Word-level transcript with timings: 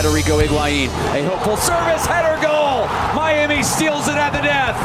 Federico 0.00 0.38
Higuain. 0.38 0.88
A 1.12 1.22
hopeful 1.24 1.58
service 1.58 2.06
header 2.06 2.40
goal. 2.40 2.86
Miami 3.14 3.62
steals 3.62 4.08
it 4.08 4.14
at 4.14 4.30
the 4.30 4.40
death. 4.40 4.80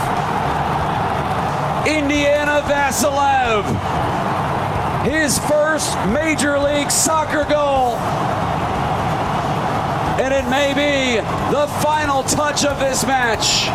Indiana 1.87 2.61
Vassilev. 2.67 3.63
His 5.05 5.39
first 5.47 5.95
Major 6.09 6.59
League 6.59 6.91
Soccer 6.91 7.45
goal. 7.45 7.95
And 10.19 10.33
it 10.33 10.49
may 10.49 10.73
be 10.75 11.21
the 11.49 11.67
final 11.79 12.23
touch 12.23 12.65
of 12.65 12.77
this 12.79 13.05
match. 13.05 13.69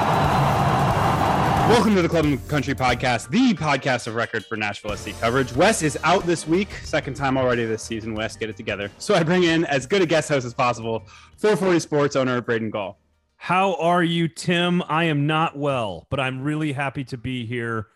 Welcome 1.71 1.95
to 1.95 2.03
the 2.03 2.09
Club 2.09 2.25
and 2.25 2.49
Country 2.49 2.75
Podcast, 2.75 3.29
the 3.29 3.55
podcast 3.55 4.09
of 4.09 4.17
record 4.17 4.45
for 4.45 4.57
Nashville 4.57 4.97
SC 4.97 5.13
coverage. 5.21 5.53
Wes 5.53 5.85
is 5.85 5.97
out 6.03 6.27
this 6.27 6.45
week, 6.45 6.69
second 6.83 7.15
time 7.15 7.39
already 7.39 7.65
this 7.65 7.81
season. 7.81 8.13
Wes, 8.13 8.37
get 8.37 8.51
it 8.51 8.57
together. 8.57 8.91
So 8.99 9.15
I 9.15 9.23
bring 9.23 9.45
in 9.45 9.65
as 9.67 9.87
good 9.87 10.03
a 10.03 10.07
guest 10.07 10.29
host 10.29 10.45
as 10.45 10.53
possible, 10.53 11.05
440 11.37 11.79
Sports 11.79 12.17
owner 12.17 12.41
Braden 12.41 12.71
Gall. 12.71 12.99
How 13.37 13.77
are 13.77 14.03
you, 14.03 14.27
Tim? 14.27 14.83
I 14.89 15.05
am 15.05 15.29
not 15.29 15.57
well, 15.57 16.09
but 16.11 16.19
I'm 16.19 16.43
really 16.43 16.73
happy 16.73 17.05
to 17.05 17.17
be 17.17 17.47
here. 17.47 17.87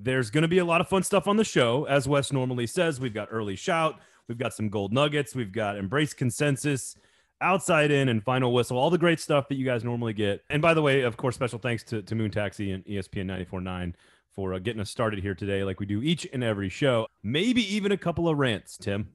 There's 0.00 0.30
going 0.30 0.42
to 0.42 0.48
be 0.48 0.58
a 0.58 0.64
lot 0.64 0.80
of 0.80 0.88
fun 0.88 1.04
stuff 1.04 1.28
on 1.28 1.36
the 1.36 1.44
show, 1.44 1.84
as 1.84 2.08
Wes 2.08 2.32
normally 2.32 2.66
says. 2.66 2.98
We've 2.98 3.14
got 3.14 3.28
early 3.30 3.54
shout, 3.54 4.00
we've 4.26 4.36
got 4.36 4.52
some 4.52 4.68
gold 4.68 4.92
nuggets, 4.92 5.32
we've 5.32 5.52
got 5.52 5.76
embrace 5.76 6.12
consensus 6.12 6.96
outside 7.42 7.90
in 7.90 8.08
and 8.08 8.22
final 8.22 8.52
whistle 8.52 8.78
all 8.78 8.90
the 8.90 8.98
great 8.98 9.20
stuff 9.20 9.48
that 9.48 9.56
you 9.56 9.64
guys 9.64 9.84
normally 9.84 10.12
get. 10.12 10.42
And 10.50 10.62
by 10.62 10.74
the 10.74 10.82
way 10.82 11.02
of 11.02 11.16
course 11.16 11.34
special 11.34 11.58
thanks 11.58 11.82
to, 11.84 12.02
to 12.02 12.14
moon 12.14 12.30
taxi 12.30 12.70
and 12.72 12.84
espn 12.86 13.26
949 13.26 13.96
for 14.34 14.54
uh, 14.54 14.58
getting 14.58 14.80
us 14.80 14.90
started 14.90 15.20
here 15.20 15.34
today 15.34 15.62
like 15.64 15.80
we 15.80 15.86
do 15.86 16.02
each 16.02 16.26
and 16.32 16.42
every 16.42 16.68
show. 16.68 17.06
Maybe 17.22 17.62
even 17.74 17.92
a 17.92 17.96
couple 17.96 18.28
of 18.28 18.38
rants 18.38 18.76
tim. 18.76 19.08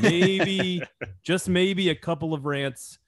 Maybe 0.00 0.82
just 1.22 1.48
maybe 1.48 1.90
a 1.90 1.94
couple 1.94 2.34
of 2.34 2.44
rants 2.44 2.98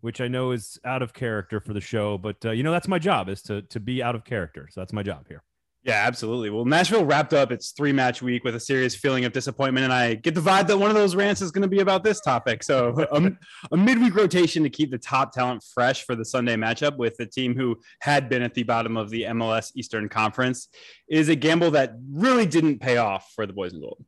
which 0.00 0.20
i 0.20 0.26
know 0.26 0.50
is 0.50 0.80
out 0.84 1.00
of 1.00 1.12
character 1.12 1.60
for 1.60 1.72
the 1.72 1.80
show 1.80 2.18
but 2.18 2.44
uh, 2.44 2.50
you 2.50 2.64
know 2.64 2.72
that's 2.72 2.88
my 2.88 2.98
job 2.98 3.28
is 3.28 3.40
to 3.42 3.62
to 3.62 3.78
be 3.78 4.02
out 4.02 4.14
of 4.14 4.24
character. 4.24 4.68
So 4.70 4.80
that's 4.80 4.92
my 4.92 5.02
job 5.02 5.26
here 5.28 5.42
yeah, 5.84 6.04
absolutely. 6.06 6.48
Well, 6.50 6.64
Nashville 6.64 7.04
wrapped 7.04 7.34
up 7.34 7.50
its 7.50 7.72
three 7.72 7.92
match 7.92 8.22
week 8.22 8.44
with 8.44 8.54
a 8.54 8.60
serious 8.60 8.94
feeling 8.94 9.24
of 9.24 9.32
disappointment. 9.32 9.82
And 9.82 9.92
I 9.92 10.14
get 10.14 10.34
the 10.36 10.40
vibe 10.40 10.68
that 10.68 10.78
one 10.78 10.90
of 10.90 10.94
those 10.94 11.16
rants 11.16 11.42
is 11.42 11.50
going 11.50 11.62
to 11.62 11.68
be 11.68 11.80
about 11.80 12.04
this 12.04 12.20
topic. 12.20 12.62
So, 12.62 12.94
a, 13.10 13.16
um, 13.16 13.38
a 13.72 13.76
midweek 13.76 14.14
rotation 14.14 14.62
to 14.62 14.70
keep 14.70 14.92
the 14.92 14.98
top 14.98 15.32
talent 15.32 15.64
fresh 15.74 16.04
for 16.04 16.14
the 16.14 16.24
Sunday 16.24 16.54
matchup 16.54 16.98
with 16.98 17.16
the 17.16 17.26
team 17.26 17.56
who 17.56 17.80
had 18.00 18.28
been 18.28 18.42
at 18.42 18.54
the 18.54 18.62
bottom 18.62 18.96
of 18.96 19.10
the 19.10 19.22
MLS 19.24 19.72
Eastern 19.74 20.08
Conference 20.08 20.68
is 21.08 21.28
a 21.28 21.34
gamble 21.34 21.72
that 21.72 21.94
really 22.12 22.46
didn't 22.46 22.78
pay 22.78 22.98
off 22.98 23.32
for 23.34 23.44
the 23.44 23.52
boys 23.52 23.72
and 23.72 23.82
gold. 23.82 24.04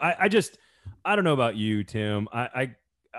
I, 0.00 0.14
I 0.20 0.28
just, 0.28 0.56
I 1.04 1.16
don't 1.16 1.24
know 1.24 1.34
about 1.34 1.56
you, 1.56 1.82
Tim. 1.82 2.28
I, 2.32 2.76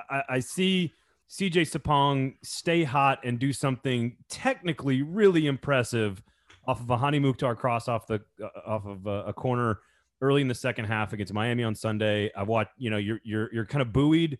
I, 0.10 0.24
I 0.30 0.40
see 0.40 0.94
CJ 1.30 1.70
Sapong 1.70 2.36
stay 2.44 2.86
hot 2.86 3.20
and 3.26 3.38
do 3.38 3.52
something 3.52 4.16
technically 4.30 5.02
really 5.02 5.48
impressive 5.48 6.24
off 6.70 6.80
of 6.82 6.90
a 6.92 6.98
Hany 6.98 7.18
Mukhtar 7.18 7.56
cross 7.56 7.88
off 7.88 8.06
the 8.06 8.22
uh, 8.42 8.48
off 8.66 8.86
of 8.86 9.08
a, 9.08 9.24
a, 9.28 9.34
corner 9.34 9.80
early 10.22 10.42
in 10.42 10.48
the 10.48 10.54
second 10.54 10.86
half 10.86 11.14
against 11.14 11.34
Miami 11.34 11.64
on 11.64 11.74
Sunday. 11.74 12.32
I 12.36 12.44
watched, 12.44 12.72
you 12.78 12.92
know, 12.92 12.98
you're 12.98 13.20
you're 13.24 13.52
you're 13.52 13.66
kind 13.66 13.82
of 13.82 13.92
buoyed 13.92 14.38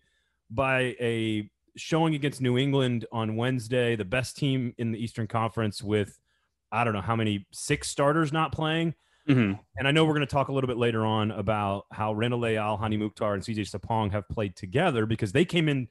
by 0.48 0.94
a 1.00 1.50
showing 1.76 2.14
against 2.14 2.40
New 2.40 2.56
England 2.56 3.04
on 3.10 3.34
Wednesday, 3.34 3.96
the 3.96 4.04
best 4.04 4.36
team 4.36 4.74
in 4.78 4.92
the 4.92 5.02
Eastern 5.02 5.26
Conference 5.26 5.82
with 5.82 6.20
I 6.70 6.84
don't 6.84 6.92
know 6.92 7.00
how 7.00 7.16
many 7.16 7.46
six 7.50 7.88
starters 7.88 8.32
not 8.32 8.52
playing. 8.52 8.94
Mm-hmm. 9.28 9.60
And 9.76 9.88
I 9.88 9.90
know 9.90 10.04
we're 10.04 10.14
going 10.14 10.26
to 10.26 10.32
talk 10.32 10.48
a 10.48 10.52
little 10.52 10.68
bit 10.68 10.76
later 10.76 11.04
on 11.04 11.32
about 11.32 11.86
how 11.90 12.12
Randall 12.12 12.40
Leal, 12.40 12.76
Hany 12.76 12.96
Mukhtar, 12.96 13.34
and 13.34 13.42
CJ 13.42 13.70
Sapong 13.70 14.12
have 14.12 14.28
played 14.28 14.54
together 14.54 15.04
because 15.04 15.32
they 15.32 15.44
came 15.44 15.68
in 15.68 15.88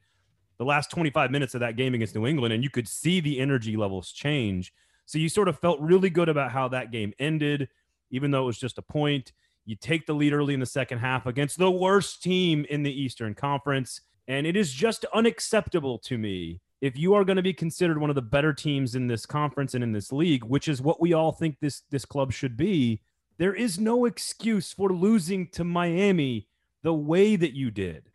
the 0.57 0.66
last 0.66 0.89
25 0.89 1.31
minutes 1.31 1.53
of 1.53 1.59
that 1.59 1.75
game 1.75 1.94
against 1.94 2.16
New 2.16 2.25
England, 2.25 2.53
and 2.53 2.63
you 2.63 2.69
could 2.69 2.88
see 2.88 3.19
the 3.19 3.39
energy 3.39 3.75
levels 3.75 4.11
change. 4.11 4.73
So 5.09 5.18
you 5.18 5.28
sort 5.28 5.47
of 5.47 5.58
felt 5.58 5.80
really 5.80 6.12
good 6.12 6.30
about 6.30 6.52
how 6.52 6.68
that 6.68 6.92
game 6.92 7.14
ended, 7.18 7.68
even 8.12 8.30
though 8.30 8.44
it 8.44 8.46
was 8.46 8.59
just 8.59 8.78
a 8.78 8.84
point. 8.84 9.31
You 9.66 9.75
take 9.75 10.06
the 10.06 10.14
lead 10.14 10.34
early 10.34 10.53
in 10.53 10.59
the 10.59 10.68
second 10.68 11.00
half 11.00 11.25
against 11.25 11.58
the 11.58 11.72
worst 11.72 12.22
team 12.22 12.64
in 12.70 12.84
the 12.84 12.94
Eastern 12.94 13.34
Conference. 13.34 14.02
And 14.28 14.46
it 14.46 14.56
is 14.56 14.72
just 14.72 15.06
unacceptable 15.12 15.97
to 15.97 16.20
me 16.20 16.62
if 16.80 16.96
you 16.96 17.16
are 17.16 17.25
going 17.25 17.38
to 17.38 17.42
be 17.42 17.53
considered 17.53 17.97
one 17.97 18.12
of 18.12 18.16
the 18.16 18.22
better 18.22 18.53
teams 18.53 18.94
in 18.94 19.08
this 19.08 19.25
conference 19.25 19.74
and 19.74 19.84
in 19.84 19.94
this 19.94 20.12
league, 20.12 20.44
which 20.44 20.68
is 20.68 20.80
what 20.80 21.02
we 21.02 21.12
all 21.12 21.31
think 21.31 21.58
this 21.59 21.81
this 21.90 22.06
club 22.06 22.31
should 22.31 22.56
be, 22.56 23.02
there 23.40 23.56
is 23.56 23.80
no 23.80 24.06
excuse 24.06 24.72
for 24.72 24.90
losing 24.90 25.47
to 25.47 25.64
Miami 25.64 26.47
the 26.84 26.94
way 26.94 27.36
that 27.36 27.56
you 27.56 27.72
did. 27.72 28.12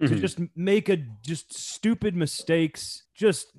Mm-hmm. 0.00 0.12
To 0.12 0.20
just 0.20 0.40
make 0.56 0.88
a 0.88 0.96
just 1.24 1.54
stupid 1.54 2.16
mistakes, 2.16 3.04
just 3.14 3.52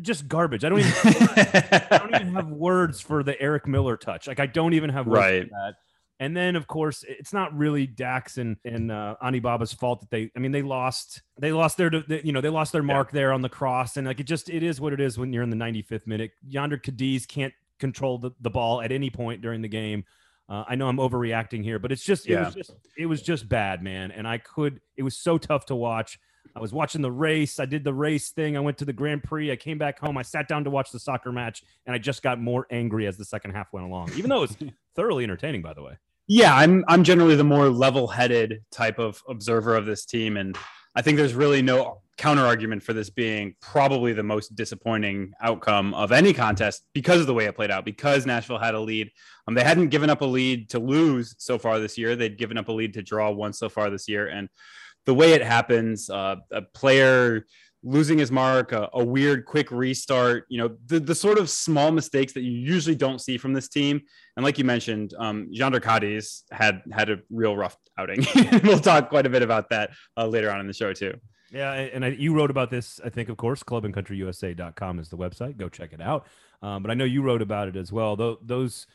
just 0.00 0.28
garbage. 0.28 0.64
I 0.64 0.68
don't 0.68 0.80
even 0.80 0.92
I 1.04 1.98
don't 1.98 2.14
even 2.14 2.34
have 2.34 2.48
words 2.48 3.00
for 3.00 3.22
the 3.22 3.40
Eric 3.40 3.66
Miller 3.66 3.96
touch. 3.96 4.26
Like 4.26 4.40
I 4.40 4.46
don't 4.46 4.74
even 4.74 4.90
have 4.90 5.06
words 5.06 5.18
right. 5.18 5.42
for 5.44 5.48
that. 5.50 5.74
And 6.20 6.36
then 6.36 6.56
of 6.56 6.66
course 6.66 7.04
it's 7.06 7.32
not 7.32 7.56
really 7.56 7.86
Dax 7.86 8.38
and 8.38 8.56
and 8.64 8.90
uh, 8.90 9.16
Anibaba's 9.22 9.72
fault 9.72 10.00
that 10.00 10.10
they 10.10 10.30
I 10.36 10.40
mean 10.40 10.52
they 10.52 10.62
lost 10.62 11.22
they 11.38 11.52
lost 11.52 11.76
their 11.76 11.94
you 11.94 12.32
know 12.32 12.40
they 12.40 12.48
lost 12.48 12.72
their 12.72 12.82
mark 12.82 13.08
yeah. 13.08 13.20
there 13.20 13.32
on 13.32 13.42
the 13.42 13.48
cross 13.48 13.96
and 13.96 14.06
like 14.06 14.20
it 14.20 14.24
just 14.24 14.50
it 14.50 14.62
is 14.62 14.80
what 14.80 14.92
it 14.92 15.00
is 15.00 15.18
when 15.18 15.32
you're 15.32 15.44
in 15.44 15.50
the 15.50 15.56
95th 15.56 16.06
minute. 16.06 16.32
Jhonder 16.48 16.82
Cadiz 16.82 17.26
can't 17.26 17.54
control 17.78 18.18
the, 18.18 18.32
the 18.40 18.50
ball 18.50 18.82
at 18.82 18.90
any 18.90 19.10
point 19.10 19.40
during 19.42 19.62
the 19.62 19.68
game. 19.68 20.04
Uh, 20.48 20.64
I 20.66 20.76
know 20.76 20.88
I'm 20.88 20.96
overreacting 20.96 21.62
here, 21.62 21.78
but 21.78 21.92
it's 21.92 22.02
just 22.02 22.26
yeah. 22.26 22.46
was 22.46 22.54
just 22.54 22.72
it 22.96 23.06
was 23.06 23.22
just 23.22 23.48
bad, 23.48 23.82
man. 23.82 24.10
And 24.10 24.26
I 24.26 24.38
could 24.38 24.80
it 24.96 25.02
was 25.02 25.16
so 25.16 25.38
tough 25.38 25.66
to 25.66 25.76
watch. 25.76 26.18
I 26.56 26.60
was 26.60 26.72
watching 26.72 27.02
the 27.02 27.12
race. 27.12 27.60
I 27.60 27.66
did 27.66 27.84
the 27.84 27.94
race 27.94 28.30
thing. 28.30 28.56
I 28.56 28.60
went 28.60 28.78
to 28.78 28.84
the 28.84 28.92
Grand 28.92 29.22
Prix. 29.22 29.52
I 29.52 29.56
came 29.56 29.78
back 29.78 29.98
home. 29.98 30.18
I 30.18 30.22
sat 30.22 30.48
down 30.48 30.64
to 30.64 30.70
watch 30.70 30.90
the 30.90 30.98
soccer 30.98 31.32
match, 31.32 31.62
and 31.86 31.94
I 31.94 31.98
just 31.98 32.22
got 32.22 32.40
more 32.40 32.66
angry 32.70 33.06
as 33.06 33.16
the 33.16 33.24
second 33.24 33.52
half 33.52 33.72
went 33.72 33.86
along. 33.86 34.10
Even 34.16 34.30
though 34.30 34.42
it 34.42 34.50
was 34.50 34.56
thoroughly 34.96 35.24
entertaining, 35.24 35.62
by 35.62 35.74
the 35.74 35.82
way. 35.82 35.96
Yeah, 36.26 36.54
I'm 36.54 36.84
I'm 36.88 37.04
generally 37.04 37.36
the 37.36 37.44
more 37.44 37.70
level-headed 37.70 38.62
type 38.70 38.98
of 38.98 39.22
observer 39.28 39.76
of 39.76 39.86
this 39.86 40.04
team, 40.04 40.36
and 40.36 40.56
I 40.94 41.00
think 41.00 41.16
there's 41.16 41.34
really 41.34 41.62
no 41.62 42.02
counter 42.18 42.44
argument 42.44 42.82
for 42.82 42.92
this 42.92 43.08
being 43.08 43.54
probably 43.62 44.12
the 44.12 44.22
most 44.22 44.54
disappointing 44.56 45.32
outcome 45.40 45.94
of 45.94 46.12
any 46.12 46.32
contest 46.32 46.84
because 46.92 47.20
of 47.20 47.28
the 47.28 47.32
way 47.32 47.44
it 47.46 47.54
played 47.54 47.70
out. 47.70 47.84
Because 47.84 48.26
Nashville 48.26 48.58
had 48.58 48.74
a 48.74 48.80
lead, 48.80 49.10
um, 49.46 49.54
they 49.54 49.62
hadn't 49.62 49.88
given 49.88 50.10
up 50.10 50.20
a 50.20 50.26
lead 50.26 50.68
to 50.70 50.78
lose 50.78 51.34
so 51.38 51.56
far 51.56 51.78
this 51.78 51.96
year. 51.96 52.14
They'd 52.14 52.36
given 52.36 52.58
up 52.58 52.68
a 52.68 52.72
lead 52.72 52.92
to 52.94 53.02
draw 53.02 53.30
once 53.30 53.58
so 53.58 53.68
far 53.68 53.88
this 53.88 54.08
year, 54.08 54.26
and 54.26 54.50
the 55.08 55.14
way 55.14 55.32
it 55.32 55.42
happens, 55.42 56.10
uh, 56.10 56.36
a 56.52 56.60
player 56.60 57.46
losing 57.82 58.18
his 58.18 58.30
mark, 58.30 58.72
a, 58.72 58.90
a, 58.92 59.02
weird 59.02 59.46
quick 59.46 59.70
restart, 59.70 60.44
you 60.50 60.58
know, 60.58 60.76
the, 60.84 61.00
the 61.00 61.14
sort 61.14 61.38
of 61.38 61.48
small 61.48 61.90
mistakes 61.90 62.34
that 62.34 62.42
you 62.42 62.52
usually 62.52 62.94
don't 62.94 63.18
see 63.18 63.38
from 63.38 63.54
this 63.54 63.70
team. 63.70 64.02
And 64.36 64.44
like 64.44 64.58
you 64.58 64.64
mentioned, 64.64 65.14
um, 65.18 65.48
Cadiz 65.50 66.42
had 66.50 66.82
had 66.92 67.08
a 67.08 67.20
real 67.30 67.56
rough 67.56 67.74
outing. 67.96 68.26
we'll 68.64 68.80
talk 68.80 69.08
quite 69.08 69.24
a 69.24 69.30
bit 69.30 69.40
about 69.40 69.70
that 69.70 69.92
uh, 70.18 70.26
later 70.26 70.50
on 70.50 70.60
in 70.60 70.66
the 70.66 70.74
show 70.74 70.92
too. 70.92 71.14
Yeah, 71.50 71.72
and 71.72 72.04
I, 72.04 72.08
you 72.08 72.34
wrote 72.34 72.50
about 72.50 72.68
this, 72.68 73.00
I 73.02 73.08
think, 73.08 73.30
of 73.30 73.38
course, 73.38 73.62
clubandcountryusa.com 73.62 74.98
is 74.98 75.08
the 75.08 75.16
website. 75.16 75.56
Go 75.56 75.70
check 75.70 75.94
it 75.94 76.02
out. 76.02 76.26
Um, 76.60 76.82
but 76.82 76.90
I 76.90 76.94
know 76.94 77.04
you 77.04 77.22
wrote 77.22 77.40
about 77.40 77.68
it 77.68 77.76
as 77.76 77.90
well. 77.90 78.14
Th- 78.14 78.36
those 78.42 78.86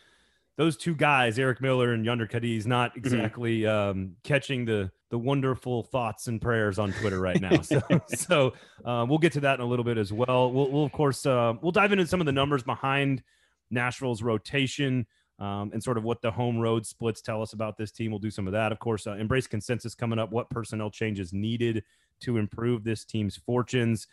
those 0.57 0.77
two 0.77 0.95
guys, 0.95 1.39
Eric 1.39 1.61
Miller 1.61 1.93
and 1.93 2.05
Jhonder 2.05 2.29
Cadiz, 2.29 2.67
not 2.67 2.91
mm-hmm. 2.91 2.99
exactly 2.99 3.61
mm-hmm. 3.61 3.99
um, 3.99 4.15
catching 4.23 4.65
the 4.65 4.91
the 5.09 5.17
wonderful 5.17 5.83
thoughts 5.83 6.25
and 6.25 6.41
prayers 6.41 6.79
on 6.79 6.91
Twitter 6.93 7.19
right 7.19 7.39
now. 7.39 7.51
So, 7.61 7.81
so 8.07 8.53
uh, 8.83 9.05
we'll 9.07 9.19
get 9.19 9.33
to 9.33 9.41
that 9.41 9.59
in 9.59 9.61
a 9.61 9.65
little 9.65 9.85
bit 9.85 9.99
as 9.99 10.11
well. 10.11 10.51
We'll, 10.51 10.71
we'll 10.71 10.85
of 10.85 10.91
course, 10.91 11.23
uh, 11.27 11.53
we'll 11.61 11.71
dive 11.71 11.91
into 11.91 12.07
some 12.07 12.19
of 12.19 12.25
the 12.25 12.31
numbers 12.31 12.63
behind 12.63 13.21
Nashville's 13.69 14.23
rotation 14.23 15.05
um, 15.37 15.69
and 15.71 15.83
sort 15.83 15.99
of 15.99 16.03
what 16.03 16.23
the 16.23 16.31
home 16.31 16.57
road 16.57 16.83
splits 16.85 17.21
tell 17.21 17.43
us 17.43 17.53
about 17.53 17.77
this 17.77 17.91
team. 17.91 18.09
We'll 18.09 18.19
do 18.19 18.31
some 18.31 18.47
of 18.47 18.53
that. 18.53 18.71
Of 18.71 18.79
course, 18.79 19.05
uh, 19.05 19.13
embrace 19.13 19.45
consensus 19.45 19.93
coming 19.93 20.17
up. 20.17 20.31
What 20.31 20.49
personnel 20.49 20.89
changes 20.89 21.31
needed 21.31 21.83
to 22.21 22.37
improve 22.37 22.83
this 22.83 23.05
team's 23.05 23.37
fortunes? 23.37 24.07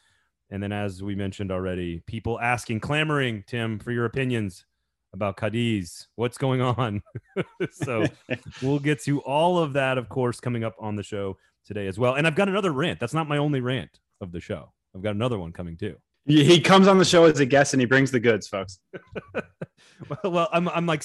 And 0.51 0.63
then, 0.63 0.73
as 0.73 1.03
we 1.03 1.15
mentioned 1.15 1.51
already, 1.51 2.03
people 2.07 2.39
asking, 2.41 2.81
clamoring, 2.81 3.45
Tim, 3.47 3.79
for 3.79 3.91
your 3.91 4.05
opinions 4.05 4.67
about 5.13 5.37
Cadiz. 5.37 6.07
What's 6.17 6.39
going 6.39 6.61
on? 6.61 7.03
so 7.73 8.07
we'll 8.63 8.79
get 8.79 9.03
to 9.05 9.21
all 9.21 9.59
of 9.59 9.73
that, 9.75 9.99
of 9.99 10.09
course, 10.09 10.41
coming 10.41 10.65
up 10.65 10.75
on 10.79 10.97
the 10.97 11.03
show 11.03 11.37
today 11.65 11.87
as 11.87 11.99
well. 11.99 12.15
And 12.15 12.27
I've 12.27 12.35
got 12.35 12.49
another 12.49 12.73
rant. 12.73 13.01
That's 13.01 13.15
not 13.15 13.29
my 13.29 13.39
only 13.39 13.61
rant 13.61 13.99
of 14.21 14.33
the 14.33 14.41
show. 14.41 14.73
I've 14.95 15.03
got 15.03 15.15
another 15.15 15.39
one 15.39 15.53
coming 15.53 15.77
too. 15.77 15.97
He 16.27 16.61
comes 16.61 16.87
on 16.87 16.99
the 16.99 17.05
show 17.05 17.25
as 17.25 17.41
a 17.41 17.47
guest 17.47 17.75
and 17.75 17.81
he 17.81 17.87
brings 17.87 18.11
the 18.11 18.21
goods, 18.21 18.47
folks. 18.47 18.79
well, 19.35 20.33
well, 20.33 20.49
I'm, 20.53 20.69
I'm 20.69 20.87
like, 20.87 21.03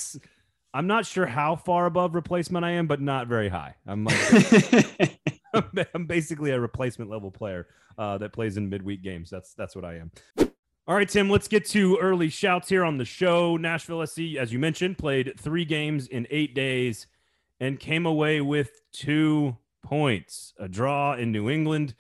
I'm 0.74 0.88
not 0.88 1.06
sure 1.06 1.26
how 1.26 1.56
far 1.56 1.86
above 1.86 2.16
replacement 2.16 2.66
I 2.66 2.72
am, 2.72 2.86
but 2.86 3.02
not 3.02 3.28
very 3.28 3.50
high. 3.50 3.76
I'm 3.88 4.04
like, 4.04 5.20
I'm 5.94 6.06
basically 6.06 6.52
a 6.52 6.60
replacement 6.60 7.10
level 7.10 7.32
player 7.32 7.68
uh, 7.98 8.18
that 8.18 8.34
plays 8.34 8.58
in 8.58 8.70
midweek 8.70 9.02
games. 9.02 9.30
That's 9.30 9.54
that's 9.54 9.76
what 9.76 9.86
I 9.86 10.00
am. 10.00 10.12
All 10.88 10.96
right, 10.96 11.10
Tim, 11.10 11.30
let's 11.32 11.48
get 11.48 11.66
to 11.70 11.98
early 11.98 12.30
shouts 12.30 12.70
here 12.70 12.84
on 12.84 12.98
the 13.00 13.06
show. 13.06 13.58
Nashville 13.58 14.06
SC, 14.06 14.36
as 14.40 14.54
you 14.54 14.60
mentioned, 14.60 15.00
played 15.00 15.34
three 15.40 15.66
games 15.66 16.08
in 16.08 16.28
eight 16.30 16.54
days 16.54 17.08
and 17.60 17.80
came 17.80 18.06
away 18.06 18.40
with 18.40 18.82
two 18.92 19.58
points 19.82 20.54
a 20.60 20.68
draw 20.68 21.14
in 21.16 21.32
New 21.32 21.50
England, 21.50 21.96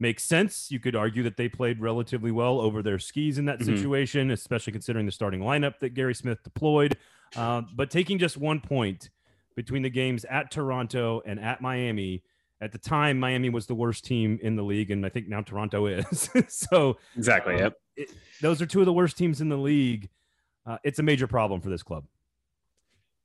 makes 0.00 0.22
sense. 0.22 0.70
You 0.70 0.80
could 0.80 0.96
argue 0.96 1.22
that 1.24 1.36
they 1.36 1.50
played 1.50 1.80
relatively 1.80 2.30
well 2.30 2.60
over 2.60 2.82
their 2.82 2.98
skis 2.98 3.36
in 3.36 3.44
that 3.44 3.58
Mhm. 3.58 3.66
situation, 3.66 4.30
especially 4.30 4.72
considering 4.72 5.04
the 5.04 5.12
starting 5.12 5.40
lineup 5.40 5.78
that 5.80 5.90
Gary 5.90 6.14
Smith 6.14 6.42
deployed. 6.42 6.96
Uh, 7.36 7.62
but 7.74 7.90
taking 7.90 8.18
just 8.18 8.38
one 8.38 8.60
point 8.60 9.10
between 9.54 9.82
the 9.82 9.90
games 9.90 10.24
at 10.26 10.50
Toronto 10.50 11.20
and 11.26 11.38
at 11.38 11.60
Miami, 11.60 12.22
at 12.64 12.72
the 12.72 12.78
time, 12.78 13.18
Miami 13.18 13.50
was 13.50 13.66
the 13.66 13.74
worst 13.74 14.04
team 14.04 14.38
in 14.42 14.56
the 14.56 14.62
league, 14.62 14.90
and 14.90 15.04
I 15.04 15.08
think 15.10 15.28
now 15.28 15.42
Toronto 15.42 15.86
is. 15.86 16.30
so 16.48 16.96
Exactly. 17.16 17.54
Uh, 17.56 17.58
Yep. 17.58 17.74
it, 17.96 18.10
those 18.40 18.60
are 18.62 18.66
two 18.66 18.80
of 18.80 18.86
the 18.86 18.92
worst 18.92 19.16
teams 19.16 19.40
in 19.40 19.48
the 19.48 19.56
league. 19.56 20.08
Uh, 20.66 20.78
it's 20.82 20.98
a 20.98 21.02
major 21.02 21.26
problem 21.26 21.60
for 21.60 21.68
this 21.68 21.82
club. 21.82 22.04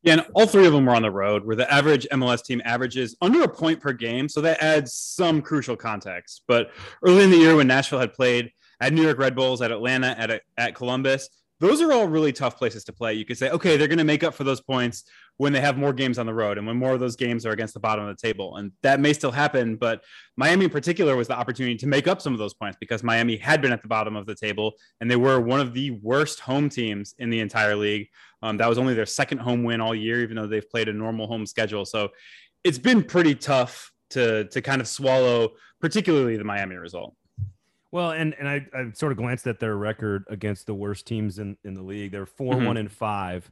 Yeah, 0.04 0.14
and 0.14 0.26
all 0.34 0.46
three 0.46 0.66
of 0.66 0.72
them 0.72 0.86
were 0.86 0.96
on 0.96 1.02
the 1.02 1.12
road, 1.12 1.46
where 1.46 1.56
the 1.58 1.72
average 1.72 2.08
MLS 2.12 2.44
team 2.44 2.62
averages 2.64 3.18
under 3.22 3.44
a 3.44 3.50
point 3.50 3.82
per 3.82 3.92
game. 3.92 4.30
So 4.30 4.40
that 4.42 4.62
adds 4.62 4.94
some 4.94 5.42
crucial 5.42 5.76
context. 5.76 6.44
But 6.48 6.72
early 7.06 7.24
in 7.24 7.32
the 7.32 7.38
year, 7.38 7.56
when 7.58 7.68
Nashville 7.68 8.00
had 8.00 8.14
played 8.14 8.52
at 8.80 8.94
New 8.94 9.02
York 9.02 9.18
Red 9.18 9.36
Bulls, 9.36 9.62
at 9.62 9.72
Atlanta, 9.72 10.16
at 10.18 10.42
at 10.58 10.76
Columbus, 10.76 11.30
those 11.60 11.82
are 11.82 11.92
all 11.92 12.08
really 12.08 12.32
tough 12.32 12.58
places 12.58 12.86
to 12.86 12.94
play. 12.94 13.14
You 13.16 13.26
could 13.26 13.38
say, 13.38 13.50
okay, 13.50 13.76
they're 13.76 13.90
going 13.90 13.98
to 13.98 14.06
make 14.06 14.24
up 14.24 14.34
for 14.34 14.46
those 14.46 14.62
points 14.62 15.04
when 15.40 15.54
they 15.54 15.62
have 15.62 15.78
more 15.78 15.94
games 15.94 16.20
on 16.20 16.26
the 16.26 16.34
road 16.34 16.58
and 16.58 16.68
when 16.68 16.76
more 16.76 16.92
of 16.92 17.00
those 17.00 17.16
games 17.16 17.46
are 17.46 17.52
against 17.52 17.74
the 17.74 17.80
bottom 17.80 18.04
of 18.06 18.14
the 18.14 18.22
table. 18.22 18.58
And 18.58 18.74
that 18.84 19.00
may 19.00 19.14
still 19.14 19.32
happen, 19.32 19.78
but 19.78 20.04
Miami 20.36 20.66
in 20.66 20.70
particular 20.70 21.16
was 21.16 21.30
the 21.30 21.34
opportunity 21.34 21.78
to 21.78 21.88
make 21.88 22.10
up 22.10 22.22
some 22.22 22.34
of 22.34 22.40
those 22.40 22.54
points 22.54 22.76
because 22.78 23.04
Miami 23.04 23.38
had 23.38 23.62
been 23.62 23.72
at 23.72 23.82
the 23.82 23.88
bottom 23.88 24.18
of 24.18 24.26
the 24.26 24.36
table 24.36 24.74
and 25.00 25.10
they 25.10 25.16
were 25.16 25.40
one 25.40 25.62
of 25.62 25.74
the 25.74 25.92
worst 25.92 26.42
home 26.42 26.68
teams 26.68 27.16
in 27.20 27.30
the 27.30 27.40
entire 27.40 27.74
league. 27.78 28.10
Um, 28.44 28.58
that 28.58 28.68
was 28.68 28.78
only 28.78 28.94
their 28.94 29.06
second 29.06 29.38
home 29.38 29.64
win 29.64 29.80
all 29.80 29.96
year, 29.96 30.22
even 30.22 30.36
though 30.36 30.46
they've 30.46 30.70
played 30.70 30.90
a 30.90 30.94
normal 30.94 31.26
home 31.26 31.46
schedule. 31.46 31.86
So 31.86 32.10
it's 32.66 32.78
been 32.78 33.02
pretty 33.02 33.34
tough 33.34 33.94
to 34.10 34.44
to 34.50 34.62
kind 34.62 34.82
of 34.82 34.90
swallow, 34.90 35.52
particularly 35.80 36.36
the 36.36 36.44
Miami 36.44 36.76
result. 36.76 37.16
Well, 37.94 38.12
and 38.12 38.36
and 38.38 38.48
I, 38.50 38.68
I 38.74 38.92
sort 38.94 39.14
of 39.14 39.18
glanced 39.18 39.48
at 39.48 39.62
their 39.62 39.78
record 39.78 40.26
against 40.30 40.66
the 40.66 40.74
worst 40.74 41.06
teams 41.08 41.40
in, 41.40 41.56
in 41.64 41.76
the 41.76 41.82
league. 41.82 42.12
They're 42.12 42.26
4 42.26 42.56
Mhm. 42.56 42.66
one 42.66 42.76
and 42.78 42.92
five 42.92 43.50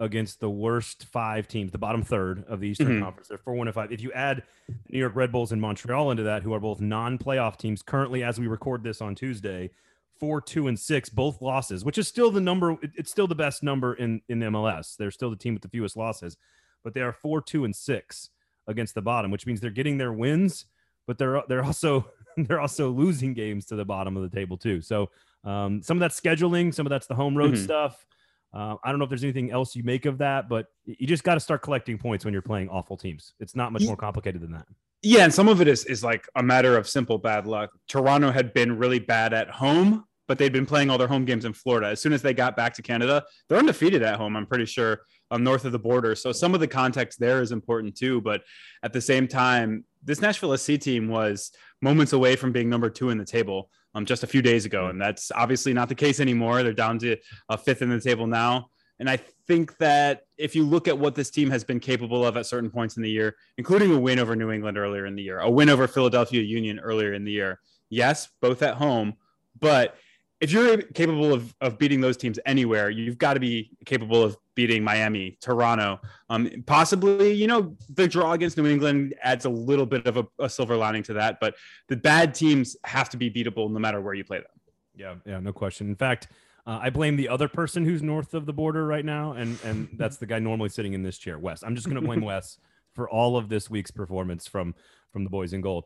against 0.00 0.40
the 0.40 0.50
worst 0.50 1.04
five 1.06 1.46
teams, 1.46 1.70
the 1.70 1.78
bottom 1.78 2.02
third 2.02 2.44
of 2.48 2.60
the 2.60 2.68
Eastern 2.68 2.88
Mhm. 2.98 3.02
Conference. 3.02 3.28
They're 3.28 3.38
four 3.38 3.54
one 3.54 3.68
and 3.68 3.74
five. 3.74 3.92
If 3.92 4.00
you 4.02 4.12
add 4.12 4.42
New 4.88 4.98
York 4.98 5.14
Red 5.14 5.30
Bulls 5.30 5.52
and 5.52 5.60
Montreal 5.60 6.10
into 6.10 6.24
that, 6.24 6.42
who 6.42 6.52
are 6.52 6.60
both 6.60 6.80
non-playoff 6.80 7.56
teams 7.58 7.80
currently, 7.82 8.22
as 8.24 8.40
we 8.40 8.46
record 8.48 8.82
this 8.82 9.00
on 9.00 9.14
Tuesday, 9.14 9.70
four 10.18 10.40
two 10.40 10.66
and 10.66 10.78
six, 10.78 11.08
both 11.08 11.40
losses, 11.40 11.84
which 11.84 11.96
is 11.98 12.08
still 12.08 12.30
the 12.30 12.40
number. 12.40 12.76
It's 12.96 13.10
still 13.10 13.26
the 13.28 13.34
best 13.36 13.62
number 13.62 13.94
in 13.94 14.20
in 14.28 14.40
MLS. 14.42 14.96
They're 14.96 15.10
still 15.12 15.30
the 15.30 15.36
team 15.36 15.54
with 15.54 15.62
the 15.62 15.68
fewest 15.68 15.96
losses, 15.96 16.36
but 16.82 16.92
they 16.94 17.00
are 17.00 17.12
four 17.12 17.40
two 17.40 17.64
and 17.64 17.74
six 17.74 18.30
against 18.66 18.94
the 18.94 19.02
bottom, 19.02 19.30
which 19.30 19.46
means 19.46 19.60
they're 19.60 19.70
getting 19.70 19.98
their 19.98 20.12
wins, 20.12 20.66
but 21.06 21.18
they're 21.18 21.40
they're 21.48 21.64
also 21.64 22.08
they're 22.36 22.60
also 22.60 22.90
losing 22.90 23.32
games 23.32 23.64
to 23.66 23.76
the 23.76 23.84
bottom 23.84 24.16
of 24.16 24.28
the 24.28 24.34
table 24.36 24.56
too. 24.56 24.80
So 24.80 25.10
um, 25.44 25.82
some 25.82 25.98
of 25.98 26.00
that's 26.00 26.20
scheduling, 26.20 26.74
some 26.74 26.84
of 26.84 26.90
that's 26.90 27.06
the 27.06 27.14
home 27.14 27.36
road 27.36 27.52
Mhm. 27.54 27.58
stuff. 27.64 28.04
Uh, 28.54 28.76
I 28.84 28.90
don't 28.90 28.98
know 28.98 29.04
if 29.04 29.08
there's 29.08 29.24
anything 29.24 29.50
else 29.50 29.74
you 29.74 29.82
make 29.82 30.06
of 30.06 30.18
that, 30.18 30.48
but 30.48 30.66
you 30.84 31.06
just 31.06 31.24
got 31.24 31.34
to 31.34 31.40
start 31.40 31.62
collecting 31.62 31.98
points 31.98 32.24
when 32.24 32.32
you're 32.32 32.42
playing 32.42 32.68
awful 32.68 32.96
teams. 32.96 33.34
It's 33.40 33.56
not 33.56 33.72
much 33.72 33.82
more 33.82 33.96
complicated 33.96 34.40
than 34.40 34.52
that. 34.52 34.66
Yeah, 35.02 35.24
and 35.24 35.34
some 35.34 35.48
of 35.48 35.60
it 35.60 35.68
is 35.68 35.84
is 35.84 36.02
like 36.04 36.26
a 36.36 36.42
matter 36.42 36.76
of 36.76 36.88
simple 36.88 37.18
bad 37.18 37.46
luck. 37.46 37.70
Toronto 37.88 38.30
had 38.30 38.54
been 38.54 38.78
really 38.78 39.00
bad 39.00 39.34
at 39.34 39.50
home, 39.50 40.04
but 40.28 40.38
they'd 40.38 40.52
been 40.52 40.66
playing 40.66 40.88
all 40.88 40.98
their 40.98 41.08
home 41.08 41.24
games 41.24 41.44
in 41.44 41.52
Florida. 41.52 41.88
As 41.88 42.00
soon 42.00 42.12
as 42.12 42.22
they 42.22 42.32
got 42.32 42.56
back 42.56 42.72
to 42.74 42.82
Canada, 42.82 43.24
they're 43.48 43.58
undefeated 43.58 44.02
at 44.02 44.16
home. 44.16 44.36
I'm 44.36 44.46
pretty 44.46 44.66
sure 44.66 45.00
um, 45.30 45.42
north 45.42 45.64
of 45.64 45.72
the 45.72 45.78
border. 45.78 46.14
So 46.14 46.32
some 46.32 46.54
of 46.54 46.60
the 46.60 46.68
context 46.68 47.18
there 47.18 47.42
is 47.42 47.52
important 47.52 47.96
too. 47.96 48.20
But 48.20 48.44
at 48.82 48.92
the 48.92 49.00
same 49.00 49.26
time, 49.26 49.84
this 50.04 50.20
Nashville 50.20 50.56
SC 50.56 50.78
team 50.78 51.08
was 51.08 51.50
moments 51.80 52.12
away 52.12 52.36
from 52.36 52.52
being 52.52 52.68
number 52.68 52.90
two 52.90 53.10
in 53.10 53.18
the 53.18 53.24
table 53.24 53.70
um, 53.94 54.04
just 54.04 54.22
a 54.22 54.26
few 54.26 54.42
days 54.42 54.64
ago, 54.64 54.86
and 54.86 55.00
that's 55.00 55.30
obviously 55.32 55.72
not 55.72 55.88
the 55.88 55.94
case 55.94 56.20
anymore. 56.20 56.62
They're 56.62 56.72
down 56.72 56.98
to 57.00 57.16
a 57.48 57.56
fifth 57.56 57.82
in 57.82 57.90
the 57.90 58.00
table 58.00 58.26
now. 58.26 58.68
And 59.00 59.10
I 59.10 59.18
think 59.48 59.76
that 59.78 60.22
if 60.38 60.54
you 60.54 60.64
look 60.64 60.86
at 60.86 60.96
what 60.96 61.14
this 61.14 61.30
team 61.30 61.50
has 61.50 61.64
been 61.64 61.80
capable 61.80 62.24
of 62.24 62.36
at 62.36 62.46
certain 62.46 62.70
points 62.70 62.96
in 62.96 63.02
the 63.02 63.10
year, 63.10 63.36
including 63.58 63.92
a 63.92 63.98
win 63.98 64.18
over 64.18 64.36
New 64.36 64.52
England 64.52 64.78
earlier 64.78 65.06
in 65.06 65.16
the 65.16 65.22
year, 65.22 65.40
a 65.40 65.50
win 65.50 65.68
over 65.68 65.88
Philadelphia 65.88 66.42
Union 66.42 66.78
earlier 66.78 67.12
in 67.12 67.24
the 67.24 67.32
year, 67.32 67.60
yes, 67.90 68.28
both 68.40 68.62
at 68.62 68.74
home, 68.74 69.14
but 69.58 69.96
if 70.40 70.52
you're 70.52 70.82
capable 70.82 71.32
of, 71.32 71.54
of 71.60 71.78
beating 71.78 72.00
those 72.00 72.16
teams 72.16 72.38
anywhere, 72.44 72.90
you've 72.90 73.18
got 73.18 73.34
to 73.34 73.40
be 73.40 73.70
capable 73.86 74.22
of 74.22 74.36
beating 74.54 74.82
Miami, 74.82 75.38
Toronto, 75.40 76.00
um, 76.28 76.50
possibly, 76.66 77.32
you 77.32 77.46
know, 77.46 77.76
the 77.90 78.06
draw 78.06 78.32
against 78.32 78.56
New 78.56 78.66
England 78.66 79.14
adds 79.22 79.44
a 79.44 79.50
little 79.50 79.86
bit 79.86 80.06
of 80.06 80.16
a, 80.16 80.26
a 80.38 80.48
silver 80.48 80.76
lining 80.76 81.02
to 81.04 81.14
that, 81.14 81.40
but 81.40 81.54
the 81.88 81.96
bad 81.96 82.34
teams 82.34 82.76
have 82.84 83.08
to 83.10 83.16
be 83.16 83.30
beatable 83.30 83.70
no 83.70 83.78
matter 83.78 84.00
where 84.00 84.14
you 84.14 84.24
play 84.24 84.38
them. 84.38 84.46
Yeah, 84.94 85.14
yeah, 85.24 85.40
no 85.40 85.52
question. 85.52 85.88
In 85.88 85.96
fact, 85.96 86.28
uh, 86.66 86.78
I 86.80 86.90
blame 86.90 87.16
the 87.16 87.28
other 87.28 87.48
person 87.48 87.84
who's 87.84 88.02
north 88.02 88.34
of 88.34 88.46
the 88.46 88.52
border 88.52 88.86
right 88.86 89.04
now, 89.04 89.32
and 89.32 89.58
and 89.64 89.88
that's 89.96 90.16
the 90.16 90.26
guy 90.26 90.38
normally 90.38 90.68
sitting 90.68 90.94
in 90.94 91.02
this 91.02 91.18
chair, 91.18 91.38
Wes. 91.38 91.62
I'm 91.62 91.74
just 91.74 91.88
going 91.88 92.00
to 92.00 92.06
blame 92.06 92.20
Wes 92.20 92.58
for 92.94 93.08
all 93.08 93.36
of 93.36 93.48
this 93.48 93.68
week's 93.68 93.90
performance 93.90 94.46
from 94.46 94.74
from 95.12 95.24
the 95.24 95.30
boys 95.30 95.52
in 95.52 95.60
gold. 95.60 95.84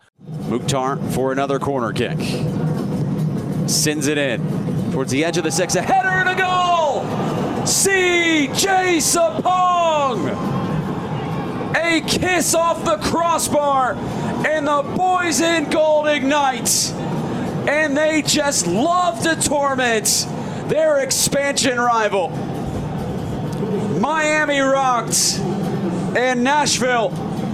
Mukhtar 0.49 0.97
for 1.13 1.33
another 1.33 1.59
corner 1.59 1.93
kick. 1.93 2.19
Sends 3.69 4.07
it 4.07 4.17
in 4.17 4.93
towards 4.93 5.13
the 5.13 5.25
edge 5.25 5.37
of 5.37 5.45
the 5.45 5.51
six. 5.51 5.75
A 5.75 5.83
header 5.83 6.31
to 6.31 6.35
goal! 6.35 7.03
CJ 7.65 8.97
Sapong! 8.97 10.29
A 11.77 12.01
kiss 12.01 12.55
off 12.55 12.83
the 12.87 12.97
crossbar, 12.97 13.95
and 14.47 14.67
the 14.67 14.83
boys 14.97 15.41
in 15.41 15.69
gold 15.69 16.09
ignite. 16.09 16.91
And 17.69 17.95
they 17.95 18.23
just 18.23 18.67
love 18.67 19.23
to 19.25 19.37
torment 19.37 20.27
their 20.69 21.01
expansion 21.01 21.79
rival. 21.79 22.31
Miami 24.01 24.61
rocked, 24.61 25.39
and 26.17 26.43
Nashville 26.43 27.11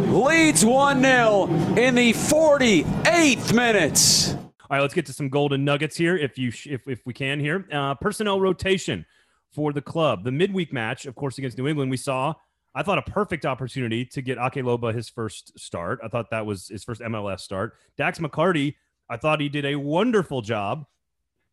leads 0.06 0.64
1 0.64 1.02
0 1.02 1.46
in 1.76 1.96
the 1.96 2.12
48th 2.12 3.52
minute. 3.52 4.43
All 4.70 4.76
right, 4.76 4.80
let's 4.80 4.94
get 4.94 5.06
to 5.06 5.12
some 5.12 5.28
golden 5.28 5.64
nuggets 5.64 5.96
here, 5.96 6.16
if 6.16 6.38
you 6.38 6.50
sh- 6.50 6.68
if 6.68 6.88
if 6.88 7.04
we 7.04 7.12
can 7.12 7.38
here. 7.40 7.66
Uh, 7.70 7.94
personnel 7.94 8.40
rotation 8.40 9.04
for 9.52 9.72
the 9.72 9.82
club. 9.82 10.24
The 10.24 10.32
midweek 10.32 10.72
match, 10.72 11.06
of 11.06 11.14
course, 11.14 11.36
against 11.38 11.58
New 11.58 11.68
England, 11.68 11.90
we 11.90 11.96
saw. 11.96 12.34
I 12.74 12.82
thought 12.82 12.98
a 12.98 13.02
perfect 13.02 13.46
opportunity 13.46 14.04
to 14.06 14.20
get 14.22 14.36
Ake 14.38 14.64
Loba 14.64 14.92
his 14.92 15.08
first 15.08 15.56
start. 15.58 16.00
I 16.02 16.08
thought 16.08 16.30
that 16.30 16.44
was 16.44 16.66
his 16.68 16.82
first 16.82 17.00
MLS 17.02 17.40
start. 17.40 17.74
Dax 17.96 18.18
McCarty, 18.18 18.74
I 19.08 19.16
thought 19.16 19.40
he 19.40 19.48
did 19.48 19.64
a 19.64 19.76
wonderful 19.76 20.42
job. 20.42 20.84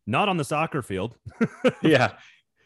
Not 0.04 0.28
on 0.28 0.36
the 0.36 0.44
soccer 0.44 0.82
field. 0.82 1.16
Yeah. 1.82 2.14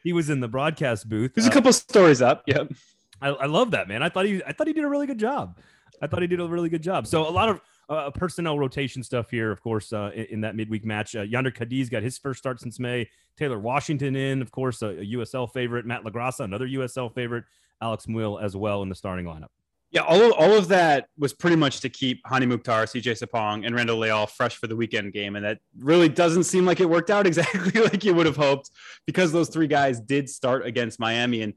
He 0.02 0.12
was 0.14 0.30
in 0.30 0.40
the 0.40 0.48
broadcast 0.48 1.06
booth. 1.08 1.34
There's 1.34 1.46
a 1.48 1.50
Uh, 1.50 1.52
couple 1.52 1.72
stories 1.72 2.22
up. 2.22 2.44
Yep. 2.46 2.72
I, 3.20 3.28
I 3.28 3.46
love 3.46 3.72
that 3.72 3.88
man. 3.88 4.02
I 4.02 4.08
thought 4.08 4.24
he 4.24 4.42
I 4.44 4.52
thought 4.52 4.68
he 4.68 4.72
did 4.72 4.84
a 4.84 4.88
really 4.88 5.06
good 5.06 5.18
job. 5.18 5.58
I 6.00 6.06
thought 6.06 6.22
he 6.22 6.28
did 6.28 6.40
a 6.40 6.46
really 6.46 6.68
good 6.70 6.82
job. 6.82 7.06
So 7.06 7.28
a 7.28 7.30
lot 7.30 7.48
of 7.50 7.60
uh, 7.88 8.10
personnel 8.10 8.58
rotation 8.58 9.02
stuff 9.02 9.30
here, 9.30 9.50
of 9.50 9.62
course, 9.62 9.92
uh, 9.92 10.10
in, 10.14 10.24
in 10.26 10.40
that 10.42 10.56
midweek 10.56 10.84
match. 10.84 11.14
Uh, 11.14 11.24
Jhonder 11.24 11.54
Cadiz 11.54 11.88
got 11.88 12.02
his 12.02 12.18
first 12.18 12.38
start 12.38 12.60
since 12.60 12.78
May. 12.78 13.08
Taylor 13.36 13.58
Washington 13.58 14.16
in, 14.16 14.42
of 14.42 14.50
course, 14.50 14.82
a, 14.82 14.88
a 14.88 15.04
USL 15.14 15.52
favorite. 15.52 15.86
Matt 15.86 16.04
LaGrassa, 16.04 16.40
another 16.40 16.66
USL 16.66 17.14
favorite. 17.14 17.44
Alex 17.80 18.06
Muyl 18.06 18.42
as 18.42 18.56
well 18.56 18.82
in 18.82 18.88
the 18.88 18.94
starting 18.94 19.26
lineup. 19.26 19.48
Yeah, 19.92 20.00
all 20.02 20.20
of, 20.20 20.32
all 20.32 20.58
of 20.58 20.68
that 20.68 21.06
was 21.16 21.32
pretty 21.32 21.56
much 21.56 21.80
to 21.80 21.88
keep 21.88 22.20
Hany 22.26 22.44
Mukhtar, 22.44 22.84
CJ 22.84 23.22
Sapong, 23.22 23.64
and 23.64 23.74
Randall 23.74 23.98
Leal 23.98 24.26
fresh 24.26 24.56
for 24.56 24.66
the 24.66 24.74
weekend 24.74 25.12
game. 25.12 25.36
And 25.36 25.44
that 25.44 25.58
really 25.78 26.08
doesn't 26.08 26.44
seem 26.44 26.66
like 26.66 26.80
it 26.80 26.88
worked 26.88 27.10
out 27.10 27.26
exactly 27.26 27.80
like 27.80 28.04
you 28.04 28.12
would 28.14 28.26
have 28.26 28.36
hoped 28.36 28.70
because 29.06 29.30
those 29.30 29.48
three 29.48 29.68
guys 29.68 30.00
did 30.00 30.28
start 30.28 30.66
against 30.66 30.98
Miami. 30.98 31.42
And 31.42 31.54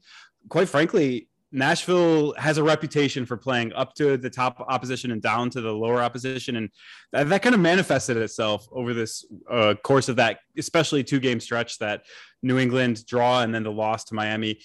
quite 0.47 0.69
frankly, 0.69 1.27
Nashville 1.51 2.33
has 2.33 2.57
a 2.57 2.63
reputation 2.63 3.25
for 3.25 3.35
playing 3.35 3.73
up 3.73 3.95
to 3.95 4.17
the 4.17 4.29
top 4.29 4.59
opposition 4.67 5.11
and 5.11 5.21
down 5.21 5.49
to 5.51 5.61
the 5.61 5.71
lower 5.71 6.01
opposition. 6.01 6.57
And 6.57 6.69
that, 7.11 7.29
that 7.29 7.41
kind 7.41 7.55
of 7.55 7.61
manifested 7.61 8.17
itself 8.17 8.67
over 8.71 8.93
this 8.93 9.25
uh, 9.49 9.73
course 9.83 10.09
of 10.09 10.17
that, 10.17 10.39
especially 10.57 11.03
two 11.03 11.19
game 11.19 11.39
stretch 11.39 11.79
that 11.79 12.03
New 12.43 12.59
England 12.59 13.05
draw 13.05 13.41
and 13.41 13.53
then 13.53 13.63
the 13.63 13.71
loss 13.71 14.03
to 14.05 14.15
Miami 14.15 14.59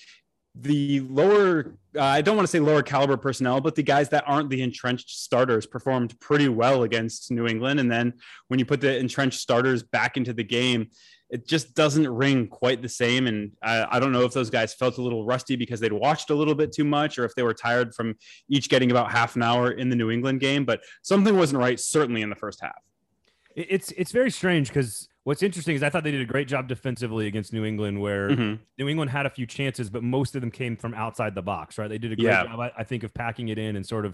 the 0.57 1.00
lower 1.00 1.75
uh, 1.97 2.03
i 2.03 2.21
don't 2.21 2.37
want 2.37 2.47
to 2.47 2.50
say 2.50 2.61
lower 2.61 2.83
caliber 2.83 3.17
personnel 3.17 3.61
but 3.61 3.75
the 3.75 3.83
guys 3.83 4.09
that 4.09 4.23
aren't 4.25 4.49
the 4.50 4.62
entrenched 4.62 5.11
starters 5.11 5.67
performed 5.67 6.19
pretty 6.21 6.49
well 6.49 6.85
against 6.85 7.31
new 7.33 7.47
england 7.47 7.81
and 7.81 7.91
then 7.91 8.12
when 8.49 8.61
you 8.61 8.64
put 8.64 8.81
the 8.81 8.97
entrenched 8.97 9.41
starters 9.41 9.83
back 9.83 10.17
into 10.17 10.33
the 10.33 10.45
game 10.45 10.88
it 11.35 11.49
just 11.49 11.75
doesn't 11.75 12.09
ring 12.09 12.47
quite 12.47 12.81
the 12.81 12.88
same 12.88 13.26
and 13.26 13.50
I, 13.61 13.97
I 13.97 13.99
don't 14.00 14.12
know 14.12 14.25
if 14.25 14.33
those 14.33 14.50
guys 14.50 14.73
felt 14.73 14.99
a 14.99 15.03
little 15.03 15.25
rusty 15.26 15.57
because 15.57 15.81
they'd 15.81 15.93
watched 16.07 16.31
a 16.31 16.35
little 16.41 16.55
bit 16.55 16.71
too 16.71 16.85
much 16.85 17.19
or 17.19 17.25
if 17.25 17.35
they 17.35 17.43
were 17.43 17.55
tired 17.55 17.93
from 17.97 18.14
each 18.49 18.69
getting 18.69 18.91
about 18.93 19.11
half 19.11 19.35
an 19.35 19.43
hour 19.43 19.73
in 19.73 19.88
the 19.88 19.97
new 19.97 20.11
england 20.12 20.38
game 20.41 20.64
but 20.64 20.79
something 21.03 21.37
wasn't 21.37 21.59
right 21.67 21.81
certainly 21.81 22.23
in 22.23 22.31
the 22.31 22.37
first 22.45 22.61
half 22.62 22.81
It's 23.57 23.91
it's 24.03 24.12
very 24.12 24.31
strange 24.31 24.69
because 24.69 25.09
what's 25.25 25.43
interesting 25.43 25.75
is 25.75 25.83
I 25.83 25.88
thought 25.91 26.05
they 26.05 26.11
did 26.19 26.21
a 26.29 26.33
great 26.35 26.49
job 26.55 26.69
defensively 26.69 27.26
against 27.26 27.53
New 27.53 27.64
England, 27.64 27.97
where 28.07 28.29
Mhm. 28.31 28.59
New 28.81 28.88
England 28.93 29.11
had 29.11 29.25
a 29.26 29.31
few 29.31 29.47
chances, 29.47 29.88
but 29.95 30.03
most 30.03 30.35
of 30.37 30.41
them 30.43 30.50
came 30.50 30.76
from 30.76 30.93
outside 31.05 31.35
the 31.35 31.43
box. 31.55 31.79
Right? 31.79 31.88
They 31.88 31.99
did 32.05 32.12
a 32.12 32.17
great 32.17 32.26
Yeah. 32.26 32.43
job, 32.45 32.61
I, 32.61 32.71
I 32.83 32.85
think, 32.85 33.05
of 33.05 33.14
packing 33.14 33.49
it 33.49 33.59
in 33.67 33.76
and 33.76 33.87
sort 33.87 34.05
of 34.07 34.12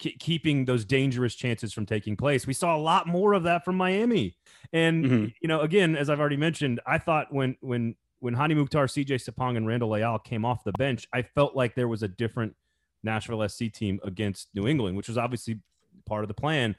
k- 0.00 0.16
keeping 0.18 0.64
those 0.64 0.84
dangerous 0.84 1.36
chances 1.36 1.72
from 1.72 1.86
taking 1.86 2.16
place. 2.16 2.46
We 2.46 2.52
saw 2.54 2.74
a 2.76 2.78
lot 2.80 3.06
more 3.06 3.32
of 3.34 3.44
that 3.44 3.64
from 3.64 3.76
Miami. 3.76 4.36
And 4.72 5.04
Mhm. 5.04 5.34
you 5.40 5.46
know, 5.48 5.60
again, 5.60 5.94
as 5.96 6.10
I've 6.10 6.18
already 6.18 6.36
mentioned, 6.36 6.80
I 6.86 6.98
thought 6.98 7.32
when 7.32 7.56
when 7.60 7.94
when 8.18 8.34
Hany 8.34 8.54
Mukhtar, 8.54 8.86
CJ 8.88 9.14
Sapong, 9.14 9.56
and 9.56 9.66
Randall 9.66 9.90
Leal 9.90 10.18
came 10.18 10.44
off 10.44 10.64
the 10.64 10.72
bench, 10.72 11.06
I 11.12 11.22
felt 11.22 11.54
like 11.56 11.74
there 11.76 11.88
was 11.88 12.02
a 12.02 12.08
different 12.08 12.54
Nashville 13.02 13.42
SC 13.48 13.70
team 13.72 13.98
against 14.04 14.48
New 14.54 14.66
England, 14.66 14.96
which 14.96 15.08
was 15.08 15.16
obviously 15.16 15.60
part 16.04 16.22
of 16.24 16.28
the 16.28 16.34
plan. 16.34 16.76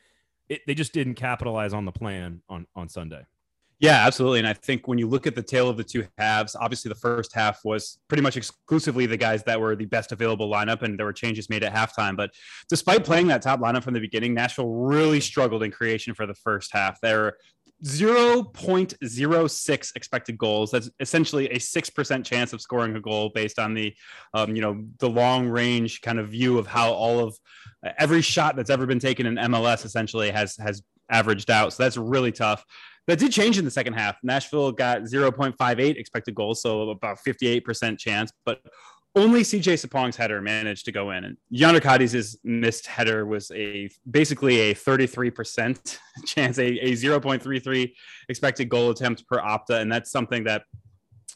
It, 0.50 0.62
they 0.68 0.76
just 0.76 0.94
didn't 0.94 1.16
capitalize 1.16 1.74
on 1.74 1.86
the 1.86 1.92
plan 1.92 2.44
on 2.50 2.68
on 2.76 2.90
Sunday. 2.90 3.24
Yeah, 3.82 4.06
absolutely. 4.06 4.38
And 4.38 4.48
I 4.48 4.54
think 4.54 4.88
when 4.88 5.00
you 5.00 5.08
look 5.08 5.26
at 5.26 5.34
the 5.34 5.42
tale 5.42 5.68
of 5.68 5.76
the 5.76 5.84
two 5.84 6.06
halves, 6.20 6.56
obviously 6.56 6.90
the 6.90 6.96
first 6.96 7.34
half 7.34 7.62
was 7.66 7.98
pretty 8.08 8.22
much 8.22 8.38
exclusively 8.38 9.08
the 9.08 9.18
guys 9.18 9.42
that 9.46 9.60
were 9.60 9.76
the 9.76 9.88
best 9.88 10.12
available 10.12 10.48
lineup, 10.48 10.84
and 10.84 11.00
there 11.00 11.08
were 11.08 11.14
changes 11.14 11.50
made 11.50 11.64
at 11.64 11.74
halftime. 11.74 12.16
But 12.16 12.30
despite 12.70 13.04
playing 13.04 13.26
that 13.30 13.42
top 13.42 13.60
lineup 13.60 13.84
from 13.84 13.96
the 13.96 14.00
beginning, 14.00 14.36
Nashville 14.36 14.70
really 14.70 15.20
struggled 15.20 15.64
in 15.64 15.72
creation 15.72 16.14
for 16.14 16.28
the 16.28 16.36
first 16.36 16.72
half. 16.72 17.02
They're 17.02 17.38
0.06 17.84 19.96
expected 19.96 20.38
goals. 20.38 20.70
That's 20.70 20.92
essentially 21.00 21.50
a 21.50 21.58
6% 21.58 22.24
chance 22.24 22.54
of 22.54 22.62
scoring 22.62 22.96
a 22.96 23.02
goal 23.02 23.32
based 23.34 23.58
on 23.58 23.74
the, 23.74 23.96
um, 24.36 24.56
you 24.56 24.62
know, 24.62 24.86
the 25.00 25.10
long 25.10 25.50
range 25.50 26.02
kind 26.02 26.20
of 26.20 26.30
view 26.30 26.60
of 26.60 26.68
how 26.68 26.92
all 26.92 27.20
of 27.20 27.36
every 27.98 28.22
shot 28.22 28.56
that's 28.56 28.70
ever 28.70 28.86
been 28.86 29.00
taken 29.00 29.26
in 29.26 29.38
MLS 29.38 29.86
essentially 29.86 30.30
has, 30.30 30.56
has 30.58 30.84
averaged 31.10 31.50
out. 31.50 31.74
So 31.74 31.82
that's 31.82 31.98
really 31.98 32.32
tough. 32.32 32.64
That 33.08 33.20
did 33.20 33.32
change 33.32 33.58
in 33.58 33.66
the 33.66 33.72
second 33.72 33.94
half. 33.94 34.18
Nashville 34.24 34.72
got 34.72 35.02
0.58 35.02 35.98
expected 35.98 36.36
goals, 36.36 36.62
so 36.62 36.90
about 36.92 37.18
58% 37.26 37.98
chance, 37.98 38.32
but 38.46 38.62
only 39.16 39.42
CJ 39.42 39.86
Sapong's 39.86 40.16
header 40.16 40.42
managed 40.42 40.86
to 40.86 40.92
go 40.92 41.12
in, 41.12 41.26
and 41.26 41.38
Cadiz' 41.82 42.38
missed 42.44 42.88
header 42.88 43.26
was 43.26 43.52
a 43.52 43.90
basically 44.10 44.72
a 44.72 44.74
33% 44.74 45.98
chance, 46.26 46.58
a, 46.58 46.66
a 46.66 46.92
0.33 46.94 47.92
expected 48.30 48.70
goal 48.70 48.90
attempt 48.92 49.28
per 49.28 49.40
Opta, 49.40 49.82
and 49.82 49.92
that's 49.92 50.12
something 50.12 50.46
that 50.46 50.64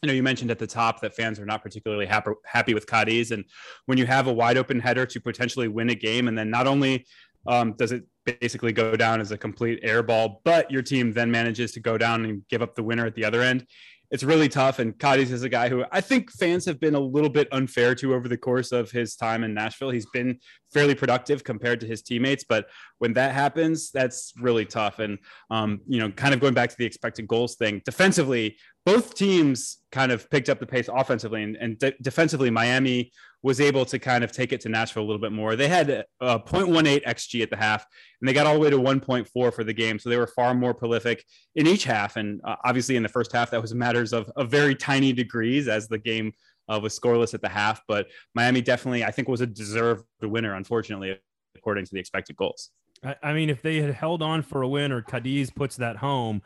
you 0.01 0.07
know 0.07 0.13
you 0.13 0.23
mentioned 0.23 0.51
at 0.51 0.59
the 0.59 0.67
top 0.67 1.01
that 1.01 1.15
fans 1.15 1.39
are 1.39 1.45
not 1.45 1.63
particularly 1.63 2.05
happy 2.05 2.31
happy 2.45 2.73
with 2.73 2.87
Cadiz, 2.87 3.31
and 3.31 3.43
when 3.87 3.97
you 3.97 4.05
have 4.05 4.27
a 4.27 4.33
wide 4.33 4.57
open 4.57 4.79
header 4.79 5.05
to 5.07 5.19
potentially 5.19 5.67
win 5.67 5.89
a 5.89 5.95
game, 5.95 6.29
and 6.29 6.37
then 6.37 6.49
not 6.49 6.67
only 6.67 7.05
um, 7.45 7.73
does 7.73 7.91
it 7.91 8.03
basically 8.25 8.71
go 8.71 8.95
down 8.95 9.21
as 9.21 9.31
a 9.31 9.37
complete 9.37 9.79
air 9.83 10.03
ball, 10.03 10.41
but 10.43 10.69
your 10.71 10.81
team 10.81 11.13
then 11.13 11.29
manages 11.31 11.71
to 11.73 11.79
go 11.79 11.97
down 11.97 12.25
and 12.25 12.41
give 12.49 12.61
up 12.61 12.75
the 12.75 12.83
winner 12.83 13.05
at 13.05 13.15
the 13.15 13.25
other 13.25 13.41
end 13.41 13.65
it's 14.11 14.23
really 14.23 14.49
tough. 14.49 14.79
And 14.79 14.97
Cadiz 14.97 15.31
is 15.31 15.43
a 15.43 15.49
guy 15.49 15.69
who 15.69 15.83
I 15.91 16.01
think 16.01 16.31
fans 16.31 16.65
have 16.65 16.79
been 16.79 16.95
a 16.95 16.99
little 16.99 17.29
bit 17.29 17.47
unfair 17.51 17.95
to 17.95 18.13
over 18.13 18.27
the 18.27 18.37
course 18.37 18.71
of 18.71 18.91
his 18.91 19.15
time 19.15 19.43
in 19.43 19.53
Nashville. 19.53 19.89
He's 19.89 20.07
been 20.13 20.39
fairly 20.75 20.93
productive 20.93 21.41
compared 21.45 21.79
to 21.79 21.87
his 21.87 22.01
teammates, 22.01 22.43
but 22.43 22.67
when 22.97 23.13
that 23.13 23.31
happens, 23.31 23.91
that's 23.91 24.33
really 24.37 24.65
tough. 24.65 24.99
And 24.99 25.17
um, 25.49 25.79
you 25.87 25.99
know, 25.99 26.11
kind 26.11 26.33
of 26.33 26.41
going 26.41 26.53
back 26.53 26.69
to 26.69 26.75
the 26.77 26.85
expected 26.85 27.29
goals 27.29 27.55
thing, 27.55 27.81
defensively, 27.85 28.57
both 28.85 29.15
teams 29.15 29.77
kind 29.93 30.11
of 30.11 30.29
picked 30.29 30.49
up 30.49 30.59
the 30.59 30.67
pace 30.67 30.89
offensively, 30.93 31.43
and, 31.43 31.55
and 31.55 31.79
de- 31.79 31.95
defensively, 32.01 32.49
Miami 32.49 33.13
was 33.41 33.61
able 33.61 33.85
to 33.85 33.99
kind 33.99 34.23
of 34.23 34.31
take 34.33 34.51
it 34.51 34.59
to 34.61 34.69
Nashville 34.69 35.03
a 35.03 35.05
little 35.05 35.21
bit 35.21 35.31
more. 35.31 35.55
They 35.55 35.67
had 35.67 35.89
a 35.89 36.05
0.18 36.21 37.05
xG 37.05 37.41
at 37.41 37.49
the 37.49 37.55
half, 37.55 37.85
and 38.19 38.27
they 38.27 38.33
got 38.33 38.47
all 38.47 38.55
the 38.55 38.59
way 38.59 38.69
to 38.69 38.77
1.4 38.77 39.27
for 39.53 39.63
the 39.63 39.73
game. 39.73 39.97
So 39.97 40.09
they 40.09 40.17
were 40.17 40.27
far 40.27 40.53
more 40.55 40.73
prolific 40.73 41.23
in 41.55 41.67
each 41.67 41.85
half. 41.85 42.17
And 42.17 42.41
uh, 42.43 42.55
obviously, 42.65 42.95
in 42.95 43.03
the 43.03 43.09
first 43.09 43.31
half, 43.31 43.51
that 43.51 43.61
was 43.61 43.73
matters 43.73 44.13
of, 44.13 44.29
of 44.35 44.49
very 44.49 44.75
tiny 44.75 45.13
degrees 45.13 45.67
as 45.67 45.87
the 45.87 45.99
game 45.99 46.33
uh, 46.67 46.79
was 46.81 46.97
scoreless 46.97 47.33
at 47.33 47.41
the 47.41 47.49
half. 47.49 47.81
But 47.87 48.07
Miami 48.33 48.61
definitely, 48.61 49.03
I 49.03 49.11
think, 49.11 49.27
was 49.27 49.41
a 49.41 49.47
deserved 49.47 50.05
winner, 50.21 50.53
unfortunately, 50.55 51.19
according 51.55 51.85
to 51.85 51.91
the 51.93 51.99
expected 51.99 52.35
goals. 52.35 52.71
I, 53.03 53.15
I 53.23 53.33
mean, 53.33 53.49
if 53.49 53.61
they 53.61 53.81
had 53.81 53.93
held 53.93 54.21
on 54.21 54.41
for 54.41 54.61
a 54.61 54.67
win 54.67 54.91
or 54.91 55.01
Cadiz 55.01 55.49
puts 55.49 55.75
that 55.77 55.97
home, 55.97 56.41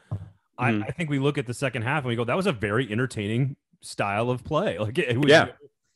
I, 0.58 0.72
Mhm. 0.72 0.84
I 0.88 0.92
think 0.92 1.10
we 1.10 1.20
look 1.20 1.38
at 1.38 1.48
the 1.48 1.54
second 1.54 1.84
half 1.84 2.00
and 2.04 2.08
we 2.10 2.16
go, 2.16 2.26
that 2.26 2.36
was 2.36 2.48
a 2.48 2.52
very 2.52 2.92
entertaining 2.92 3.56
style 3.82 4.30
of 4.30 4.44
play. 4.44 4.78
Like 4.80 4.98
it, 4.98 5.10
it 5.10 5.18
was, 5.18 5.30
Yeah. 5.30 5.48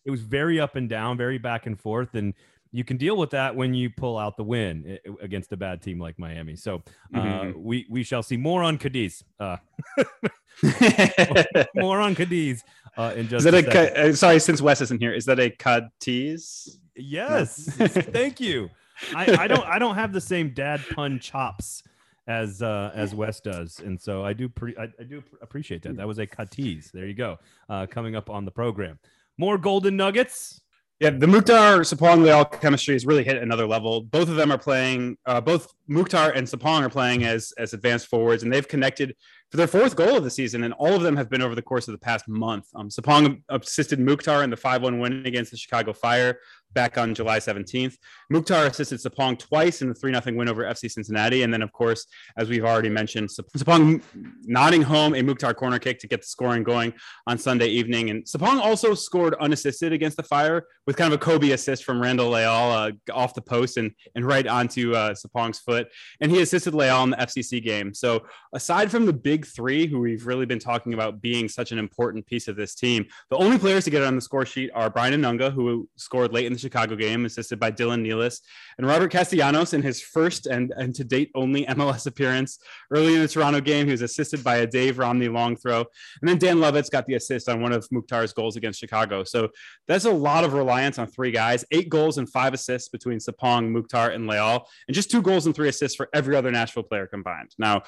it 0.06 0.12
was 0.12 0.22
very 0.22 0.60
up 0.60 0.76
and 0.76 0.88
down, 0.88 1.18
very 1.18 1.38
back 1.38 1.66
and 1.66 1.78
forth, 1.80 2.16
and 2.16 2.34
you 2.72 2.84
can 2.84 2.98
deal 2.98 3.16
with 3.18 3.30
that 3.32 3.56
when 3.56 3.74
you 3.76 3.90
pull 3.90 4.18
out 4.18 4.36
the 4.38 4.44
win 4.44 4.98
against 5.22 5.52
a 5.52 5.58
bad 5.58 5.82
team 5.82 6.00
like 6.00 6.18
Miami. 6.18 6.56
So 6.56 6.82
uh, 7.14 7.20
Mhm. 7.20 7.56
we 7.56 7.86
we 7.90 8.04
shall 8.04 8.24
see 8.24 8.38
more 8.38 8.64
on 8.64 8.78
Cadiz, 8.78 9.24
uh, 9.40 9.58
more 11.76 12.00
on 12.00 12.16
Cadiz 12.16 12.64
uh, 12.98 13.14
in 13.16 13.28
just 13.28 13.46
is 13.46 13.52
that 13.52 13.76
a 13.76 14.08
a, 14.08 14.10
uh, 14.10 14.14
sorry, 14.14 14.40
since 14.40 14.62
Wes 14.62 14.82
isn't 14.82 15.02
here, 15.02 15.14
is 15.14 15.26
that 15.26 15.40
a 15.40 15.50
cut 15.50 15.86
tease? 16.00 16.80
Yes, 16.96 17.66
thank 17.78 18.40
you. 18.40 18.70
I, 19.16 19.38
I 19.44 19.48
don't 19.48 19.66
I 19.66 19.80
don't 19.80 19.96
have 19.96 20.14
the 20.14 20.22
same 20.22 20.54
dad 20.54 20.82
pun 20.94 21.20
chops 21.20 21.84
as 22.28 22.62
uh, 22.62 22.92
as 22.94 23.14
Wes 23.16 23.40
does, 23.40 23.80
and 23.80 24.00
so 24.00 24.24
I 24.24 24.34
do 24.34 24.48
pre- 24.48 24.78
I, 24.78 24.88
I 25.00 25.04
do 25.04 25.24
appreciate 25.42 25.82
that. 25.84 25.98
That 25.98 26.08
was 26.08 26.20
a 26.20 26.28
cut 26.28 26.52
tease. 26.52 26.92
There 26.94 27.06
you 27.06 27.14
go. 27.14 27.38
Uh, 27.70 27.86
coming 27.88 28.16
up 28.16 28.30
on 28.30 28.46
the 28.46 28.52
program, 28.52 29.00
more 29.38 29.58
golden 29.58 29.98
nuggets. 29.98 30.62
Yeah, 31.00 31.10
the 31.10 31.28
Mukhtar 31.28 31.80
Sapong 31.80 32.24
Leal 32.24 32.46
chemistry 32.46 32.94
has 32.94 33.06
really 33.06 33.24
hit 33.24 33.42
another 33.42 33.68
level. 33.68 34.02
Both 34.02 34.30
of 34.30 34.36
them 34.36 34.52
are 34.52 34.58
playing. 34.58 35.18
Uh, 35.26 35.42
both 35.42 35.74
Mukhtar 35.88 36.32
and 36.32 36.48
Sapong 36.48 36.82
are 36.84 36.90
playing 36.90 37.26
as 37.26 37.52
as 37.58 37.74
advanced 37.74 38.08
forwards, 38.08 38.44
and 38.44 38.54
they've 38.54 38.68
connected 38.68 39.16
for 39.54 39.58
their 39.58 39.68
fourth 39.68 39.96
goal 39.96 40.18
of 40.18 40.24
the 40.24 40.32
season, 40.32 40.64
and 40.64 40.74
all 40.80 40.96
of 40.96 41.04
them 41.04 41.16
have 41.16 41.30
been 41.30 41.44
over 41.44 41.54
the 41.54 41.62
course 41.62 41.88
of 41.88 41.92
the 41.92 42.00
past 42.00 42.28
month. 42.28 42.66
Um, 42.74 42.90
Sapong 42.90 43.44
assisted 43.50 44.00
Mukhtar 44.00 44.44
in 44.44 44.50
the 44.50 44.58
five 44.58 44.82
one 44.82 44.98
win 44.98 45.28
against 45.28 45.52
the 45.52 45.58
Chicago 45.58 45.94
Fire 45.94 46.40
back 46.74 46.98
on 46.98 47.14
July 47.14 47.40
seventeenth. 47.40 47.98
Mukhtar 48.30 48.66
assisted 48.66 49.00
Sapong 49.00 49.38
twice 49.38 49.82
in 49.82 49.90
the 49.90 49.94
three 49.94 50.12
0 50.12 50.38
win 50.38 50.50
over 50.50 50.64
FC 50.64 50.90
Cincinnati, 50.90 51.44
and 51.44 51.54
then 51.54 51.62
of 51.62 51.72
course, 51.72 52.08
as 52.38 52.50
we've 52.50 52.66
already 52.66 52.90
mentioned, 52.90 53.32
Sap- 53.32 53.46
Sapong 53.56 54.02
nodding 54.46 54.82
home 54.82 55.16
a 55.16 55.22
Mukhtar 55.22 55.54
corner 55.54 55.80
kick 55.80 56.00
to 56.00 56.08
get 56.08 56.22
the 56.22 56.28
scoring 56.28 56.64
going 56.64 56.94
on 57.28 57.38
Sunday 57.38 57.68
evening. 57.68 58.10
And 58.10 58.24
Sapong 58.26 58.60
also 58.60 58.94
scored 58.94 59.36
unassisted 59.40 59.94
against 59.94 60.18
the 60.18 60.24
Fire 60.24 60.66
with 60.88 60.98
kind 60.98 61.14
of 61.14 61.22
a 61.22 61.24
Kobe 61.24 61.52
assist 61.52 61.84
from 61.84 62.02
Randall 62.02 62.30
Leal 62.30 62.50
uh, 62.50 62.92
off 63.12 63.34
the 63.34 63.42
post 63.42 63.78
and, 63.78 63.92
and 64.16 64.26
right 64.26 64.46
onto 64.48 64.94
uh, 64.94 65.14
Sapong's 65.14 65.60
foot. 65.60 65.88
And 66.22 66.32
he 66.32 66.42
assisted 66.42 66.74
Leal 66.74 67.04
in 67.04 67.12
the 67.12 67.18
FCC 67.18 67.64
game. 67.64 67.94
So 67.94 68.26
aside 68.54 68.92
from 68.92 69.06
the 69.06 69.14
big 69.14 69.46
three, 69.46 69.88
who 69.88 70.00
we've 70.00 70.26
really 70.26 70.46
been 70.46 70.60
talking 70.60 70.94
about 70.94 71.22
being 71.22 71.48
such 71.48 71.72
an 71.72 71.80
important 71.80 72.26
piece 72.26 72.48
of 72.48 72.56
this 72.56 72.76
team, 72.76 73.06
the 73.30 73.38
only 73.38 73.58
players 73.58 73.84
to 73.86 73.90
get 73.90 74.04
on 74.04 74.16
the 74.16 74.22
score 74.22 74.46
sheet 74.46 74.72
are 74.74 74.90
Brian 74.90 75.14
Anunga, 75.14 75.52
who 75.52 75.88
scored 75.96 76.34
late 76.34 76.46
in 76.46 76.54
the 76.54 76.60
Chicago 76.64 76.96
game, 76.96 77.26
assisted 77.26 77.60
by 77.60 77.72
Dylan 77.72 78.06
Nealis, 78.06 78.40
and 78.78 78.88
Robert 78.88 79.12
Castellanos 79.12 79.74
in 79.74 79.82
his 79.82 80.02
first 80.02 80.48
and, 80.48 80.74
and 80.76 80.96
to 80.96 81.04
date 81.04 81.30
only 81.36 81.66
MLS 81.68 82.08
appearance 82.08 82.60
early 82.92 83.14
in 83.14 83.22
the 83.22 83.28
Toronto 83.28 83.62
game. 83.62 83.86
He 83.86 83.92
was 83.92 84.02
assisted 84.02 84.44
by 84.44 84.58
a 84.58 84.68
Dave 84.68 84.98
Romney 84.98 85.30
long 85.30 85.56
throw. 85.56 85.80
And 86.22 86.30
then 86.30 86.38
Dan 86.40 86.58
Lovitz 86.58 86.90
got 86.90 87.06
the 87.06 87.16
assist 87.16 87.48
on 87.48 87.62
one 87.62 87.72
of 87.72 87.88
Mukhtar's 87.92 88.34
goals 88.34 88.56
against 88.56 88.80
Chicago. 88.80 89.24
So 89.24 89.50
that's 89.88 90.06
a 90.06 90.12
lot 90.12 90.44
of 90.44 90.54
reliance 90.54 90.98
on 90.98 91.08
three 91.08 91.32
guys, 91.32 91.64
eight 91.72 91.90
goals 91.90 92.18
and 92.18 92.30
five 92.30 92.54
assists 92.54 92.90
between 92.90 93.20
Sapong, 93.20 93.70
Mukhtar, 93.70 94.10
and 94.10 94.28
Leal, 94.28 94.68
and 94.88 94.96
just 94.96 95.12
two 95.12 95.22
goals 95.22 95.46
and 95.46 95.54
three 95.54 95.70
assists 95.70 95.96
for 95.96 96.10
every 96.14 96.36
other 96.36 96.52
Nashville 96.52 96.84
player 96.84 97.08
combined. 97.08 97.52
Now, 97.60 97.84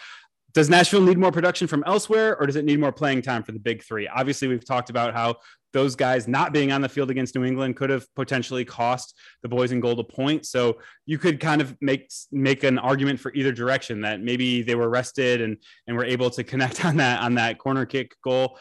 does 0.55 0.69
Nashville 0.69 1.01
need 1.01 1.17
more 1.17 1.33
production 1.33 1.67
from 1.67 1.83
elsewhere, 1.85 2.37
or 2.39 2.47
does 2.47 2.55
it 2.55 2.63
need 2.63 2.79
more 2.79 2.93
playing 2.93 3.21
time 3.21 3.43
for 3.43 3.51
the 3.51 3.59
big 3.59 3.83
three? 3.83 4.07
Obviously, 4.07 4.47
we've 4.47 4.65
talked 4.65 4.89
about 4.89 5.13
how 5.13 5.35
those 5.75 5.93
guys 5.93 6.25
not 6.25 6.53
being 6.53 6.71
on 6.71 6.79
the 6.79 6.87
field 6.87 7.11
against 7.11 7.35
New 7.35 7.43
England 7.43 7.75
could 7.75 7.89
have 7.89 8.07
potentially 8.15 8.63
cost 8.63 9.13
the 9.43 9.49
boys 9.49 9.73
in 9.73 9.81
gold 9.81 9.99
a 9.99 10.05
point. 10.05 10.45
So 10.45 10.79
you 11.05 11.17
could 11.17 11.37
kind 11.41 11.59
of 11.59 11.75
make 11.81 12.09
make 12.31 12.63
an 12.63 12.79
argument 12.79 13.19
for 13.19 13.33
either 13.33 13.51
direction 13.51 13.99
that 14.01 14.21
maybe 14.21 14.61
they 14.61 14.75
were 14.75 14.89
rested 14.89 15.41
and 15.41 15.57
and 15.85 15.97
were 15.97 16.05
able 16.05 16.29
to 16.29 16.45
connect 16.45 16.85
on 16.89 16.95
that 16.97 17.21
on 17.21 17.35
that 17.35 17.59
corner 17.59 17.85
kick 17.85 18.15
goal. 18.23 18.57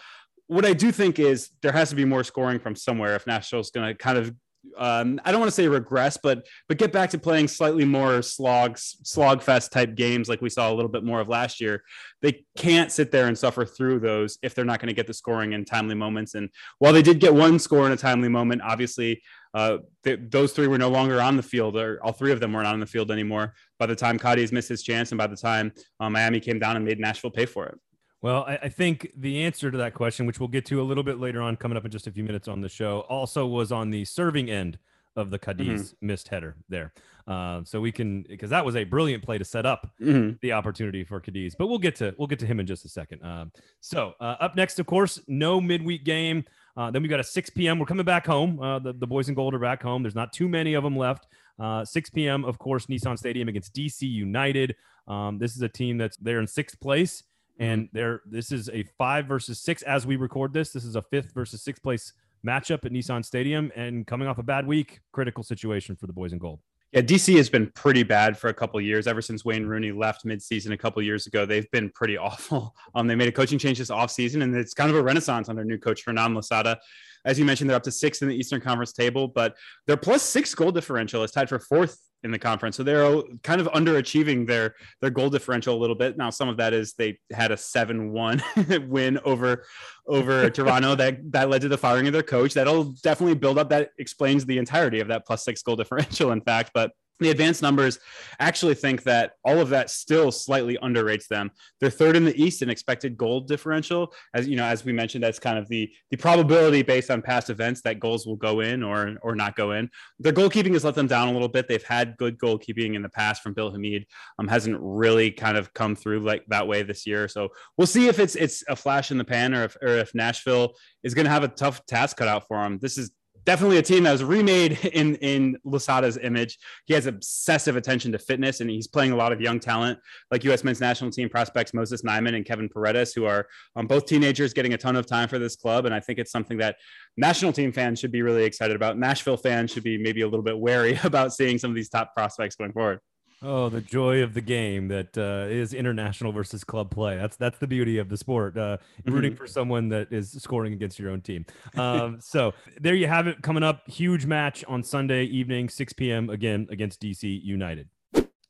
What 0.49 0.67
I 0.67 0.73
do 0.73 0.91
think 0.91 1.21
is 1.21 1.51
there 1.63 1.71
has 1.71 1.89
to 1.91 1.95
be 1.95 2.05
more 2.05 2.25
scoring 2.25 2.59
from 2.59 2.75
somewhere 2.75 3.15
if 3.15 3.29
Nashville's 3.29 3.71
going 3.71 3.87
to 3.87 3.95
kind 3.95 4.19
of 4.19 4.35
um, 4.77 5.21
I 5.25 5.31
don't 5.31 5.41
want 5.41 5.49
to 5.49 5.55
say 5.55 5.69
regress, 5.69 6.17
but 6.17 6.47
but 6.69 6.79
get 6.79 6.93
back 6.93 7.11
to 7.11 7.19
playing 7.19 7.49
slightly 7.49 7.85
more 7.85 8.23
slogs, 8.23 8.97
slogfest 9.03 9.71
type 9.71 9.95
games 9.95 10.29
like 10.29 10.41
we 10.41 10.51
saw 10.51 10.73
a 10.73 10.75
little 10.75 10.91
bit 10.91 11.05
more 11.05 11.21
of 11.21 11.29
last 11.29 11.61
year. 11.61 11.83
They 12.23 12.45
can't 12.57 12.91
sit 12.91 13.11
there 13.11 13.27
and 13.27 13.37
suffer 13.37 13.65
through 13.65 14.01
those 14.01 14.39
if 14.43 14.55
they're 14.55 14.65
not 14.65 14.81
going 14.81 14.89
to 14.89 14.95
get 14.95 15.07
the 15.07 15.15
scoring 15.15 15.53
in 15.53 15.65
timely 15.65 15.95
moments. 15.95 16.35
And 16.35 16.49
while 16.79 16.93
they 16.93 17.03
did 17.03 17.21
get 17.21 17.35
one 17.35 17.59
score 17.59 17.87
in 17.87 17.93
a 17.93 17.97
timely 17.97 18.29
moment, 18.29 18.63
obviously 18.63 19.23
uh, 19.55 19.79
th- 20.03 20.21
those 20.31 20.53
three 20.53 20.67
were 20.67 20.79
no 20.79 20.89
longer 20.89 21.21
on 21.21 21.37
the 21.37 21.43
field, 21.43 21.77
or 21.77 22.03
all 22.03 22.13
three 22.13 22.33
of 22.33 22.41
them 22.41 22.53
were 22.53 22.63
not 22.63 22.75
on 22.75 22.81
the 22.81 22.87
field 22.87 23.11
anymore. 23.11 23.55
By 23.79 23.87
the 23.87 23.97
time 23.97 24.19
Cadiz 24.19 24.53
missed 24.53 24.69
his 24.69 24.83
chance, 24.83 25.13
and 25.13 25.19
by 25.19 25.29
the 25.29 25.37
time 25.37 25.73
uh, 26.01 26.11
Miami 26.11 26.41
came 26.41 26.59
down 26.59 26.77
and 26.77 26.85
made 26.85 26.99
Nashville 26.99 27.31
pay 27.31 27.47
for 27.47 27.67
it. 27.67 27.79
Well, 28.25 28.47
I, 28.49 28.57
I 28.63 28.69
think 28.71 29.13
the 29.19 29.43
answer 29.43 29.71
to 29.71 29.77
that 29.77 29.93
question, 29.93 30.25
which 30.25 30.41
we'll 30.41 30.49
get 30.49 30.65
to 30.67 30.81
a 30.81 30.83
little 30.83 31.03
bit 31.05 31.21
later 31.21 31.43
on, 31.43 31.57
coming 31.57 31.77
up 31.77 31.85
in 31.85 31.91
just 31.91 32.07
a 32.07 32.11
few 32.11 32.25
minutes 32.25 32.49
on 32.49 32.63
the 32.63 32.71
show, 32.71 33.01
also 33.01 33.47
was 33.47 33.71
on 33.71 33.91
the 33.91 34.07
serving 34.07 34.51
end 34.51 34.79
of 35.15 35.29
the 35.29 35.39
Cadiz 35.39 35.95
missed 36.01 36.29
header 36.29 36.57
there. 36.71 36.95
Uh, 37.29 37.61
so 37.65 37.83
we 37.83 37.93
can 37.93 38.23
because 38.27 38.49
that 38.49 38.65
was 38.65 38.77
a 38.77 38.85
brilliant 38.85 39.23
play 39.23 39.37
to 39.37 39.45
set 39.45 39.67
up 39.67 39.93
Mhm. 40.01 40.41
the 40.41 40.53
opportunity 40.53 41.05
for 41.05 41.21
Cadiz. 41.21 41.55
But 41.55 41.67
we'll 41.67 41.79
get 41.79 41.97
to 41.97 42.15
we'll 42.17 42.27
get 42.27 42.39
to 42.39 42.47
him 42.47 42.61
in 42.61 42.67
just 42.67 42.87
a 42.87 42.89
second. 42.89 43.23
Um, 43.23 43.53
so 43.81 44.15
uh, 44.21 44.37
up 44.41 44.57
next, 44.57 44.79
of 44.79 44.87
course, 44.87 45.21
no 45.29 45.61
midweek 45.61 46.05
game. 46.07 46.45
Uh, 46.79 46.91
then 46.91 47.03
we 47.03 47.09
got 47.09 47.21
a 47.21 47.25
6 47.25 47.51
p.m. 47.51 47.79
We're 47.79 47.85
coming 47.85 48.07
back 48.07 48.27
home. 48.27 48.59
Uh, 48.59 48.79
the, 48.79 48.95
the 48.95 49.07
boys 49.07 49.29
in 49.29 49.35
gold 49.35 49.53
are 49.55 49.59
back 49.59 49.83
home. 49.83 50.03
There's 50.03 50.15
not 50.15 50.33
too 50.33 50.49
many 50.49 50.73
of 50.73 50.83
them 50.83 50.97
left. 50.97 51.27
Uh, 51.59 51.85
6 51.85 52.09
p.m. 52.09 52.43
Of 52.47 52.59
course, 52.59 52.87
Nissan 52.87 53.19
Stadium 53.19 53.49
against 53.49 53.75
DC 53.75 54.01
United. 54.11 54.75
Um, 55.07 55.39
this 55.39 55.55
is 55.55 55.61
a 55.61 55.69
team 55.69 55.99
that's 55.99 56.17
they're 56.17 56.41
in 56.41 56.47
sixth 56.47 56.81
place, 56.81 57.23
and 57.59 57.89
they're 57.93 58.23
this 58.27 58.51
is 58.53 58.69
a 58.71 58.85
five 58.99 59.27
versus 59.27 59.61
six 59.61 59.83
as 59.83 60.07
we 60.07 60.17
record 60.17 60.53
this. 60.53 60.71
This 60.71 60.85
is 60.85 60.97
a 60.97 61.03
fifth 61.03 61.33
versus 61.35 61.63
sixth 61.63 61.83
place 61.83 62.13
matchup 62.47 62.85
at 62.85 62.93
Nissan 62.93 63.25
Stadium, 63.25 63.73
and 63.75 64.07
coming 64.07 64.29
off 64.29 64.39
a 64.39 64.43
bad 64.43 64.67
week, 64.67 65.01
critical 65.13 65.43
situation 65.43 65.97
for 65.97 66.07
the 66.07 66.13
boys 66.13 66.33
in 66.33 66.39
gold. 66.39 66.61
Yeah, 66.93 67.01
DC 67.01 67.37
has 67.39 67.51
been 67.51 67.73
pretty 67.75 68.05
bad 68.05 68.39
for 68.39 68.51
a 68.51 68.55
couple 68.55 68.81
years. 68.81 69.09
Ever 69.09 69.21
since 69.21 69.45
Wayne 69.45 69.67
Rooney 69.67 69.91
left 69.91 70.25
midseason 70.25 70.73
a 70.73 70.77
couple 70.77 71.03
years 71.03 71.27
ago, 71.27 71.45
they've 71.45 71.69
been 71.73 71.91
pretty 71.91 72.17
awful. 72.19 72.75
Um, 72.95 73.09
they 73.09 73.17
made 73.17 73.29
a 73.29 73.33
coaching 73.33 73.59
change 73.59 73.79
this 73.79 73.91
offseason, 73.91 74.45
and 74.45 74.55
it's 74.55 74.75
kind 74.75 74.91
of 74.91 74.97
a 74.97 75.03
renaissance 75.03 75.49
under 75.49 75.65
new 75.65 75.79
coach 75.79 76.05
Hernan 76.07 76.35
Losada. 76.35 76.79
As 77.25 77.37
you 77.37 77.45
mentioned, 77.45 77.69
they're 77.69 77.77
up 77.77 77.83
to 77.85 77.91
six 77.91 78.23
in 78.23 78.29
the 78.29 78.35
Eastern 78.37 78.61
Conference 78.61 78.93
table, 78.93 79.27
but 79.27 79.57
their 79.87 79.97
plus 79.97 80.23
six 80.23 80.55
goal 80.55 80.71
differential 80.71 81.25
is 81.25 81.33
tied 81.33 81.49
for 81.49 81.59
fourth 81.59 81.99
in 82.25 82.31
the 82.31 82.39
conference. 82.39 82.77
So 82.77 82.83
they're 82.83 83.23
kind 83.43 83.61
of 83.61 83.69
underachieving 83.69 84.47
their 84.47 84.75
their 85.01 85.11
goal 85.11 85.31
differential 85.31 85.77
a 85.77 85.79
little 85.79 85.95
bit. 85.95 86.17
Now, 86.17 86.31
some 86.31 86.49
of 86.49 86.57
that 86.57 86.73
is 86.73 86.95
they 86.95 87.19
had 87.31 87.53
a 87.53 87.57
seven 87.57 88.13
one 88.13 88.43
win 88.89 89.19
over 89.25 89.65
over 90.09 90.51
Toronto 90.51 90.95
that 90.97 91.33
that 91.33 91.51
led 91.51 91.61
to 91.63 91.69
the 91.69 91.79
firing 91.79 92.07
of 92.07 92.13
their 92.13 92.23
coach. 92.23 92.55
That'll 92.55 92.95
definitely 93.03 93.35
build 93.35 93.59
up. 93.59 93.69
That 93.69 93.91
explains 93.99 94.47
the 94.47 94.59
entirety 94.59 95.01
of 95.01 95.09
that 95.09 95.27
plus 95.27 95.45
six 95.45 95.63
goal 95.63 95.77
differential, 95.77 96.33
in 96.33 96.41
fact. 96.41 96.71
But 96.75 96.93
the 97.21 97.31
advanced 97.31 97.63
numbers 97.63 97.99
actually 98.41 98.75
think 98.75 99.05
that 99.05 99.33
all 99.45 99.59
of 99.59 99.69
that 99.69 99.89
still 99.89 100.33
slightly 100.33 100.77
underrates 100.83 101.29
them. 101.29 101.51
They're 101.81 101.91
third 101.91 102.17
in 102.17 102.25
the 102.25 102.43
East 102.43 102.63
in 102.63 102.71
expected 102.71 103.17
goal 103.17 103.41
differential. 103.41 104.13
As 104.35 104.49
you 104.49 104.57
know, 104.57 104.65
as 104.65 104.85
we 104.85 104.93
mentioned, 104.93 105.23
that's 105.23 105.39
kind 105.39 105.59
of 105.59 105.69
the 105.69 105.91
the 106.11 106.17
probability 106.17 106.83
based 106.83 107.11
on 107.11 107.23
past 107.23 107.51
events 107.51 107.83
that 107.83 108.01
goals 108.01 108.27
will 108.27 108.37
go 108.37 108.61
in 108.61 108.83
or 108.83 109.17
or 109.23 109.37
not 109.37 109.55
go 109.55 109.73
in. 109.73 109.89
Their 110.19 110.33
goalkeeping 110.33 110.73
has 110.73 110.85
let 110.85 110.97
them 110.97 111.07
down 111.07 111.29
a 111.29 111.33
little 111.33 111.49
bit. 111.49 111.69
They've 111.69 111.83
had 111.83 112.17
good 112.17 112.39
goalkeeping 112.39 112.95
in 112.95 113.03
the 113.03 113.09
past 113.09 113.43
from 113.43 113.55
Bill 113.55 113.71
Hamid. 113.71 114.07
Um, 114.39 114.49
hasn't 114.49 114.79
really 114.81 115.31
kind 115.31 115.57
of 115.57 115.73
come 115.73 115.95
through 115.95 116.21
like 116.21 116.45
that 116.49 116.67
way 116.67 116.83
this 116.83 117.07
year. 117.07 117.29
So 117.29 117.49
we'll 117.77 117.87
see 117.87 118.09
if 118.09 118.19
it's 118.19 118.35
it's 118.35 118.65
a 118.69 118.77
flash 118.77 119.11
in 119.11 119.19
the 119.19 119.25
pan 119.25 119.55
or 119.55 119.65
if 119.65 119.77
or 119.81 119.97
if 119.99 120.15
Nashville 120.15 120.75
is 121.05 121.15
going 121.15 121.27
to 121.27 121.31
have 121.31 121.45
a 121.45 121.49
tough 121.49 121.85
task 121.87 122.17
cut 122.17 122.29
out 122.29 122.49
for 122.49 122.63
them. 122.63 122.79
This 122.81 122.99
is 122.99 123.13
definitely 123.45 123.79
a 123.79 123.83
team 123.83 124.05
that 124.05 124.13
was 124.13 124.25
remade 124.25 124.79
in 124.93 125.17
in 125.17 125.57
Losada's 125.65 126.19
image. 126.19 126.59
He 126.87 126.95
has 126.95 127.07
obsessive 127.07 127.77
attention 127.77 128.13
to 128.13 128.19
fitness, 128.19 128.61
and 128.61 128.71
he's 128.71 128.87
playing 128.87 129.13
a 129.13 129.17
lot 129.17 129.33
of 129.33 129.41
young 129.41 129.61
talent 129.61 129.99
like 130.31 130.45
U.S. 130.45 130.65
Men's 130.65 130.81
National 130.81 131.11
Team 131.11 131.29
prospects 131.29 131.75
Moses 131.75 132.03
Nyeman 132.03 132.35
and 132.35 132.45
Kevin 132.45 132.69
Paredes, 132.69 133.13
who 133.13 133.25
are 133.25 133.47
um, 133.77 133.87
both 133.87 134.07
teenagers 134.07 134.53
getting 134.53 134.75
a 134.75 134.79
ton 134.79 134.97
of 134.97 135.07
time 135.07 135.29
for 135.29 135.39
this 135.39 135.57
club. 135.57 135.87
And 135.87 135.95
I 135.95 136.01
think 136.01 136.19
it's 136.19 136.33
something 136.33 136.59
that 136.59 136.77
national 137.17 137.53
team 137.53 137.73
fans 137.73 137.99
should 138.01 138.13
be 138.13 138.23
really 138.23 138.45
excited 138.45 138.77
about. 138.77 138.99
Nashville 138.99 139.37
fans 139.37 139.71
should 139.71 139.85
be 139.85 139.99
maybe 139.99 140.23
a 140.23 140.29
little 140.29 140.45
bit 140.45 140.59
wary 140.59 140.99
about 141.05 141.33
seeing 141.33 141.59
some 141.59 141.71
of 141.71 141.75
these 141.75 141.89
top 141.89 142.15
prospects 142.15 142.57
going 142.57 142.73
forward. 142.73 143.01
Oh, 143.47 143.69
the 143.69 143.83
joy 143.83 144.23
of 144.23 144.33
the 144.33 144.41
game 144.41 144.89
that 144.89 145.19
uh, 145.19 145.47
is 145.51 145.75
international 145.75 146.33
versus 146.33 146.65
club 146.65 146.91
play. 146.91 147.17
That's 147.17 147.37
that's 147.37 147.59
the 147.59 147.67
beauty 147.67 147.99
of 147.99 148.09
the 148.09 148.17
sport. 148.17 148.57
Uh, 148.57 148.79
rooting 149.05 149.33
mm-hmm. 149.33 149.37
for 149.37 149.47
someone 149.47 149.91
that 149.91 150.11
is 150.11 150.33
scoring 150.33 150.73
against 150.73 150.99
your 150.99 151.11
own 151.11 151.21
team. 151.21 151.45
Um, 151.77 152.19
so 152.23 152.55
there 152.81 152.95
you 152.95 153.07
have 153.07 153.27
it. 153.27 153.43
Coming 153.43 153.63
up, 153.63 153.87
huge 153.87 154.25
match 154.25 154.65
on 154.67 154.83
Sunday 154.83 155.25
evening, 155.25 155.69
6 155.69 155.93
p.m. 155.93 156.31
again 156.31 156.67
against 156.71 157.03
DC 157.03 157.45
United. 157.45 157.89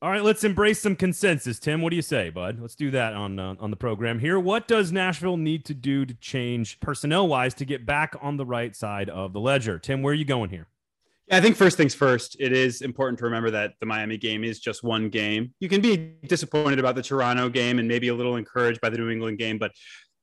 All 0.01 0.11
right, 0.11 0.23
let's 0.23 0.45
embrace 0.45 0.81
some 0.81 0.95
consensus. 0.95 1.59
Tim, 1.59 1.83
what 1.83 1.91
do 1.91 1.97
you 1.97 2.03
say, 2.03 2.31
bud? 2.31 2.61
Let's 2.61 2.77
do 2.77 2.93
that 2.93 3.15
on 3.15 3.41
uh, 3.41 3.57
on 3.59 3.71
the 3.71 3.77
program 3.77 4.21
here. 4.21 4.39
What 4.39 4.69
does 4.69 4.93
Nashville 4.93 5.39
need 5.39 5.65
to 5.65 5.75
do 5.75 6.07
to 6.07 6.15
change 6.15 6.79
personnel 6.79 7.27
wise 7.27 7.55
to 7.55 7.65
get 7.65 7.85
back 7.85 8.15
on 8.23 8.37
the 8.37 8.47
right 8.47 8.77
side 8.77 9.11
of 9.11 9.33
the 9.33 9.41
ledger? 9.41 9.81
Tim, 9.81 10.03
where 10.03 10.13
are 10.13 10.15
you 10.15 10.25
going 10.25 10.51
here? 10.51 10.69
Yeah, 11.29 11.39
I 11.39 11.41
think 11.41 11.57
first 11.57 11.77
things 11.77 11.95
first, 11.95 12.37
it 12.39 12.53
is 12.53 12.83
important 12.83 13.19
to 13.21 13.25
remember 13.25 13.51
that 13.53 13.75
the 13.81 13.87
Miami 13.87 14.19
game 14.19 14.45
is 14.45 14.61
just 14.61 14.83
one 14.83 15.09
game. 15.09 15.55
You 15.59 15.71
can 15.71 15.81
be 15.81 15.97
disappointed 16.27 16.79
about 16.79 16.97
the 16.97 17.03
Toronto 17.03 17.49
game 17.49 17.79
and 17.79 17.89
maybe 17.89 18.09
a 18.09 18.15
little 18.15 18.37
encouraged 18.37 18.81
by 18.81 18.91
the 18.91 18.99
New 18.99 19.09
England 19.09 19.39
game, 19.39 19.57
but 19.59 19.73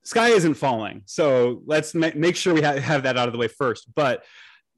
sky 0.03 0.29
isn't 0.29 0.53
falling. 0.53 1.01
So 1.05 1.63
let's 1.65 1.95
ma- 1.95 2.11
make 2.15 2.35
sure 2.35 2.53
we 2.53 2.61
ha- 2.61 2.77
have 2.77 3.03
that 3.03 3.17
out 3.17 3.27
of 3.27 3.33
the 3.33 3.39
way 3.39 3.47
first. 3.47 3.87
But 3.95 4.23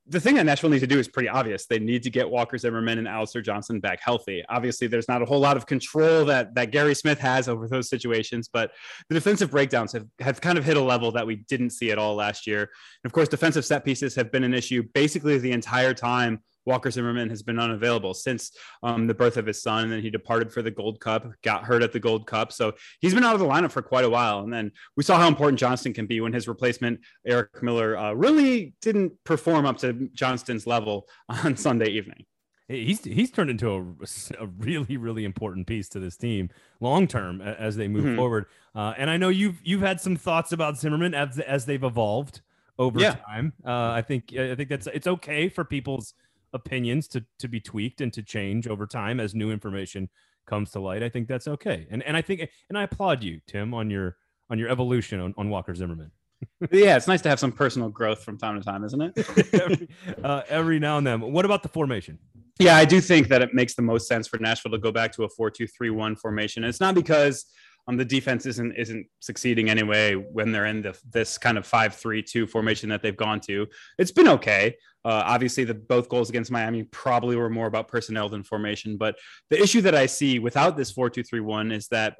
the 0.07 0.19
thing 0.19 0.35
that 0.35 0.45
Nashville 0.45 0.69
needs 0.69 0.81
to 0.81 0.87
do 0.87 0.99
is 0.99 1.07
pretty 1.07 1.29
obvious. 1.29 1.65
They 1.65 1.79
need 1.79 2.03
to 2.03 2.09
get 2.09 2.29
Walker 2.29 2.57
Zimmerman 2.57 2.97
and 2.97 3.07
Alistair 3.07 3.41
Johnston 3.41 3.79
back 3.79 4.01
healthy. 4.03 4.43
Obviously, 4.49 4.87
there's 4.87 5.07
not 5.07 5.21
a 5.21 5.25
whole 5.25 5.39
lot 5.39 5.55
of 5.55 5.65
control 5.65 6.25
that 6.25 6.53
that 6.55 6.71
Gary 6.71 6.93
Smith 6.93 7.19
has 7.19 7.47
over 7.47 7.67
those 7.69 7.89
situations, 7.89 8.49
but 8.51 8.71
the 9.07 9.15
defensive 9.15 9.51
breakdowns 9.51 9.93
have, 9.93 10.05
have 10.19 10.41
kind 10.41 10.57
of 10.57 10.65
hit 10.65 10.75
a 10.75 10.81
level 10.81 11.11
that 11.13 11.25
we 11.25 11.37
didn't 11.47 11.69
see 11.69 11.91
at 11.91 11.97
all 11.97 12.15
last 12.15 12.45
year. 12.45 12.61
And 12.61 13.05
of 13.05 13.13
course, 13.13 13.29
defensive 13.29 13.63
set 13.63 13.85
pieces 13.85 14.13
have 14.15 14.31
been 14.31 14.43
an 14.43 14.53
issue 14.53 14.83
basically 14.93 15.37
the 15.37 15.53
entire 15.53 15.93
time 15.93 16.41
Walker 16.65 16.91
Zimmerman 16.91 17.29
has 17.29 17.43
been 17.43 17.59
unavailable 17.59 18.13
since 18.13 18.51
um, 18.81 19.07
the 19.07 19.13
birth 19.13 19.37
of 19.37 19.45
his 19.45 19.61
son. 19.61 19.83
And 19.83 19.91
then 19.91 20.01
he 20.01 20.09
departed 20.09 20.51
for 20.51 20.61
the 20.61 20.71
Gold 20.71 20.99
Cup, 20.99 21.31
got 21.43 21.63
hurt 21.63 21.83
at 21.83 21.91
the 21.91 21.99
Gold 21.99 22.27
Cup. 22.27 22.51
So 22.51 22.73
he's 22.99 23.13
been 23.13 23.23
out 23.23 23.33
of 23.33 23.39
the 23.39 23.47
lineup 23.47 23.71
for 23.71 23.81
quite 23.81 24.05
a 24.05 24.09
while. 24.09 24.39
And 24.39 24.51
then 24.51 24.71
we 24.95 25.03
saw 25.03 25.17
how 25.17 25.27
important 25.27 25.59
Johnston 25.59 25.93
can 25.93 26.05
be 26.05 26.21
when 26.21 26.33
his 26.33 26.47
replacement, 26.47 26.99
Eric 27.25 27.61
Miller, 27.61 27.97
uh, 27.97 28.13
really 28.13 28.73
didn't 28.81 29.13
perform 29.23 29.65
up 29.65 29.77
to 29.79 30.09
Johnston's 30.13 30.67
level 30.67 31.07
on 31.29 31.57
Sunday 31.57 31.89
evening. 31.89 32.25
He's 32.69 33.03
he's 33.03 33.29
turned 33.29 33.49
into 33.49 33.69
a, 33.71 34.43
a 34.43 34.47
really 34.57 34.95
really 34.95 35.25
important 35.25 35.67
piece 35.67 35.89
to 35.89 35.99
this 35.99 36.15
team 36.15 36.49
long 36.79 37.07
term 37.07 37.41
as 37.41 37.75
they 37.75 37.89
move 37.89 38.05
mm-hmm. 38.05 38.15
forward. 38.15 38.45
Uh, 38.73 38.93
and 38.97 39.09
I 39.09 39.17
know 39.17 39.27
you've 39.27 39.59
you've 39.63 39.81
had 39.81 39.99
some 39.99 40.15
thoughts 40.15 40.53
about 40.53 40.79
Zimmerman 40.79 41.13
as 41.13 41.39
as 41.39 41.65
they've 41.65 41.83
evolved 41.83 42.41
over 42.79 42.99
yeah. 42.99 43.15
time. 43.15 43.53
Uh, 43.65 43.91
I 43.91 44.01
think 44.01 44.33
I 44.37 44.55
think 44.55 44.69
that's 44.69 44.87
it's 44.87 45.07
okay 45.07 45.49
for 45.49 45.65
people's 45.65 46.13
opinions 46.53 47.07
to 47.09 47.25
to 47.39 47.47
be 47.47 47.59
tweaked 47.59 48.01
and 48.01 48.13
to 48.13 48.23
change 48.23 48.67
over 48.67 48.85
time 48.85 49.19
as 49.19 49.33
new 49.33 49.51
information 49.51 50.09
comes 50.45 50.71
to 50.71 50.79
light. 50.79 51.03
I 51.03 51.09
think 51.09 51.27
that's 51.27 51.47
okay. 51.47 51.87
And 51.89 52.03
and 52.03 52.15
I 52.15 52.21
think 52.21 52.49
and 52.69 52.77
I 52.77 52.83
applaud 52.83 53.23
you, 53.23 53.41
Tim, 53.47 53.73
on 53.73 53.89
your 53.89 54.17
on 54.49 54.59
your 54.59 54.69
evolution 54.69 55.19
on, 55.19 55.33
on 55.37 55.49
Walker 55.49 55.73
Zimmerman. 55.73 56.11
yeah, 56.71 56.97
it's 56.97 57.07
nice 57.07 57.21
to 57.21 57.29
have 57.29 57.39
some 57.39 57.51
personal 57.51 57.89
growth 57.89 58.23
from 58.23 58.37
time 58.37 58.59
to 58.59 58.65
time, 58.65 58.83
isn't 58.83 59.01
it? 59.01 59.53
every, 59.53 59.87
uh, 60.23 60.41
every 60.49 60.79
now 60.79 60.97
and 60.97 61.07
then. 61.07 61.21
What 61.21 61.45
about 61.45 61.63
the 61.63 61.69
formation? 61.69 62.19
Yeah, 62.59 62.75
I 62.75 62.85
do 62.85 63.01
think 63.01 63.29
that 63.29 63.41
it 63.41 63.53
makes 63.53 63.75
the 63.75 63.81
most 63.81 64.07
sense 64.07 64.27
for 64.27 64.37
Nashville 64.37 64.71
to 64.73 64.77
go 64.77 64.91
back 64.91 65.11
to 65.13 65.23
a 65.23 65.29
4 65.29 65.49
2 65.49 65.67
3 65.67 65.89
1 65.89 66.15
formation. 66.17 66.63
And 66.63 66.69
it's 66.69 66.79
not 66.79 66.95
because 66.95 67.45
um, 67.87 67.97
the 67.97 68.05
defense 68.05 68.45
isn't 68.45 68.73
isn't 68.77 69.07
succeeding 69.19 69.69
anyway 69.69 70.13
when 70.13 70.51
they're 70.51 70.65
in 70.65 70.81
the, 70.81 70.97
this 71.11 71.37
kind 71.37 71.57
of 71.57 71.67
5-3-2 71.67 72.49
formation 72.49 72.89
that 72.89 73.01
they've 73.01 73.17
gone 73.17 73.39
to. 73.41 73.67
It's 73.97 74.11
been 74.11 74.29
okay. 74.29 74.75
Uh, 75.05 75.21
obviously, 75.25 75.65
the 75.65 75.73
both 75.73 76.07
goals 76.07 76.29
against 76.29 76.51
Miami 76.51 76.83
probably 76.83 77.35
were 77.35 77.49
more 77.49 77.67
about 77.67 77.89
personnel 77.89 78.29
than 78.29 78.43
formation. 78.43 78.95
But 78.95 79.15
the 79.49 79.61
issue 79.61 79.81
that 79.81 79.95
I 79.95 80.05
see 80.05 80.39
without 80.39 80.77
this 80.77 80.93
4-2-3-1 80.93 81.73
is 81.73 81.89
that 81.89 82.17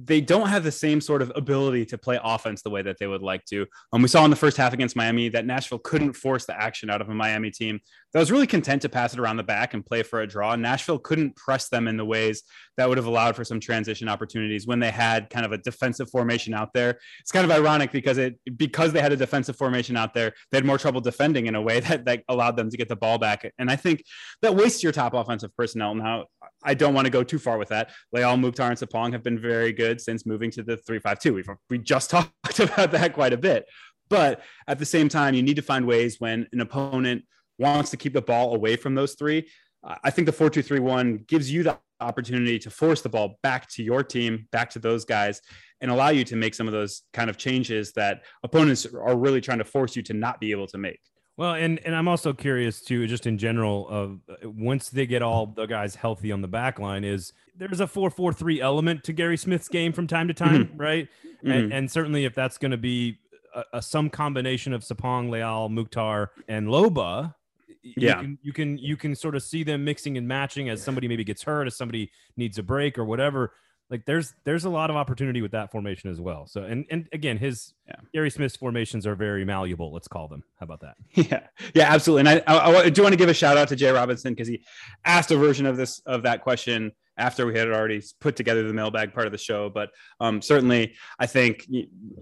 they 0.00 0.20
don't 0.20 0.48
have 0.48 0.62
the 0.62 0.70
same 0.70 1.00
sort 1.00 1.22
of 1.22 1.32
ability 1.34 1.84
to 1.86 1.98
play 1.98 2.20
offense 2.22 2.62
the 2.62 2.70
way 2.70 2.82
that 2.82 2.98
they 3.00 3.06
would 3.06 3.22
like 3.22 3.44
to. 3.46 3.66
Um, 3.92 4.02
we 4.02 4.08
saw 4.08 4.24
in 4.24 4.30
the 4.30 4.36
first 4.36 4.56
half 4.56 4.72
against 4.72 4.94
Miami 4.94 5.28
that 5.30 5.46
Nashville 5.46 5.78
couldn't 5.78 6.12
force 6.12 6.44
the 6.44 6.60
action 6.60 6.90
out 6.90 7.00
of 7.00 7.08
a 7.08 7.14
Miami 7.14 7.50
team 7.50 7.80
that 8.12 8.20
was 8.20 8.32
really 8.32 8.46
content 8.46 8.82
to 8.82 8.88
pass 8.88 9.12
it 9.12 9.20
around 9.20 9.36
the 9.36 9.42
back 9.42 9.74
and 9.74 9.84
play 9.84 10.02
for 10.02 10.20
a 10.20 10.26
draw. 10.26 10.56
Nashville 10.56 10.98
couldn't 10.98 11.36
press 11.36 11.68
them 11.68 11.86
in 11.86 11.96
the 11.96 12.04
ways 12.04 12.42
that 12.78 12.88
would 12.88 12.96
have 12.96 13.06
allowed 13.06 13.36
for 13.36 13.44
some 13.44 13.60
transition 13.60 14.08
opportunities 14.08 14.66
when 14.66 14.78
they 14.78 14.90
had 14.90 15.28
kind 15.28 15.44
of 15.44 15.52
a 15.52 15.58
defensive 15.58 16.08
formation 16.10 16.54
out 16.54 16.72
there. 16.72 16.98
It's 17.20 17.30
kind 17.30 17.44
of 17.44 17.50
ironic 17.50 17.92
because 17.92 18.16
it 18.16 18.38
because 18.56 18.92
they 18.92 19.00
had 19.00 19.12
a 19.12 19.16
defensive 19.16 19.56
formation 19.56 19.96
out 19.96 20.14
there, 20.14 20.32
they 20.50 20.56
had 20.56 20.64
more 20.64 20.78
trouble 20.78 21.00
defending 21.00 21.46
in 21.46 21.54
a 21.54 21.60
way 21.60 21.80
that, 21.88 22.06
that 22.06 22.22
allowed 22.28 22.56
them 22.56 22.70
to 22.70 22.76
get 22.76 22.88
the 22.88 22.96
ball 22.96 23.18
back. 23.18 23.50
And 23.58 23.70
I 23.70 23.76
think 23.76 24.04
that 24.42 24.54
wastes 24.54 24.82
your 24.82 24.92
top 24.92 25.12
offensive 25.12 25.54
personnel. 25.54 25.94
Now, 25.94 26.26
I 26.64 26.74
don't 26.74 26.94
want 26.94 27.04
to 27.04 27.10
go 27.10 27.22
too 27.22 27.38
far 27.38 27.58
with 27.58 27.68
that. 27.68 27.90
Leal 28.12 28.36
Mukhtar 28.36 28.70
and 28.70 28.78
Sapong 28.78 29.12
have 29.12 29.22
been 29.22 29.38
very 29.38 29.72
good 29.72 30.00
since 30.00 30.24
moving 30.24 30.50
to 30.52 30.62
the 30.62 30.76
352. 30.78 31.34
We've 31.34 31.48
we 31.68 31.78
just 31.78 32.10
talked 32.10 32.60
about 32.60 32.92
that 32.92 33.12
quite 33.12 33.34
a 33.34 33.38
bit. 33.38 33.66
But 34.08 34.40
at 34.66 34.78
the 34.78 34.86
same 34.86 35.10
time, 35.10 35.34
you 35.34 35.42
need 35.42 35.56
to 35.56 35.62
find 35.62 35.86
ways 35.86 36.16
when 36.18 36.46
an 36.52 36.62
opponent 36.62 37.24
wants 37.58 37.90
to 37.90 37.96
keep 37.96 38.12
the 38.12 38.22
ball 38.22 38.54
away 38.54 38.76
from 38.76 38.94
those 38.94 39.14
three. 39.14 39.48
I 39.84 40.10
think 40.10 40.26
the 40.26 40.32
4 40.32 40.50
2 40.50 40.62
3 40.62 40.80
1 40.80 41.24
gives 41.28 41.50
you 41.50 41.62
the 41.62 41.78
opportunity 42.00 42.58
to 42.58 42.70
force 42.70 43.00
the 43.00 43.08
ball 43.08 43.38
back 43.42 43.68
to 43.70 43.82
your 43.82 44.02
team, 44.02 44.46
back 44.50 44.70
to 44.70 44.78
those 44.78 45.04
guys, 45.04 45.40
and 45.80 45.90
allow 45.90 46.08
you 46.08 46.24
to 46.24 46.36
make 46.36 46.54
some 46.54 46.66
of 46.66 46.72
those 46.72 47.02
kind 47.12 47.30
of 47.30 47.36
changes 47.36 47.92
that 47.92 48.22
opponents 48.42 48.86
are 48.86 49.16
really 49.16 49.40
trying 49.40 49.58
to 49.58 49.64
force 49.64 49.96
you 49.96 50.02
to 50.02 50.14
not 50.14 50.40
be 50.40 50.50
able 50.50 50.66
to 50.66 50.78
make. 50.78 51.00
Well, 51.36 51.54
and 51.54 51.78
and 51.84 51.94
I'm 51.94 52.08
also 52.08 52.32
curious 52.32 52.80
too, 52.82 53.06
just 53.06 53.24
in 53.24 53.38
general, 53.38 53.88
of 53.88 54.18
uh, 54.28 54.50
once 54.50 54.90
they 54.90 55.06
get 55.06 55.22
all 55.22 55.46
the 55.46 55.66
guys 55.66 55.94
healthy 55.94 56.32
on 56.32 56.42
the 56.42 56.48
back 56.48 56.80
line, 56.80 57.04
is 57.04 57.32
there's 57.56 57.78
a 57.80 57.86
four 57.86 58.10
four 58.10 58.32
three 58.32 58.60
element 58.60 59.04
to 59.04 59.12
Gary 59.12 59.36
Smith's 59.36 59.68
game 59.68 59.92
from 59.92 60.08
time 60.08 60.26
to 60.26 60.34
time, 60.34 60.66
mm-hmm. 60.66 60.76
right? 60.76 61.08
Mm-hmm. 61.38 61.50
And, 61.50 61.72
and, 61.72 61.90
certainly 61.90 62.24
if 62.24 62.34
that's 62.34 62.58
going 62.58 62.72
to 62.72 62.76
be 62.76 63.20
a, 63.54 63.62
a, 63.74 63.82
some 63.82 64.10
combination 64.10 64.72
of 64.72 64.82
Sapong, 64.82 65.30
Leal, 65.30 65.68
Mukhtar, 65.68 66.32
and 66.48 66.66
Loba, 66.66 67.34
yeah, 67.82 68.20
you 68.20 68.22
can, 68.22 68.38
you 68.42 68.52
can 68.52 68.78
you 68.78 68.96
can 68.96 69.14
sort 69.14 69.36
of 69.36 69.42
see 69.42 69.62
them 69.62 69.84
mixing 69.84 70.16
and 70.16 70.26
matching 70.26 70.68
as 70.68 70.82
somebody 70.82 71.08
maybe 71.08 71.24
gets 71.24 71.42
hurt, 71.42 71.66
as 71.66 71.76
somebody 71.76 72.10
needs 72.36 72.58
a 72.58 72.62
break 72.62 72.98
or 72.98 73.04
whatever. 73.04 73.52
Like 73.90 74.04
there's 74.04 74.34
there's 74.44 74.64
a 74.66 74.70
lot 74.70 74.90
of 74.90 74.96
opportunity 74.96 75.40
with 75.40 75.52
that 75.52 75.70
formation 75.72 76.10
as 76.10 76.20
well. 76.20 76.46
So 76.46 76.62
and 76.62 76.84
and 76.90 77.08
again, 77.12 77.38
his 77.38 77.72
Yeah. 77.86 77.94
Gary 78.12 78.30
Smith's 78.30 78.56
formations 78.56 79.06
are 79.06 79.14
very 79.14 79.44
malleable. 79.46 79.92
Let's 79.92 80.08
call 80.08 80.28
them. 80.28 80.42
How 80.60 80.64
about 80.64 80.80
that? 80.80 80.96
Yeah, 81.14 81.40
yeah, 81.74 81.92
absolutely. 81.92 82.30
And 82.30 82.42
I, 82.46 82.54
I, 82.54 82.76
I 82.82 82.90
do 82.90 83.02
want 83.02 83.14
to 83.14 83.16
give 83.16 83.30
a 83.30 83.34
shout 83.34 83.56
out 83.56 83.68
to 83.68 83.76
Jay 83.76 83.90
Robinson 83.90 84.32
because 84.34 84.48
he 84.48 84.62
asked 85.06 85.30
a 85.30 85.36
version 85.36 85.64
of 85.64 85.76
this 85.76 86.00
of 86.04 86.22
that 86.24 86.42
question 86.42 86.92
after 87.16 87.46
we 87.46 87.58
had 87.58 87.68
already 87.68 88.00
put 88.20 88.36
together 88.36 88.62
the 88.66 88.72
mailbag 88.72 89.12
part 89.12 89.26
of 89.26 89.32
the 89.32 89.38
show. 89.38 89.68
But 89.68 89.90
um, 90.20 90.40
certainly, 90.40 90.94
I 91.18 91.26
think, 91.26 91.66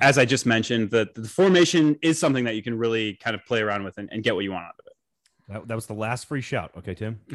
as 0.01 0.17
I 0.19 0.25
just 0.25 0.47
mentioned, 0.47 0.91
the, 0.91 1.07
the 1.15 1.29
formation 1.29 1.99
is 2.01 2.19
something 2.19 2.45
that 2.45 2.55
you 2.55 2.63
can 2.63 2.79
really 2.79 3.15
kind 3.17 3.35
of 3.35 3.45
play 3.45 3.61
around 3.61 3.85
with 3.85 3.99
and, 3.99 4.09
and 4.11 4.23
get 4.23 4.35
what 4.35 4.45
you 4.45 4.53
want 4.53 4.65
out 4.65 4.75
of 4.79 4.86
That, 5.49 5.69
that 5.69 5.75
was 5.75 5.87
the 5.87 5.95
last 5.95 6.27
free 6.27 6.41
shout. 6.41 6.73
Okay, 6.79 6.95
Tim. 6.95 7.21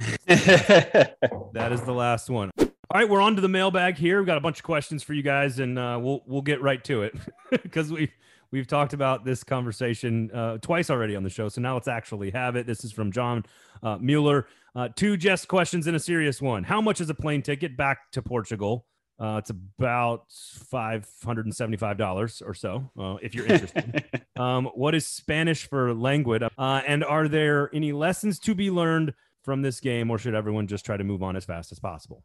That 1.53 1.71
is 1.71 1.81
the 1.81 1.93
last 1.93 2.29
one. 2.29 2.49
All 2.59 2.99
right, 2.99 3.07
we're 3.07 3.21
on 3.21 3.35
to 3.35 3.41
the 3.41 3.49
mailbag 3.49 3.97
here. 3.97 4.17
We've 4.17 4.25
got 4.25 4.37
a 4.37 4.41
bunch 4.41 4.59
of 4.59 4.63
questions 4.63 5.03
for 5.03 5.13
you 5.13 5.21
guys, 5.21 5.59
and 5.59 5.77
uh, 5.77 5.99
we'll 6.01 6.21
we'll 6.25 6.41
get 6.41 6.61
right 6.61 6.83
to 6.85 7.03
it 7.03 7.13
because 7.51 7.91
we've 7.91 8.11
we've 8.51 8.67
talked 8.67 8.93
about 8.93 9.23
this 9.25 9.43
conversation 9.43 10.29
uh, 10.31 10.57
twice 10.57 10.89
already 10.89 11.15
on 11.15 11.23
the 11.23 11.29
show. 11.29 11.49
So 11.49 11.61
now 11.61 11.73
let's 11.73 11.87
actually 11.87 12.31
have 12.31 12.55
it. 12.55 12.67
This 12.67 12.83
is 12.83 12.91
from 12.91 13.11
John 13.11 13.45
uh, 13.83 13.97
Mueller. 13.97 14.47
Uh, 14.75 14.89
two 14.95 15.17
jest 15.17 15.47
questions 15.47 15.87
and 15.87 15.95
a 15.95 15.99
serious 15.99 16.41
one. 16.41 16.63
How 16.63 16.81
much 16.81 17.01
is 17.01 17.09
a 17.09 17.13
plane 17.13 17.41
ticket 17.41 17.75
back 17.77 18.11
to 18.11 18.21
Portugal? 18.21 18.85
Uh, 19.21 19.37
it's 19.37 19.51
about 19.51 20.23
five 20.71 21.07
hundred 21.23 21.45
and 21.45 21.55
seventy-five 21.55 21.95
dollars 21.95 22.41
or 22.43 22.55
so, 22.55 22.89
uh, 22.99 23.17
if 23.21 23.35
you're 23.35 23.45
interested. 23.47 24.03
um, 24.35 24.65
what 24.73 24.95
is 24.95 25.05
Spanish 25.05 25.67
for 25.67 25.93
languid? 25.93 26.41
Uh, 26.57 26.81
and 26.87 27.03
are 27.03 27.27
there 27.27 27.69
any 27.71 27.91
lessons 27.91 28.39
to 28.39 28.55
be 28.55 28.71
learned 28.71 29.13
from 29.43 29.61
this 29.61 29.79
game, 29.79 30.09
or 30.09 30.17
should 30.17 30.33
everyone 30.33 30.65
just 30.65 30.85
try 30.85 30.97
to 30.97 31.03
move 31.03 31.21
on 31.21 31.35
as 31.35 31.45
fast 31.45 31.71
as 31.71 31.79
possible? 31.79 32.23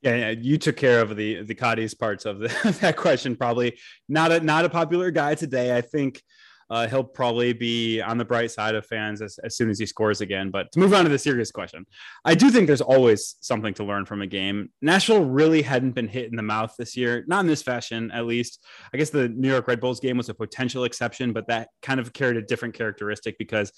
Yeah, 0.00 0.16
yeah, 0.16 0.30
you 0.30 0.58
took 0.58 0.76
care 0.76 1.00
of 1.00 1.14
the 1.14 1.44
the 1.44 1.54
Cadiz 1.54 1.94
parts 1.94 2.24
of 2.24 2.40
the, 2.40 2.48
that 2.80 2.96
question. 2.96 3.36
Probably 3.36 3.78
not 4.08 4.32
a 4.32 4.40
not 4.40 4.64
a 4.64 4.68
popular 4.68 5.12
guy 5.12 5.36
today. 5.36 5.76
I 5.76 5.80
think 5.80 6.22
uh, 6.70 6.86
he'll 6.88 7.04
probably 7.04 7.52
be 7.52 8.00
on 8.00 8.18
the 8.18 8.24
bright 8.24 8.50
side 8.50 8.74
of 8.74 8.86
fans 8.86 9.22
as, 9.22 9.38
as 9.44 9.56
soon 9.56 9.70
as 9.70 9.78
he 9.78 9.86
scores 9.86 10.20
again. 10.20 10.50
But 10.50 10.72
to 10.72 10.78
move 10.78 10.94
on 10.94 11.04
to 11.04 11.10
the 11.10 11.18
serious 11.18 11.50
question, 11.50 11.86
I 12.24 12.34
do 12.34 12.50
think 12.50 12.66
there's 12.66 12.80
always 12.80 13.36
something 13.40 13.74
to 13.74 13.84
learn 13.84 14.06
from 14.06 14.22
a 14.22 14.26
game. 14.26 14.70
Nashville 14.80 15.24
really 15.24 15.62
hadn't 15.62 15.92
been 15.92 16.08
hit 16.08 16.30
in 16.30 16.36
the 16.36 16.42
mouth 16.42 16.74
this 16.78 16.96
year, 16.96 17.24
not 17.26 17.40
in 17.40 17.46
this 17.46 17.62
fashion, 17.62 18.10
at 18.12 18.26
least. 18.26 18.64
I 18.92 18.96
guess 18.96 19.10
the 19.10 19.28
New 19.28 19.48
York 19.48 19.68
Red 19.68 19.80
Bulls 19.80 20.00
game 20.00 20.16
was 20.16 20.28
a 20.28 20.34
potential 20.34 20.84
exception, 20.84 21.32
but 21.32 21.46
that 21.48 21.68
kind 21.82 22.00
of 22.00 22.12
carried 22.12 22.36
a 22.36 22.42
different 22.42 22.74
characteristic 22.74 23.38
because 23.38 23.72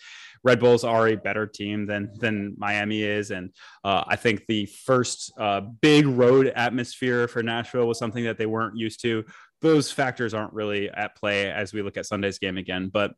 Red 0.45 0.61
Bulls 0.61 0.85
are 0.85 1.09
a 1.09 1.17
better 1.17 1.47
team 1.47 1.87
than 1.87 2.11
than 2.19 2.55
Miami 2.59 3.03
is, 3.03 3.31
and 3.31 3.51
uh, 3.83 4.05
I 4.07 4.17
think 4.17 4.45
the 4.47 4.67
first 4.67 5.33
uh, 5.39 5.63
big 5.81 6.07
road 6.07 6.53
atmosphere 6.55 7.27
for 7.29 7.43
Nashville 7.43 7.87
was 7.87 7.99
something 7.99 8.25
that 8.25 8.37
they 8.39 8.47
weren't 8.47 8.77
used 8.77 9.01
to. 9.03 9.25
Those 9.65 9.91
factors 9.91 10.35
aren't 10.35 10.53
really 10.53 10.91
at 10.91 11.17
play 11.17 11.51
as 11.51 11.73
we 11.73 11.81
look 11.81 11.97
at 11.97 12.05
Sunday's 12.05 12.39
game 12.39 12.59
again, 12.59 12.91
but 12.93 13.15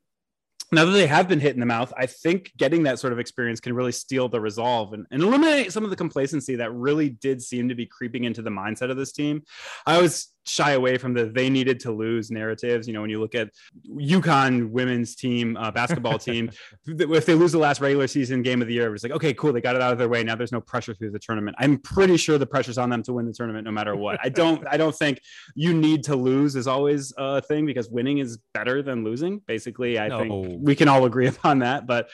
now 0.70 0.84
that 0.84 0.92
they 0.92 1.08
have 1.08 1.28
been 1.28 1.40
hit 1.40 1.54
in 1.54 1.60
the 1.60 1.66
mouth, 1.66 1.92
I 1.96 2.06
think 2.06 2.52
getting 2.56 2.84
that 2.84 3.00
sort 3.00 3.12
of 3.12 3.18
experience 3.18 3.58
can 3.58 3.74
really 3.74 3.90
steel 3.90 4.28
the 4.28 4.40
resolve 4.40 4.92
and, 4.92 5.06
and 5.10 5.22
eliminate 5.22 5.72
some 5.72 5.82
of 5.82 5.90
the 5.90 5.96
complacency 5.96 6.54
that 6.56 6.72
really 6.72 7.08
did 7.08 7.42
seem 7.42 7.68
to 7.68 7.74
be 7.74 7.84
creeping 7.84 8.22
into 8.22 8.42
the 8.42 8.50
mindset 8.50 8.90
of 8.90 8.96
this 8.96 9.12
team. 9.12 9.42
I 9.86 10.00
was 10.00 10.28
shy 10.46 10.72
away 10.72 10.96
from 10.96 11.12
the 11.12 11.26
they 11.26 11.50
needed 11.50 11.80
to 11.80 11.92
lose 11.92 12.30
narratives. 12.30 12.86
You 12.86 12.94
know, 12.94 13.00
when 13.00 13.10
you 13.10 13.20
look 13.20 13.34
at 13.34 13.50
UConn 13.88 14.70
women's 14.70 15.14
team, 15.16 15.56
uh, 15.56 15.70
basketball 15.70 16.18
team, 16.18 16.50
if 16.86 17.26
they 17.26 17.34
lose 17.34 17.52
the 17.52 17.58
last 17.58 17.80
regular 17.80 18.06
season 18.06 18.42
game 18.42 18.62
of 18.62 18.68
the 18.68 18.74
year, 18.74 18.94
it's 18.94 19.02
like, 19.02 19.12
okay, 19.12 19.34
cool, 19.34 19.52
they 19.52 19.60
got 19.60 19.76
it 19.76 19.82
out 19.82 19.92
of 19.92 19.98
their 19.98 20.08
way. 20.08 20.22
Now 20.22 20.36
there's 20.36 20.52
no 20.52 20.60
pressure 20.60 20.94
through 20.94 21.10
the 21.10 21.18
tournament. 21.18 21.56
I'm 21.58 21.78
pretty 21.78 22.16
sure 22.16 22.38
the 22.38 22.46
pressure's 22.46 22.78
on 22.78 22.90
them 22.90 23.02
to 23.04 23.12
win 23.12 23.26
the 23.26 23.32
tournament 23.32 23.64
no 23.64 23.72
matter 23.72 23.96
what. 23.96 24.18
I 24.22 24.28
don't, 24.28 24.66
I 24.70 24.76
don't 24.76 24.94
think 24.94 25.20
you 25.54 25.74
need 25.74 26.04
to 26.04 26.16
lose 26.16 26.56
is 26.56 26.66
always 26.66 27.12
a 27.16 27.42
thing 27.42 27.66
because 27.66 27.88
winning 27.90 28.18
is 28.18 28.38
better 28.54 28.82
than 28.82 29.04
losing. 29.04 29.40
Basically, 29.46 29.98
I 29.98 30.08
No. 30.08 30.18
think 30.20 30.58
we 30.60 30.74
can 30.74 30.88
all 30.88 31.04
agree 31.04 31.26
upon 31.26 31.60
that. 31.60 31.86
But 31.86 32.08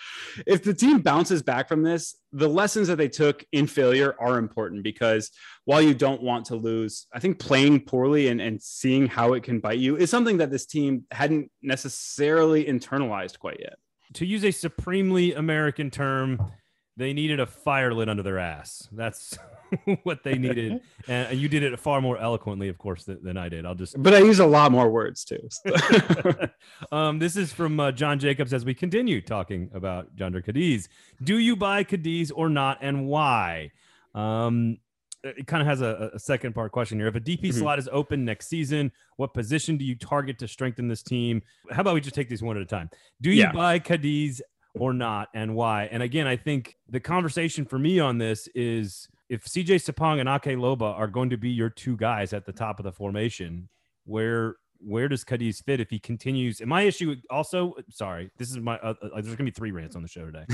if 0.47 0.62
the 0.62 0.75
team 0.75 1.01
bounces 1.01 1.42
back 1.42 1.68
from 1.68 1.83
this, 1.83 2.16
the 2.33 2.49
lessons 2.49 2.88
that 2.88 2.97
they 2.97 3.09
took 3.09 3.45
in 3.53 3.66
failure 3.66 4.14
are 4.18 4.38
important 4.38 4.83
because 4.83 5.31
while 5.64 5.81
you 5.81 5.94
don't 5.94 6.22
want 6.22 6.46
to 6.46 6.57
lose, 6.57 7.07
I 7.12 7.20
think 7.20 7.38
playing 7.38 7.81
poorly 7.81 8.29
and, 8.29 8.40
and 8.40 8.61
seeing 8.61 9.07
how 9.07 9.35
it 9.35 9.42
can 9.42 9.61
bite 9.61 9.79
you 9.79 9.96
is 9.96 10.11
something 10.11 10.38
that 10.38 10.51
this 10.51 10.66
team 10.66 11.05
hadn't 11.11 11.51
necessarily 11.62 12.64
internalized 12.64 13.38
quite 13.38 13.61
yet. 13.61 13.77
To 14.14 14.27
use 14.27 14.44
a 14.44 14.51
supremely 14.51 15.35
American 15.35 15.90
term, 15.90 16.53
they 16.96 17.12
needed 17.12 17.40
a 17.40 17.46
fire 17.46 17.94
lit 17.94 18.09
under 18.09 18.22
their 18.22 18.38
ass. 18.38 18.88
That's 18.92 19.38
what 20.03 20.22
they 20.22 20.35
needed, 20.35 20.81
and 21.09 21.38
you 21.38 21.48
did 21.48 21.62
it 21.62 21.79
far 21.79 22.01
more 22.01 22.18
eloquently, 22.18 22.68
of 22.68 22.77
course, 22.77 23.05
than, 23.05 23.22
than 23.22 23.37
I 23.37 23.48
did. 23.48 23.64
I'll 23.64 23.75
just 23.75 24.01
But 24.03 24.14
I 24.14 24.18
use 24.18 24.40
a 24.40 24.46
lot 24.46 24.72
more 24.72 24.90
words 24.90 25.25
too. 25.25 25.48
so. 25.48 26.33
um, 26.92 27.18
this 27.18 27.37
is 27.37 27.53
from 27.53 27.81
uh, 27.81 27.92
John 27.92 28.18
Jacobs 28.18 28.53
as 28.53 28.64
we 28.64 28.75
continue 28.75 29.20
talking 29.22 29.70
about 29.72 30.14
Jhonder 30.16 30.44
Cadiz. 30.44 30.88
Do 31.22 31.38
you 31.38 31.57
buy 31.57 31.85
Cadiz 31.85 32.31
or 32.31 32.48
not, 32.51 32.79
and 32.83 33.07
why? 33.07 33.70
Um, 34.14 34.77
it 35.24 35.46
kind 35.46 35.61
of 35.61 35.66
has 35.68 35.80
a, 35.80 36.11
a 36.14 36.18
second 36.18 36.54
part 36.54 36.72
question 36.72 36.98
here. 36.98 37.06
If 37.08 37.14
a 37.14 37.20
DP 37.20 37.48
Mhm. 37.48 37.54
slot 37.54 37.78
is 37.78 37.88
open 37.92 38.24
next 38.24 38.48
season, 38.48 38.90
what 39.16 39.35
position 39.35 39.76
do 39.76 39.85
you 39.85 39.94
target 39.94 40.38
to 40.40 40.48
strengthen 40.48 40.88
this 40.88 41.02
team? 41.02 41.42
How 41.70 41.82
about 41.82 41.94
we 41.94 42.00
just 42.00 42.14
take 42.14 42.28
these 42.28 42.42
one 42.42 42.56
at 42.56 42.62
a 42.62 42.66
time? 42.66 42.90
Do 43.20 43.30
you 43.30 43.37
Yeah. 43.42 43.52
buy 43.52 43.78
Cadiz 43.78 44.40
or 44.74 44.92
not, 44.92 45.28
and 45.35 45.54
why? 45.54 45.85
And 45.92 46.02
again, 46.02 46.26
I 46.26 46.37
think 46.37 46.76
the 46.88 47.00
conversation 47.00 47.64
for 47.64 47.78
me 47.78 48.00
on 48.00 48.18
this 48.18 48.48
is 48.54 49.08
if 49.28 49.44
CJ 49.46 49.76
Sapong 49.76 50.18
and 50.20 50.28
Ake 50.28 50.56
Loba 50.58 50.98
are 50.98 51.06
going 51.08 51.30
to 51.30 51.37
be 51.37 51.50
your 51.50 51.70
two 51.70 51.96
guys 51.96 52.32
at 52.32 52.44
the 52.46 52.52
top 52.52 52.78
of 52.80 52.85
the 52.85 52.92
formation, 52.92 53.68
where 54.04 54.56
where 54.85 55.06
does 55.06 55.22
Cadiz 55.22 55.61
fit 55.61 55.78
if 55.78 55.90
he 55.90 56.00
continues? 56.00 56.61
And 56.61 56.68
my 56.68 56.82
issue 56.82 57.14
also, 57.30 57.74
sorry, 57.88 58.32
this 58.37 58.50
is 58.50 58.58
my. 58.58 58.76
Uh, 58.78 58.94
uh, 59.00 59.08
there's 59.22 59.37
gonna 59.37 59.44
be 59.44 59.52
three 59.52 59.70
rants 59.70 59.94
on 59.94 60.02
the 60.02 60.08
show 60.08 60.28
today. 60.28 60.44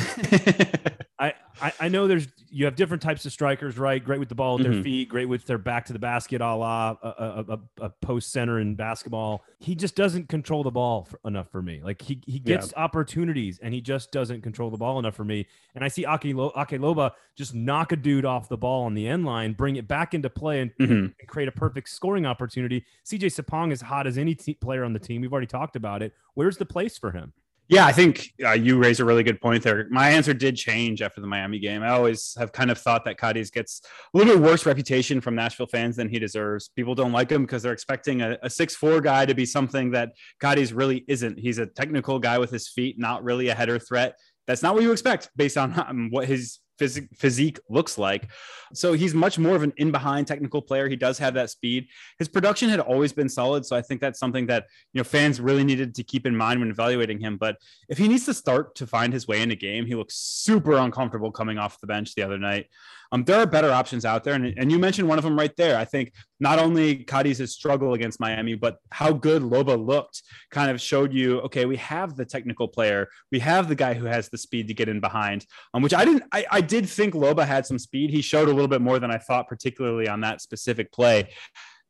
I, 1.20 1.34
I 1.60 1.72
I 1.80 1.88
know 1.88 2.06
there's 2.06 2.28
you 2.50 2.64
have 2.64 2.76
different 2.76 3.02
types 3.02 3.26
of 3.26 3.32
strikers, 3.32 3.76
right? 3.76 4.02
Great 4.02 4.20
with 4.20 4.28
the 4.28 4.34
ball 4.34 4.56
at 4.56 4.62
their 4.62 4.72
Mhm. 4.72 4.82
feet, 4.84 5.08
great 5.08 5.26
with 5.28 5.44
their 5.46 5.58
back 5.58 5.84
to 5.86 5.92
the 5.92 5.98
basket, 5.98 6.40
a 6.40 6.54
la 6.54 6.94
a, 7.02 7.44
a, 7.48 7.58
a, 7.82 7.90
post 7.90 8.30
center 8.32 8.60
in 8.60 8.74
basketball. 8.76 9.42
He 9.58 9.74
just 9.74 9.96
doesn't 9.96 10.28
control 10.28 10.62
the 10.62 10.70
ball 10.70 11.04
for, 11.04 11.18
enough 11.24 11.50
for 11.50 11.60
me. 11.60 11.80
Like 11.82 12.00
he 12.00 12.22
he 12.26 12.38
gets 12.38 12.72
opportunities 12.76 13.58
and 13.60 13.74
he 13.74 13.80
just 13.80 14.12
doesn't 14.12 14.42
control 14.42 14.70
the 14.70 14.76
ball 14.76 14.98
enough 15.00 15.16
for 15.16 15.24
me. 15.24 15.46
And 15.74 15.82
I 15.84 15.88
see 15.88 16.04
Aki, 16.04 16.34
Lo, 16.34 16.52
Ake 16.56 16.78
Loba 16.80 17.10
just 17.36 17.54
knock 17.54 17.90
a 17.92 17.96
dude 17.96 18.24
off 18.24 18.48
the 18.48 18.56
ball 18.56 18.84
on 18.84 18.94
the 18.94 19.06
end 19.08 19.24
line, 19.26 19.52
bring 19.54 19.76
it 19.76 19.88
back 19.88 20.14
into 20.14 20.30
play, 20.30 20.60
and, 20.60 20.70
Mhm. 20.80 20.90
and 21.18 21.28
create 21.28 21.48
a 21.48 21.52
perfect 21.52 21.88
scoring 21.88 22.26
opportunity. 22.26 22.84
CJ 23.04 23.26
Sapong 23.26 23.72
is 23.72 23.80
hot 23.80 24.06
as 24.06 24.18
any 24.18 24.34
te- 24.36 24.54
player 24.54 24.84
on 24.84 24.92
the 24.92 24.98
team. 25.00 25.20
We've 25.20 25.32
already 25.32 25.46
talked 25.48 25.74
about 25.76 26.02
it. 26.02 26.14
Where's 26.34 26.56
the 26.58 26.66
place 26.66 26.96
for 26.96 27.10
him? 27.10 27.32
Yeah, 27.70 27.84
I 27.84 27.92
think 27.92 28.32
uh, 28.42 28.52
you 28.52 28.78
raise 28.78 28.98
a 28.98 29.04
really 29.04 29.22
good 29.22 29.42
point 29.42 29.62
there. 29.62 29.86
My 29.90 30.08
answer 30.08 30.32
did 30.32 30.56
change 30.56 31.02
after 31.02 31.20
the 31.20 31.26
Miami 31.26 31.58
game. 31.58 31.82
I 31.82 31.90
always 31.90 32.34
have 32.38 32.50
kind 32.50 32.70
of 32.70 32.78
thought 32.78 33.04
that 33.04 33.18
Cadiz 33.18 33.50
gets 33.50 33.82
a 34.14 34.16
little 34.16 34.34
bit 34.34 34.42
worse 34.42 34.64
reputation 34.64 35.20
from 35.20 35.34
Nashville 35.34 35.66
fans 35.66 35.96
than 35.96 36.08
he 36.08 36.18
deserves. 36.18 36.70
People 36.70 36.94
don't 36.94 37.12
like 37.12 37.30
him 37.30 37.42
because 37.42 37.62
they're 37.62 37.74
expecting 37.74 38.22
a, 38.22 38.38
six-four 38.48 39.02
guy 39.02 39.26
to 39.26 39.34
be 39.34 39.44
something 39.44 39.90
that 39.90 40.12
Cadiz 40.40 40.72
really 40.72 41.04
isn't. 41.08 41.38
He's 41.38 41.58
a 41.58 41.66
technical 41.66 42.18
guy 42.18 42.38
with 42.38 42.50
his 42.50 42.68
feet, 42.68 42.98
not 42.98 43.22
really 43.22 43.48
a 43.48 43.54
header 43.54 43.78
threat. 43.78 44.18
That's 44.46 44.62
not 44.62 44.72
what 44.72 44.82
you 44.82 44.90
expect 44.90 45.28
based 45.36 45.58
on 45.58 45.78
um, 45.86 46.08
what 46.10 46.26
his 46.26 46.60
phys- 46.78 47.08
physique 47.16 47.58
looks 47.68 47.98
like. 47.98 48.28
So 48.72 48.92
he's 48.92 49.14
much 49.14 49.38
more 49.38 49.56
of 49.56 49.62
an 49.62 49.72
in 49.76 49.90
behind 49.90 50.26
technical 50.26 50.62
player. 50.62 50.88
He 50.88 50.96
does 50.96 51.18
have 51.18 51.34
that 51.34 51.50
speed. 51.50 51.88
His 52.18 52.28
production 52.28 52.68
had 52.68 52.80
always 52.80 53.12
been 53.12 53.28
solid. 53.28 53.64
So 53.66 53.76
I 53.76 53.82
think 53.82 54.00
that's 54.00 54.18
something 54.18 54.46
that, 54.46 54.66
you 54.92 55.00
know, 55.00 55.04
fans 55.04 55.40
really 55.40 55.64
needed 55.64 55.94
to 55.94 56.02
keep 56.02 56.26
in 56.26 56.36
mind 56.36 56.60
when 56.60 56.70
evaluating 56.70 57.20
him. 57.20 57.36
But 57.36 57.56
if 57.88 57.98
he 57.98 58.08
needs 58.08 58.26
to 58.26 58.34
start 58.34 58.74
to 58.76 58.86
find 58.86 59.12
his 59.12 59.26
way 59.26 59.42
in 59.42 59.50
a 59.50 59.56
game, 59.56 59.86
he 59.86 59.94
looks 59.94 60.16
super 60.16 60.74
uncomfortable 60.74 61.32
coming 61.32 61.58
off 61.58 61.80
the 61.80 61.86
bench 61.86 62.14
the 62.14 62.22
other 62.22 62.38
night. 62.38 62.66
Um, 63.10 63.24
there 63.24 63.38
are 63.38 63.46
better 63.46 63.70
options 63.70 64.04
out 64.04 64.24
there. 64.24 64.34
And, 64.34 64.54
and 64.58 64.70
you 64.70 64.78
mentioned 64.78 65.08
one 65.08 65.18
of 65.18 65.24
them 65.24 65.38
right 65.38 65.54
there. 65.56 65.78
I 65.78 65.84
think 65.84 66.12
not 66.40 66.58
only 66.58 67.04
Cadiz's 67.04 67.54
struggle 67.54 67.94
against 67.94 68.20
Miami, 68.20 68.54
but 68.54 68.78
how 68.90 69.12
good 69.12 69.42
Loba 69.42 69.82
looked 69.82 70.22
kind 70.50 70.70
of 70.70 70.80
showed 70.80 71.12
you, 71.12 71.40
okay, 71.40 71.64
we 71.64 71.76
have 71.76 72.16
the 72.16 72.24
technical 72.24 72.68
player. 72.68 73.08
We 73.32 73.38
have 73.40 73.68
the 73.68 73.74
guy 73.74 73.94
who 73.94 74.04
has 74.04 74.28
the 74.28 74.38
speed 74.38 74.68
to 74.68 74.74
get 74.74 74.88
in 74.88 75.00
behind, 75.00 75.46
um, 75.74 75.82
which 75.82 75.94
I 75.94 76.04
didn't, 76.04 76.24
I, 76.32 76.44
I 76.50 76.60
did 76.60 76.88
think 76.88 77.14
Loba 77.14 77.46
had 77.46 77.66
some 77.66 77.78
speed. 77.78 78.10
He 78.10 78.22
showed 78.22 78.48
a 78.48 78.52
little 78.52 78.68
bit 78.68 78.82
more 78.82 78.98
than 78.98 79.10
I 79.10 79.18
thought, 79.18 79.48
particularly 79.48 80.08
on 80.08 80.20
that 80.20 80.40
specific 80.40 80.92
play. 80.92 81.30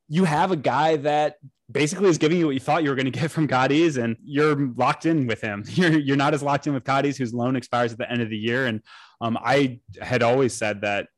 You 0.08 0.24
have 0.24 0.52
a 0.52 0.56
guy 0.56 0.96
that 0.96 1.36
basically 1.70 2.08
is 2.08 2.16
giving 2.16 2.38
you 2.38 2.46
what 2.46 2.54
you 2.54 2.60
thought 2.60 2.82
you 2.82 2.90
were 2.90 2.96
going 2.96 3.04
to 3.12 3.18
get 3.18 3.30
from 3.30 3.48
Cadiz, 3.48 4.02
and 4.02 4.16
you're 4.22 4.56
locked 4.76 5.06
in 5.06 5.26
with 5.26 5.40
him. 5.40 5.64
You're 5.68 5.98
you're 5.98 6.16
not 6.16 6.34
as 6.34 6.42
locked 6.42 6.66
in 6.66 6.74
with 6.74 6.84
Cadiz, 6.84 7.16
whose 7.16 7.34
loan 7.34 7.56
expires 7.56 7.92
at 7.92 7.98
the 7.98 8.10
end 8.10 8.22
of 8.22 8.30
the 8.30 8.36
year. 8.36 8.66
And 8.66 8.82
um, 9.20 9.38
I 9.40 9.80
had 10.00 10.22
always 10.22 10.54
said 10.54 10.82
that 10.82 11.08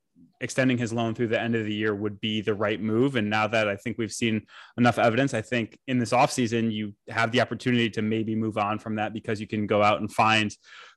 extending 0.41 0.79
his 0.79 0.93
loan 0.93 1.15
through 1.15 1.29
the 1.29 1.41
end 1.41 1.55
of 1.55 1.65
the 1.65 1.75
year 1.75 1.95
would 1.95 2.21
be 2.21 2.41
the 2.41 2.55
right 2.55 2.81
move. 2.81 3.17
And 3.17 3.29
now 3.29 3.47
that 3.47 3.69
I 3.69 3.77
think 3.77 3.99
we've 3.99 4.13
seen 4.13 4.47
enough 4.79 4.99
evidence, 4.99 5.35
I 5.35 5.43
think 5.43 5.79
in 5.87 5.99
this 5.99 6.13
offseason, 6.13 6.73
you 6.73 6.95
have 7.09 7.31
the 7.31 7.41
opportunity 7.41 7.91
to 7.91 8.03
maybe 8.03 8.35
move 8.35 8.57
on 8.57 8.79
from 8.79 8.97
that 8.97 9.13
because 9.13 9.41
you 9.41 9.47
can 9.47 9.67
go 9.67 9.83
out 9.83 10.01
and 10.01 10.11
find 10.11 10.55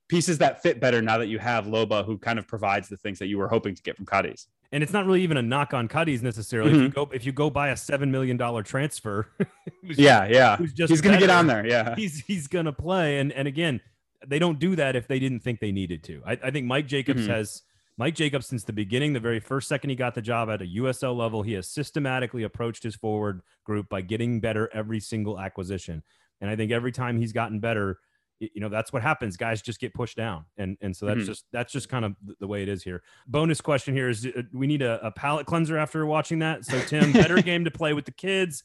pieces 0.08 0.38
that 0.38 0.62
fit 0.62 0.80
better 0.80 1.02
now 1.02 1.18
that 1.18 1.28
you 1.28 1.40
have 1.40 1.66
Loba, 1.66 2.06
who 2.06 2.18
kind 2.18 2.40
of 2.40 2.48
provides 2.48 2.88
the 2.88 2.98
things 2.98 3.20
that 3.20 3.28
you 3.28 3.38
were 3.38 3.48
hoping 3.48 3.76
to 3.76 3.82
get 3.82 3.98
from 3.98 4.06
Cadiz. 4.06 4.48
And 4.72 4.82
it's 4.82 4.94
not 4.94 5.06
really 5.06 5.22
even 5.22 5.38
a 5.38 5.42
knock 5.42 5.74
on 5.74 5.88
Cadiz 5.88 6.24
necessarily. 6.24 6.72
Mm-hmm. 6.72 6.80
If 6.80 6.88
you 6.88 6.90
go 6.90 7.10
if 7.14 7.26
you 7.28 7.32
go 7.32 7.50
buy 7.50 7.70
a 7.70 7.78
seven 7.78 8.12
million 8.12 8.38
dollar 8.38 8.64
transfer, 8.64 9.28
yeah, 9.84 10.26
yeah, 10.26 10.58
he's 10.58 11.00
gonna 11.00 11.20
get 11.20 11.30
on 11.30 11.46
there. 11.46 11.66
Yeah, 11.66 11.96
he's 11.96 12.24
he's 12.26 12.48
gonna 12.48 12.74
play. 12.74 13.20
And 13.20 13.32
and 13.32 13.48
again, 13.48 13.82
they 14.28 14.40
don't 14.40 14.60
do 14.60 14.76
that 14.76 14.96
if 14.96 15.08
they 15.08 15.20
didn't 15.20 15.42
think 15.42 15.60
they 15.60 15.72
needed 15.72 16.04
to. 16.06 16.22
I, 16.26 16.38
I 16.44 16.52
think 16.52 16.66
Mike 16.66 16.88
Jacobs 16.88 17.24
mm-hmm. 17.24 17.32
has 17.32 17.62
Mike 17.98 18.16
Jacobs 18.16 18.48
since 18.48 18.64
the 18.64 18.74
beginning, 18.74 19.14
the 19.14 19.20
very 19.20 19.40
first 19.40 19.68
second 19.68 19.90
he 19.90 19.96
got 19.96 20.16
the 20.16 20.22
job 20.22 20.50
at 20.50 20.62
a 20.62 20.66
USL 20.66 21.16
level, 21.16 21.44
he 21.44 21.54
has 21.54 21.70
systematically 21.70 22.44
approached 22.44 22.84
his 22.84 22.96
forward 22.96 23.42
group 23.64 23.88
by 23.90 24.02
getting 24.02 24.40
better 24.40 24.70
every 24.74 25.00
single 25.00 25.40
acquisition. 25.40 26.04
And 26.42 26.50
I 26.50 26.56
think 26.56 26.72
every 26.72 26.92
time 26.92 27.20
he's 27.20 27.32
gotten 27.32 27.60
better, 27.60 28.00
you 28.40 28.62
know 28.62 28.70
that's 28.70 28.92
what 28.92 29.02
happens 29.02 29.38
guys 29.38 29.62
just 29.62 29.80
get 29.80 29.94
pushed 29.94 30.18
down 30.18 30.44
and 30.58 30.78
and 30.82 30.96
so 30.96 31.06
that's 31.06 31.20
mm-hmm. 31.20 31.28
just 31.28 31.46
that's 31.52 31.72
just 31.72 31.88
kind 31.88 32.04
of 32.04 32.16
the 32.40 32.48
way 32.48 32.62
it 32.64 32.70
is 32.70 32.84
here 32.84 33.02
bonus 33.28 33.62
question 33.62 33.94
here 33.94 34.10
is 34.10 34.26
uh, 34.26 34.42
we 34.52 34.68
need 34.68 34.82
a, 34.82 35.06
a 35.06 35.12
palate 35.12 35.46
cleanser 35.46 35.78
after 35.78 36.06
watching 36.06 36.40
that 36.40 36.66
so 36.66 36.80
tim 36.82 37.14
better 37.14 37.36
game 37.42 37.64
to 37.64 37.72
play 37.72 37.94
with 37.94 38.06
the 38.06 38.12
kids 38.12 38.64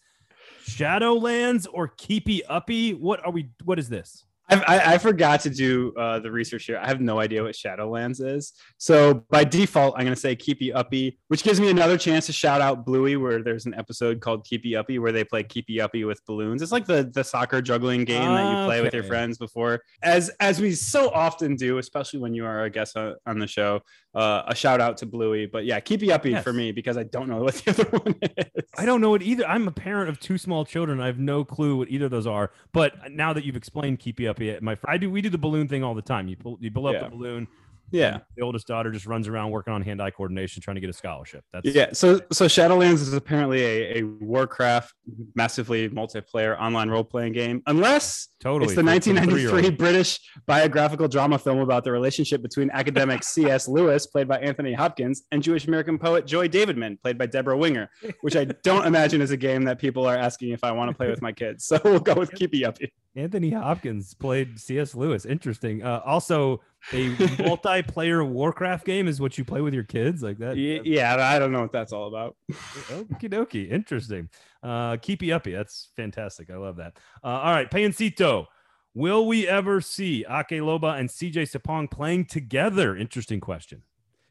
shadowlands 0.67 1.67
or 1.73 1.89
keepy 1.89 2.45
uppy 2.47 2.93
what 2.93 3.25
are 3.25 3.31
we 3.31 3.51
what 3.65 3.79
is 3.79 3.89
this 3.89 4.25
I, 4.51 4.95
I, 4.95 4.99
forgot 4.99 5.41
to 5.41 5.51
do 5.51 5.93
uh, 5.99 6.21
the 6.21 6.31
research 6.31 6.65
here. 6.65 6.79
I 6.79 6.87
have 6.87 7.01
no 7.01 7.21
idea 7.21 7.43
what 7.43 7.55
Shadowlands 7.55 8.25
is. 8.25 8.55
So 8.79 9.25
by 9.29 9.45
default, 9.45 9.95
I'm 9.97 10.05
going 10.05 10.15
to 10.15 10.21
say 10.21 10.35
Keepy 10.35 10.73
Uppy, 10.73 11.19
which 11.29 11.43
gives 11.43 11.61
me 11.61 11.69
another 11.69 11.99
chance 11.99 12.27
to 12.27 12.33
shout 12.33 12.63
out 12.63 12.87
Bluey, 12.87 13.17
where 13.17 13.43
there's 13.43 13.67
an 13.67 13.75
episode 13.75 14.21
called 14.21 14.47
Keepy 14.47 14.75
Uppy 14.75 14.99
where 14.99 15.13
they 15.13 15.25
play 15.25 15.43
Keepy 15.43 15.81
Uppy 15.81 16.05
with 16.05 16.25
balloons. 16.25 16.63
It's 16.63 16.73
like 16.73 16.87
the 16.87 17.11
the 17.13 17.23
soccer 17.23 17.61
juggling 17.61 18.05
game 18.05 18.23
that 18.23 18.51
you 18.51 18.67
play 18.67 18.77
okay. 18.77 18.83
with 18.83 18.95
your 18.95 19.05
friends 19.05 19.37
before, 19.37 19.83
as 20.03 20.31
as 20.41 20.61
we 20.61 20.75
so 20.75 21.11
often 21.11 21.55
do, 21.55 21.79
especially 21.79 22.21
when 22.21 22.33
you 22.33 22.47
are 22.47 22.65
a 22.65 22.71
guest 22.71 22.97
on, 22.97 23.17
on 23.27 23.39
the 23.39 23.47
show. 23.47 23.83
Uh, 24.15 24.43
a 24.49 24.55
shout 24.55 24.81
out 24.81 24.97
to 24.97 25.07
Bluey, 25.07 25.47
but 25.47 25.67
yeah, 25.67 25.79
Keepy 25.79 26.11
Uppy 26.11 26.31
yes. 26.31 26.43
for 26.43 26.53
me 26.53 26.73
because 26.73 26.97
I 26.97 27.03
don't 27.05 27.29
know 27.29 27.43
what 27.43 27.55
the 27.55 27.71
other 27.71 27.85
one 27.99 28.15
is. 28.23 28.65
I 28.77 28.87
don't 28.87 29.01
know 29.01 29.15
it 29.15 29.23
either. 29.23 29.47
I'm 29.47 29.69
a 29.69 29.73
parent 29.73 30.09
of 30.09 30.19
two 30.19 30.39
small 30.39 30.65
children. 30.65 31.01
I 31.01 31.07
have 31.07 31.19
no 31.19 31.45
clue 31.45 31.77
what 31.77 31.91
either 31.91 32.07
of 32.07 32.11
those 32.11 32.27
are. 32.27 32.51
But 32.73 33.13
now 33.13 33.33
that 33.35 33.45
you've 33.45 33.55
explained 33.55 33.99
Keepy 33.99 34.27
Uppy 34.27 34.38
my 34.61 34.79
I 34.85 34.99
do 34.99 35.11
we 35.11 35.21
do 35.21 35.31
the 35.31 35.39
balloon 35.39 35.69
thing 35.69 35.83
all 35.85 35.95
the 35.95 36.03
time. 36.03 36.29
You 36.29 36.37
pull 36.37 36.59
you 36.61 36.71
blow 36.71 36.95
up 36.95 37.03
the 37.03 37.17
balloon, 37.17 37.49
yeah. 37.91 38.19
The 38.37 38.43
oldest 38.43 38.67
daughter 38.67 38.91
just 38.91 39.07
runs 39.07 39.29
around 39.29 39.51
working 39.51 39.73
on 39.73 39.83
hand 39.83 40.03
eye 40.03 40.11
coordination, 40.11 40.63
trying 40.63 40.77
to 40.77 40.81
get 40.81 40.91
a 40.91 40.95
scholarship. 40.95 41.45
That's 41.53 41.67
yeah. 41.67 41.93
So 41.93 42.21
so 42.33 42.47
Shadowlands 42.47 42.95
is 42.95 43.13
apparently 43.13 43.63
a, 43.63 43.99
a 43.99 44.03
Warcraft 44.03 44.95
massively 45.35 45.89
multiplayer 45.89 46.59
online 46.61 46.91
role 46.91 47.05
playing 47.05 47.33
game. 47.33 47.63
Unless 47.67 48.29
totally 48.41 48.73
it's 48.73 48.75
the 48.75 48.85
1993 48.85 49.71
British 49.71 50.21
biographical 50.47 51.09
drama 51.09 51.39
film 51.39 51.59
about 51.61 51.85
the 51.85 51.93
relationship 51.93 52.43
between 52.43 52.71
academic 52.73 53.25
C.S. 53.39 53.69
Lewis, 53.69 54.07
played 54.07 54.29
by 54.29 54.39
Anthony 54.39 54.73
Hopkins, 54.73 55.23
and 55.33 55.43
Jewish 55.43 55.67
American 55.67 55.99
poet 55.99 56.27
Joy 56.27 56.49
Davidman, 56.49 57.01
played 57.01 57.19
by 57.19 57.27
Debra 57.27 57.57
Winger, 57.57 57.91
which 58.21 58.37
I 58.37 58.45
don't 58.45 58.87
imagine 58.93 59.21
is 59.21 59.31
a 59.31 59.37
game 59.37 59.65
that 59.65 59.79
people 59.79 60.07
are 60.07 60.17
asking 60.17 60.51
if 60.51 60.65
I 60.65 60.73
want 60.73 60.91
to 60.91 60.97
play 60.97 61.09
with 61.09 61.23
my 61.23 61.33
kids. 61.33 61.65
So 61.65 61.81
we'll 61.85 62.01
go 62.01 62.15
with 62.15 62.33
Keepy 62.33 62.65
Uppy. 62.65 62.93
Anthony 63.17 63.51
Hopkins 63.51 64.15
played 64.15 64.59
C.S. 64.59 64.95
Lewis. 64.95 65.27
Interesting. 65.27 65.83
Uh, 65.83 66.01
also, 66.05 66.61
a 66.93 67.11
multiplayer 67.39 68.27
Warcraft 68.27 68.85
game 68.87 69.09
is 69.09 69.21
what 69.21 69.37
you 69.39 69.45
play 69.45 69.61
with 69.61 69.75
your 69.75 69.85
kids 69.85 70.23
like 70.23 70.39
that. 70.39 70.57
Yeah, 70.57 71.17
I 71.19 71.39
don't 71.39 71.53
know 71.53 71.61
what 71.61 71.73
that's 71.73 71.93
all 71.93 72.09
about. 72.09 72.37
Okie 72.53 73.31
dokie, 73.31 73.71
interesting. 73.71 74.29
Uh, 74.63 74.97
keepy 74.97 75.33
uppy, 75.33 75.53
that's 75.53 75.91
fantastic. 75.97 76.51
I 76.51 76.57
love 76.57 76.77
that. 76.77 76.97
Uh, 77.23 77.29
all 77.29 77.53
right, 77.53 77.71
Payancito. 77.71 78.47
Will 78.95 79.27
we 79.27 79.47
ever 79.47 79.81
see 79.81 80.25
Ake 80.29 80.61
Loba 80.61 80.99
and 80.99 81.09
CJ 81.09 81.51
Sapong 81.51 81.91
playing 81.91 82.25
together? 82.25 82.97
Interesting 82.97 83.39
question. 83.39 83.83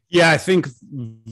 Yeah, 0.09 0.31
I 0.31 0.37
think 0.37 0.67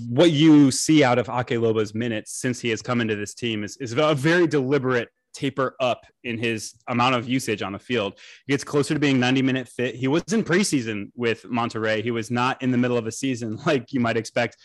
what 0.09 0.31
you 0.31 0.71
see 0.71 1.03
out 1.03 1.17
of 1.17 1.27
Ake 1.27 1.57
Loba's 1.59 1.93
minutes 1.93 2.33
since 2.33 2.59
he 2.59 2.69
has 2.69 2.81
come 2.81 3.01
into 3.01 3.15
this 3.15 3.33
team 3.33 3.63
is, 3.63 3.77
is 3.77 3.93
a 3.93 4.13
very 4.15 4.47
deliberate 4.47 5.09
taper 5.35 5.75
up 5.79 6.05
in 6.23 6.37
his 6.37 6.75
amount 6.87 7.15
of 7.15 7.27
usage 7.27 7.61
on 7.61 7.73
the 7.73 7.79
field. 7.79 8.17
He 8.47 8.53
gets 8.53 8.63
closer 8.63 8.93
to 8.93 8.99
being 8.99 9.19
90 9.19 9.41
minute 9.41 9.67
fit. 9.67 9.95
He 9.95 10.07
was 10.07 10.23
in 10.31 10.43
preseason 10.43 11.11
with 11.15 11.43
Monterrey. 11.43 12.01
He 12.01 12.11
was 12.11 12.31
not 12.31 12.61
in 12.63 12.71
the 12.71 12.77
middle 12.77 12.97
of 12.97 13.05
a 13.05 13.11
season 13.11 13.57
like 13.65 13.91
you 13.91 13.99
might 13.99 14.17
expect 14.17 14.57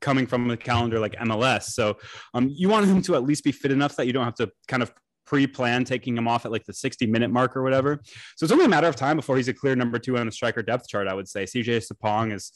coming 0.00 0.26
from 0.26 0.50
a 0.50 0.56
calendar 0.56 0.98
like 0.98 1.14
MLS. 1.16 1.64
So 1.64 1.98
um, 2.32 2.48
you 2.50 2.68
want 2.68 2.86
him 2.86 3.02
to 3.02 3.14
at 3.14 3.24
least 3.24 3.44
be 3.44 3.52
fit 3.52 3.70
enough 3.70 3.96
that 3.96 4.06
you 4.06 4.12
don't 4.12 4.24
have 4.24 4.34
to 4.36 4.50
kind 4.66 4.82
of 4.82 4.92
pre-plan 5.26 5.84
taking 5.84 6.16
him 6.16 6.28
off 6.28 6.44
at 6.44 6.52
like 6.52 6.64
the 6.64 6.72
60 6.72 7.06
minute 7.06 7.30
mark 7.30 7.56
or 7.56 7.62
whatever. 7.62 8.00
So 8.36 8.44
it's 8.44 8.52
only 8.52 8.66
a 8.66 8.68
matter 8.68 8.86
of 8.86 8.96
time 8.96 9.16
before 9.16 9.36
he's 9.36 9.48
a 9.48 9.54
clear 9.54 9.74
number 9.74 9.98
two 9.98 10.18
on 10.18 10.26
the 10.26 10.32
striker 10.32 10.62
depth 10.62 10.88
chart. 10.88 11.08
I 11.08 11.14
would 11.14 11.28
say 11.28 11.44
CJ 11.44 11.86
Sapong 11.90 12.32
is 12.32 12.52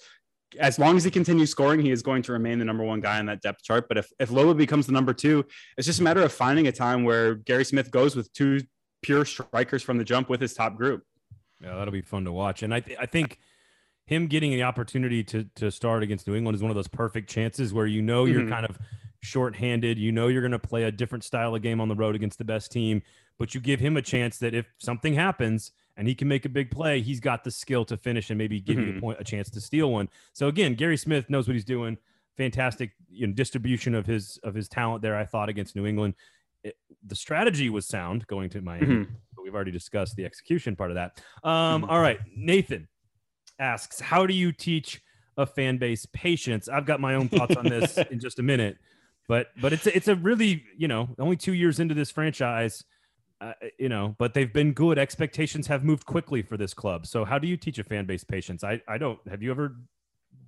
as 0.58 0.78
long 0.78 0.96
as 0.96 1.04
he 1.04 1.10
continues 1.10 1.50
scoring, 1.50 1.80
he 1.80 1.90
is 1.90 2.02
going 2.02 2.22
to 2.22 2.32
remain 2.32 2.58
the 2.58 2.64
number 2.64 2.84
one 2.84 3.00
guy 3.00 3.18
on 3.18 3.26
that 3.26 3.42
depth 3.42 3.62
chart. 3.62 3.86
But 3.88 3.98
if, 3.98 4.10
if 4.18 4.30
Loba 4.30 4.56
becomes 4.56 4.86
the 4.86 4.92
number 4.92 5.12
two, 5.12 5.44
it's 5.76 5.86
just 5.86 6.00
a 6.00 6.02
matter 6.02 6.22
of 6.22 6.32
finding 6.32 6.66
a 6.66 6.72
time 6.72 7.04
where 7.04 7.34
Gary 7.34 7.64
Smith 7.64 7.90
goes 7.90 8.16
with 8.16 8.32
two 8.32 8.60
pure 9.02 9.24
strikers 9.24 9.82
from 9.82 9.98
the 9.98 10.04
jump 10.04 10.28
with 10.28 10.40
his 10.40 10.54
top 10.54 10.76
group. 10.76 11.02
Yeah, 11.62 11.74
that'll 11.74 11.92
be 11.92 12.02
fun 12.02 12.24
to 12.24 12.32
watch. 12.32 12.62
And 12.62 12.72
I, 12.72 12.80
th- 12.80 12.98
I 13.00 13.06
think 13.06 13.38
him 14.06 14.26
getting 14.26 14.52
the 14.52 14.62
opportunity 14.62 15.22
to, 15.24 15.44
to 15.56 15.70
start 15.70 16.02
against 16.02 16.26
New 16.26 16.34
England 16.34 16.56
is 16.56 16.62
one 16.62 16.70
of 16.70 16.76
those 16.76 16.88
perfect 16.88 17.28
chances 17.28 17.74
where 17.74 17.86
you 17.86 18.00
know 18.00 18.24
you're 18.24 18.40
mm-hmm. 18.40 18.52
kind 18.52 18.64
of 18.64 18.78
shorthanded. 19.20 19.98
You 19.98 20.12
know 20.12 20.28
you're 20.28 20.42
going 20.42 20.52
to 20.52 20.58
play 20.58 20.84
a 20.84 20.92
different 20.92 21.24
style 21.24 21.54
of 21.54 21.62
game 21.62 21.80
on 21.80 21.88
the 21.88 21.96
road 21.96 22.14
against 22.14 22.38
the 22.38 22.44
best 22.44 22.72
team, 22.72 23.02
but 23.38 23.54
you 23.54 23.60
give 23.60 23.80
him 23.80 23.96
a 23.96 24.02
chance 24.02 24.38
that 24.38 24.54
if 24.54 24.66
something 24.78 25.14
happens– 25.14 25.72
and 25.98 26.06
he 26.06 26.14
can 26.14 26.28
make 26.28 26.44
a 26.44 26.48
big 26.48 26.70
play, 26.70 27.02
he's 27.02 27.18
got 27.18 27.42
the 27.42 27.50
skill 27.50 27.84
to 27.84 27.96
finish 27.96 28.30
and 28.30 28.38
maybe 28.38 28.60
give 28.60 28.76
mm-hmm. 28.76 28.84
you 28.84 28.88
a 28.88 28.92
mm-hmm. 28.92 29.00
point 29.00 29.20
a 29.20 29.24
chance 29.24 29.50
to 29.50 29.60
steal 29.60 29.90
one. 29.90 30.08
So 30.32 30.46
again, 30.46 30.74
Gary 30.74 30.96
Smith 30.96 31.28
knows 31.28 31.48
what 31.48 31.54
he's 31.54 31.64
doing. 31.64 31.98
Fantastic 32.36 32.92
you 33.10 33.26
know, 33.26 33.32
distribution 33.32 33.96
of 33.96 34.06
his 34.06 34.38
of 34.44 34.54
his 34.54 34.68
talent 34.68 35.02
there. 35.02 35.16
I 35.16 35.26
thought 35.26 35.48
against 35.48 35.74
New 35.74 35.86
England, 35.86 36.14
it, 36.62 36.76
the 37.04 37.16
strategy 37.16 37.68
was 37.68 37.84
sound 37.84 38.24
going 38.28 38.48
to 38.50 38.62
Miami, 38.62 38.86
mm-hmm. 38.86 39.12
but 39.34 39.42
we've 39.42 39.54
already 39.54 39.72
discussed 39.72 40.14
the 40.14 40.24
execution 40.24 40.76
part 40.76 40.92
of 40.92 40.94
that. 40.94 41.20
Um, 41.42 41.82
mm-hmm. 41.82 41.90
all 41.90 42.00
right, 42.00 42.20
Nathan 42.34 42.86
asks, 43.58 43.98
how 43.98 44.24
do 44.24 44.34
you 44.34 44.52
teach 44.52 45.02
a 45.36 45.46
fan 45.46 45.78
base 45.78 46.06
patience? 46.12 46.68
I've 46.68 46.86
got 46.86 47.00
my 47.00 47.16
own 47.16 47.28
thoughts 47.28 47.56
on 47.56 47.64
this 47.64 47.98
in 48.12 48.20
just 48.20 48.38
a 48.38 48.42
minute, 48.44 48.78
but 49.26 49.48
but 49.60 49.72
it's 49.72 49.88
a, 49.88 49.96
it's 49.96 50.06
a 50.06 50.14
really 50.14 50.62
you 50.76 50.86
know 50.86 51.08
only 51.18 51.36
two 51.36 51.54
years 51.54 51.80
into 51.80 51.94
this 51.94 52.12
franchise 52.12 52.84
uh, 53.40 53.52
you 53.78 53.88
know, 53.88 54.16
but 54.18 54.34
they've 54.34 54.52
been 54.52 54.72
good. 54.72 54.98
Expectations 54.98 55.66
have 55.68 55.84
moved 55.84 56.06
quickly 56.06 56.42
for 56.42 56.56
this 56.56 56.74
club. 56.74 57.06
So 57.06 57.24
how 57.24 57.38
do 57.38 57.46
you 57.46 57.56
teach 57.56 57.78
a 57.78 57.84
fan 57.84 58.04
base 58.04 58.24
patience? 58.24 58.64
I, 58.64 58.82
I 58.88 58.98
don't. 58.98 59.18
Have 59.28 59.42
you 59.42 59.50
ever? 59.50 59.76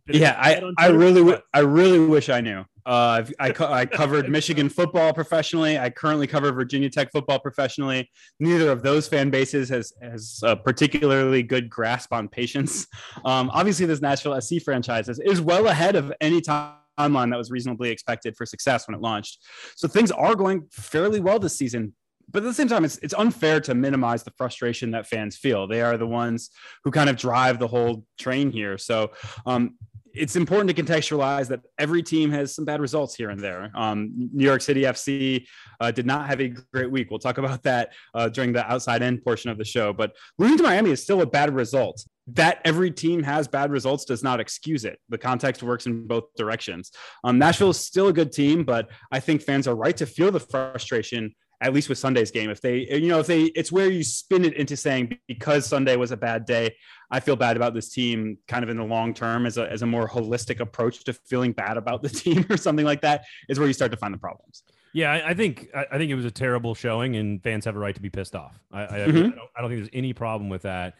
Yeah, 0.09 0.35
I, 0.39 0.61
I 0.77 0.89
really, 0.89 1.21
w- 1.21 1.41
I 1.55 1.61
really 1.61 2.01
wish 2.01 2.31
I 2.31 2.41
knew. 2.41 2.65
Uh, 2.85 3.25
I, 3.39 3.53
co- 3.53 3.73
I 3.73 3.87
covered 3.87 4.29
Michigan 4.31 4.69
football 4.69 5.13
professionally. 5.13 5.79
I 5.79 5.91
currently 5.91 6.27
cover 6.27 6.51
Virginia 6.51 6.91
Tech 6.91 7.13
football 7.13 7.39
professionally. 7.39 8.11
Neither 8.41 8.73
of 8.73 8.83
those 8.83 9.07
fan 9.07 9.31
bases 9.31 9.69
has 9.69 9.93
has 10.03 10.41
a 10.43 10.57
particularly 10.57 11.45
good 11.45 11.71
grasp 11.71 12.13
on 12.13 12.29
patience. 12.29 12.89
Um, 13.25 13.51
obviously, 13.53 13.87
this 13.87 14.01
Nashville 14.01 14.41
SC 14.41 14.61
franchise 14.65 15.09
is, 15.09 15.21
is 15.21 15.41
well 15.41 15.69
ahead 15.69 15.95
of 15.95 16.13
any 16.21 16.41
time 16.41 16.75
timeline 17.01 17.31
that 17.31 17.37
was 17.37 17.51
reasonably 17.51 17.91
expected 17.91 18.37
for 18.37 18.45
success 18.45 18.87
when 18.87 18.95
it 18.95 19.01
launched. 19.01 19.39
So 19.77 19.89
things 19.89 20.11
are 20.11 20.35
going 20.35 20.67
fairly 20.71 21.21
well 21.21 21.39
this 21.39 21.57
season 21.57 21.95
but 22.31 22.43
at 22.43 22.47
the 22.47 22.55
same 22.55 22.69
time, 22.69 22.85
it's 22.85 22.99
it's 22.99 23.15
unfair 23.15 23.61
to 23.61 23.75
minimize 23.75 24.23
the 24.23 24.33
frustration 24.37 24.91
that 24.93 25.07
fans 25.07 25.37
feel. 25.37 25.67
They 25.67 25.83
are 25.83 25.97
the 25.97 26.07
ones 26.07 26.51
who 26.85 26.91
kind 26.91 27.11
of 27.11 27.17
drive 27.17 27.59
the 27.59 27.69
whole 27.69 28.05
train 28.19 28.51
here. 28.51 28.79
So 28.79 29.13
um, 29.47 29.77
it's 30.15 30.37
important 30.37 30.75
to 30.75 30.83
contextualize 30.83 31.49
that 31.49 31.61
every 31.79 32.03
team 32.03 32.31
has 32.31 32.55
some 32.55 32.65
bad 32.65 32.81
results 32.81 33.15
here 33.15 33.31
and 33.31 33.41
there. 33.41 33.71
Um, 33.75 34.31
New 34.33 34.45
York 34.45 34.61
City 34.61 34.83
FC 34.83 35.47
uh, 35.81 35.91
did 35.91 36.07
not 36.07 36.27
have 36.27 36.41
a 36.41 36.49
great 36.73 36.91
week. 36.91 37.11
We'll 37.11 37.19
talk 37.19 37.39
about 37.39 37.63
that 37.63 37.93
uh, 38.15 38.29
during 38.29 38.53
the 38.53 38.69
outside 38.71 39.03
in 39.03 39.19
portion 39.19 39.51
of 39.51 39.59
the 39.59 39.65
show. 39.65 39.93
But 39.93 40.17
losing 40.39 40.59
to 40.59 40.63
Miami 40.63 40.91
is 40.91 41.03
still 41.03 41.23
a 41.23 41.27
bad 41.27 41.55
result. 41.55 42.05
That 42.35 42.61
every 42.65 42.91
team 42.91 43.23
has 43.25 43.49
bad 43.49 43.71
results 43.71 44.05
does 44.05 44.23
not 44.23 44.41
excuse 44.41 44.85
it. 44.85 44.99
The 45.09 45.19
context 45.19 45.63
works 45.63 45.87
in 45.87 46.07
both 46.07 46.25
directions. 46.37 46.93
Um, 47.25 47.39
Nashville 47.39 47.71
is 47.71 47.79
still 47.79 48.09
a 48.09 48.13
good 48.13 48.31
team, 48.33 48.65
but 48.65 48.89
I 49.11 49.21
think 49.21 49.43
fans 49.43 49.67
are 49.67 49.75
right 49.75 49.97
to 49.97 50.07
feel 50.07 50.31
the 50.31 50.41
frustration 50.41 51.35
at 51.61 51.75
least 51.75 51.89
with 51.89 51.99
Sunday's 51.99 52.31
game. 52.31 52.51
If 52.51 52.61
they, 52.61 52.87
you 52.91 53.09
know, 53.09 53.21
if 53.21 53.27
they, 53.27 53.45
it's 53.45 53.71
where 53.71 53.91
you 53.91 54.03
spin 54.03 54.45
it 54.45 54.55
into 54.55 54.77
saying 54.77 55.19
because 55.27 55.67
Sunday 55.67 55.97
was 55.97 56.11
a 56.11 56.17
bad 56.17 56.47
day, 56.47 56.75
I 57.11 57.21
feel 57.21 57.37
bad 57.37 57.57
about 57.57 57.75
this 57.75 57.91
team 57.91 58.39
kind 58.49 58.63
of 58.63 58.71
in 58.71 58.77
the 58.77 58.85
long 58.85 59.13
term 59.13 59.45
as 59.45 59.59
a, 59.59 59.71
as 59.71 59.83
a 59.83 59.87
more 59.87 60.09
holistic 60.09 60.61
approach 60.61 61.05
to 61.05 61.13
feeling 61.13 61.53
bad 61.53 61.77
about 61.77 62.03
the 62.03 62.09
team 62.11 62.47
or 62.49 62.57
something 62.57 62.87
like 62.87 63.03
that 63.03 63.25
is 63.49 63.59
where 63.59 63.69
you 63.69 63.75
start 63.75 63.91
to 63.93 63.99
find 63.99 64.15
the 64.15 64.19
problems. 64.19 64.63
Yeah, 64.93 65.13
I, 65.13 65.31
I 65.31 65.35
think 65.35 65.69
I, 65.75 65.99
think 65.99 66.11
it 66.11 66.17
was 66.17 66.25
a 66.25 66.33
terrible 66.33 66.75
showing, 66.75 67.15
and 67.15 67.41
fans 67.43 67.65
have 67.65 67.77
a 67.77 67.79
right 67.79 67.95
to 67.95 68.01
be 68.01 68.11
pissed 68.11 68.35
off. 68.35 68.59
I, 68.73 68.83
I, 68.83 68.87
mm-hmm. 68.87 69.17
I, 69.17 69.21
don't, 69.21 69.39
I 69.57 69.61
don't, 69.61 69.71
think 69.71 69.81
there's 69.83 69.91
any 69.93 70.13
problem 70.13 70.49
with 70.49 70.63
that. 70.63 70.95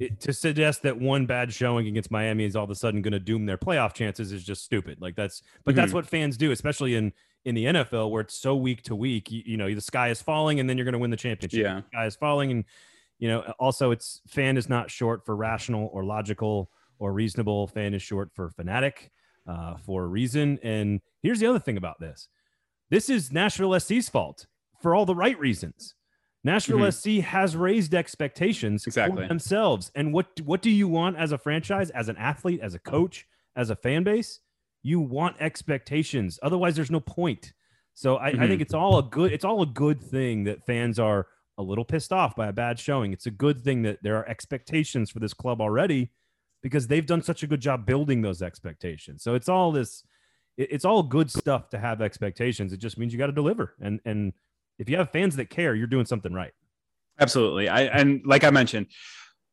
It, 0.00 0.18
to 0.22 0.32
suggest 0.32 0.82
that 0.82 0.98
one 0.98 1.26
bad 1.26 1.52
showing 1.52 1.86
against 1.86 2.10
Miami 2.10 2.44
is 2.44 2.56
all 2.56 2.64
of 2.64 2.70
a 2.70 2.74
sudden 2.74 3.00
going 3.00 3.12
to 3.12 3.20
doom 3.20 3.46
their 3.46 3.56
playoff 3.56 3.94
chances 3.94 4.32
is 4.32 4.42
just 4.42 4.64
stupid. 4.64 5.00
Like 5.00 5.14
that's, 5.14 5.42
but 5.64 5.70
mm-hmm. 5.70 5.80
that's 5.80 5.92
what 5.92 6.04
fans 6.04 6.36
do, 6.36 6.50
especially 6.50 6.96
in 6.96 7.12
in 7.44 7.54
the 7.54 7.64
NFL 7.64 8.10
where 8.10 8.20
it's 8.20 8.34
so 8.34 8.54
week 8.56 8.82
to 8.82 8.94
week. 8.96 9.30
You, 9.30 9.42
you 9.46 9.56
know, 9.56 9.72
the 9.74 9.80
sky 9.80 10.08
is 10.10 10.20
falling 10.20 10.60
and 10.60 10.68
then 10.68 10.76
you're 10.76 10.84
going 10.84 10.92
to 10.92 10.98
win 10.98 11.10
the 11.10 11.16
championship. 11.16 11.60
Yeah, 11.60 11.76
the 11.80 11.86
sky 11.92 12.06
is 12.06 12.16
falling 12.16 12.50
and 12.50 12.64
You 13.18 13.28
know, 13.28 13.40
also 13.58 13.90
it's 13.90 14.20
fan 14.28 14.56
is 14.56 14.68
not 14.68 14.90
short 14.90 15.24
for 15.24 15.34
rational 15.34 15.88
or 15.92 16.04
logical 16.04 16.70
or 16.98 17.12
reasonable. 17.12 17.66
Fan 17.66 17.94
is 17.94 18.02
short 18.02 18.30
for 18.34 18.50
fanatic 18.50 19.10
uh, 19.46 19.76
for 19.76 20.04
a 20.04 20.06
reason. 20.06 20.58
And 20.62 21.00
here's 21.22 21.40
the 21.40 21.46
other 21.46 21.58
thing 21.58 21.76
about 21.76 21.98
this: 22.00 22.28
this 22.90 23.08
is 23.10 23.32
Nashville 23.32 23.78
SC's 23.80 24.08
fault 24.08 24.46
for 24.80 24.94
all 24.94 25.06
the 25.06 25.14
right 25.14 25.38
reasons. 25.38 25.94
Nashville 26.44 26.78
Mhm. 26.78 26.92
SC 26.92 27.24
has 27.24 27.56
raised 27.56 27.94
expectations 27.94 28.86
Exactly. 28.86 29.22
for 29.22 29.28
themselves. 29.28 29.90
And 29.96 30.12
what 30.12 30.26
what 30.44 30.62
do 30.62 30.70
you 30.70 30.86
want 30.86 31.16
as 31.16 31.32
a 31.32 31.38
franchise, 31.38 31.90
as 31.90 32.08
an 32.08 32.16
athlete, 32.16 32.60
as 32.62 32.74
a 32.74 32.78
coach, 32.78 33.26
as 33.56 33.70
a 33.70 33.76
fan 33.76 34.04
base? 34.04 34.40
You 34.82 35.00
want 35.00 35.36
expectations. 35.40 36.38
Otherwise, 36.42 36.76
there's 36.76 36.90
no 36.90 37.00
point. 37.00 37.52
So 37.94 38.16
I, 38.16 38.28
I 38.28 38.32
Mhm. 38.32 38.48
think 38.48 38.62
it's 38.62 38.74
all 38.74 38.98
a 38.98 39.02
good 39.02 39.32
it's 39.32 39.44
all 39.44 39.62
a 39.62 39.66
good 39.66 40.00
thing 40.00 40.44
that 40.44 40.64
fans 40.64 40.98
are 40.98 41.26
a 41.58 41.62
little 41.62 41.84
pissed 41.84 42.12
off 42.12 42.36
by 42.36 42.46
a 42.46 42.52
bad 42.52 42.78
showing. 42.78 43.12
It's 43.12 43.26
a 43.26 43.30
good 43.32 43.62
thing 43.64 43.82
that 43.82 43.98
there 44.02 44.16
are 44.16 44.28
expectations 44.28 45.10
for 45.10 45.18
this 45.18 45.34
club 45.34 45.60
already 45.60 46.12
because 46.62 46.86
they've 46.86 47.04
done 47.06 47.22
such 47.22 47.42
a 47.42 47.46
good 47.48 47.60
job 47.60 47.86
building 47.86 48.22
those 48.22 48.40
expectations. 48.42 49.22
So 49.24 49.34
it's 49.34 49.48
all 49.48 49.72
this 49.72 50.04
it- 50.56 50.68
it's 50.72 50.84
all 50.84 51.02
good 51.02 51.30
stuff 51.30 51.70
to 51.70 51.78
have 51.78 52.00
expectations. 52.00 52.72
It 52.72 52.78
just 52.78 52.98
means 52.98 53.12
you 53.12 53.18
got 53.18 53.26
to 53.26 53.32
deliver. 53.32 53.74
And 53.80 54.00
and 54.04 54.32
if 54.78 54.88
you 54.88 54.96
have 54.96 55.10
fans 55.10 55.34
that 55.36 55.50
care, 55.50 55.74
you're 55.74 55.88
doing 55.88 56.06
something 56.06 56.32
right. 56.32 56.52
Absolutely. 57.18 57.68
I 57.68 57.82
and 57.82 58.24
like 58.24 58.44
I 58.44 58.50
mentioned, 58.50 58.86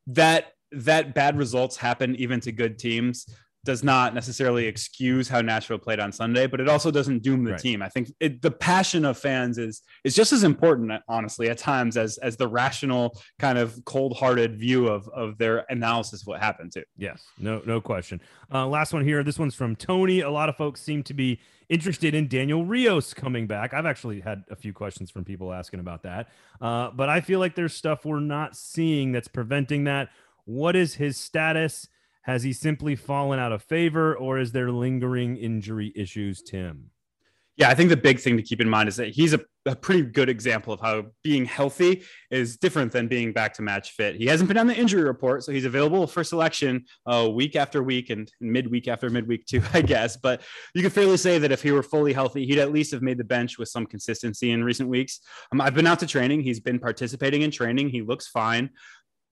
that 0.06 0.52
that 0.70 1.14
bad 1.14 1.36
results 1.36 1.76
happen 1.76 2.14
even 2.16 2.38
to 2.40 2.52
good 2.52 2.78
teams 2.78 3.26
does 3.66 3.84
not 3.84 4.14
necessarily 4.14 4.64
excuse 4.66 5.28
how 5.28 5.42
Nashville 5.42 5.76
played 5.78 6.00
on 6.00 6.10
Sunday, 6.12 6.46
but 6.46 6.60
it 6.60 6.68
also 6.68 6.90
doesn't 6.90 7.22
doom 7.22 7.44
the 7.44 7.50
Right. 7.50 7.60
team. 7.60 7.82
I 7.82 7.90
think 7.90 8.10
it, 8.20 8.40
the 8.40 8.50
passion 8.50 9.04
of 9.04 9.18
fans 9.18 9.58
is 9.58 9.82
is 10.04 10.14
just 10.14 10.32
as 10.32 10.42
important, 10.44 10.92
honestly, 11.08 11.50
at 11.50 11.58
times 11.58 11.98
as 11.98 12.16
as 12.18 12.36
the 12.38 12.48
rational 12.48 13.20
kind 13.38 13.58
of 13.58 13.78
cold-hearted 13.84 14.58
view 14.58 14.88
of 14.88 15.06
of 15.08 15.36
their 15.36 15.66
analysis 15.68 16.22
of 16.22 16.26
what 16.28 16.40
happened 16.40 16.72
to. 16.72 16.84
Yes, 16.96 17.22
no, 17.38 17.60
no 17.66 17.80
question. 17.82 18.22
Uh, 18.50 18.66
last 18.66 18.94
one 18.94 19.04
here. 19.04 19.22
This 19.22 19.38
one's 19.38 19.54
from 19.54 19.76
Tony. 19.76 20.20
A 20.20 20.30
lot 20.30 20.48
of 20.48 20.56
folks 20.56 20.80
seem 20.80 21.02
to 21.02 21.12
be 21.14 21.38
interested 21.68 22.14
in 22.14 22.28
Daniel 22.28 22.64
Rios 22.64 23.12
coming 23.12 23.48
back. 23.48 23.74
I've 23.74 23.86
actually 23.86 24.20
had 24.20 24.44
a 24.50 24.54
few 24.56 24.72
questions 24.72 25.10
from 25.10 25.24
people 25.24 25.52
asking 25.52 25.80
about 25.80 26.04
that, 26.04 26.28
uh, 26.60 26.90
but 26.92 27.08
I 27.08 27.20
feel 27.20 27.40
like 27.40 27.56
there's 27.56 27.74
stuff 27.74 28.04
we're 28.04 28.20
not 28.20 28.56
seeing 28.56 29.10
that's 29.12 29.26
preventing 29.28 29.84
that. 29.84 30.08
What 30.44 30.76
is 30.76 30.94
his 30.94 31.16
status? 31.16 31.88
Has 32.26 32.42
he 32.42 32.52
simply 32.52 32.96
fallen 32.96 33.38
out 33.38 33.52
of 33.52 33.62
favor, 33.62 34.16
or 34.16 34.40
is 34.40 34.50
there 34.50 34.72
lingering 34.72 35.36
injury 35.36 35.92
issues, 35.94 36.42
Tim? 36.42 36.90
Yeah, 37.56 37.70
I 37.70 37.74
think 37.74 37.88
the 37.88 37.96
big 37.96 38.18
thing 38.18 38.36
to 38.36 38.42
keep 38.42 38.60
in 38.60 38.68
mind 38.68 38.88
is 38.88 38.96
that 38.96 39.10
he's 39.10 39.32
a, 39.32 39.40
a 39.64 39.74
pretty 39.76 40.02
good 40.02 40.28
example 40.28 40.74
of 40.74 40.80
how 40.80 41.06
being 41.22 41.46
healthy 41.46 42.02
is 42.30 42.58
different 42.58 42.90
than 42.90 43.06
being 43.06 43.32
back 43.32 43.54
to 43.54 43.62
match 43.62 43.92
fit. 43.92 44.16
He 44.16 44.26
hasn't 44.26 44.48
been 44.48 44.58
on 44.58 44.66
the 44.66 44.76
injury 44.76 45.04
report, 45.04 45.44
so 45.44 45.52
he's 45.52 45.64
available 45.64 46.06
for 46.06 46.22
selection 46.22 46.84
uh, 47.06 47.30
week 47.32 47.56
after 47.56 47.82
week 47.82 48.10
and 48.10 48.30
midweek 48.40 48.88
after 48.88 49.08
midweek 49.08 49.46
too, 49.46 49.62
I 49.72 49.80
guess. 49.80 50.18
But 50.18 50.42
you 50.74 50.82
could 50.82 50.92
fairly 50.92 51.16
say 51.16 51.38
that 51.38 51.52
if 51.52 51.62
he 51.62 51.70
were 51.70 51.84
fully 51.84 52.12
healthy, 52.12 52.44
he'd 52.44 52.58
at 52.58 52.72
least 52.72 52.90
have 52.90 53.02
made 53.02 53.18
the 53.18 53.24
bench 53.24 53.56
with 53.56 53.68
some 53.68 53.86
consistency 53.86 54.50
in 54.50 54.64
recent 54.64 54.88
weeks. 54.88 55.20
Um, 55.52 55.60
I've 55.60 55.74
been 55.74 55.86
out 55.86 56.00
to 56.00 56.06
training. 56.06 56.42
He's 56.42 56.60
been 56.60 56.80
participating 56.80 57.40
in 57.42 57.52
training. 57.52 57.88
He 57.88 58.02
looks 58.02 58.26
fine. 58.26 58.70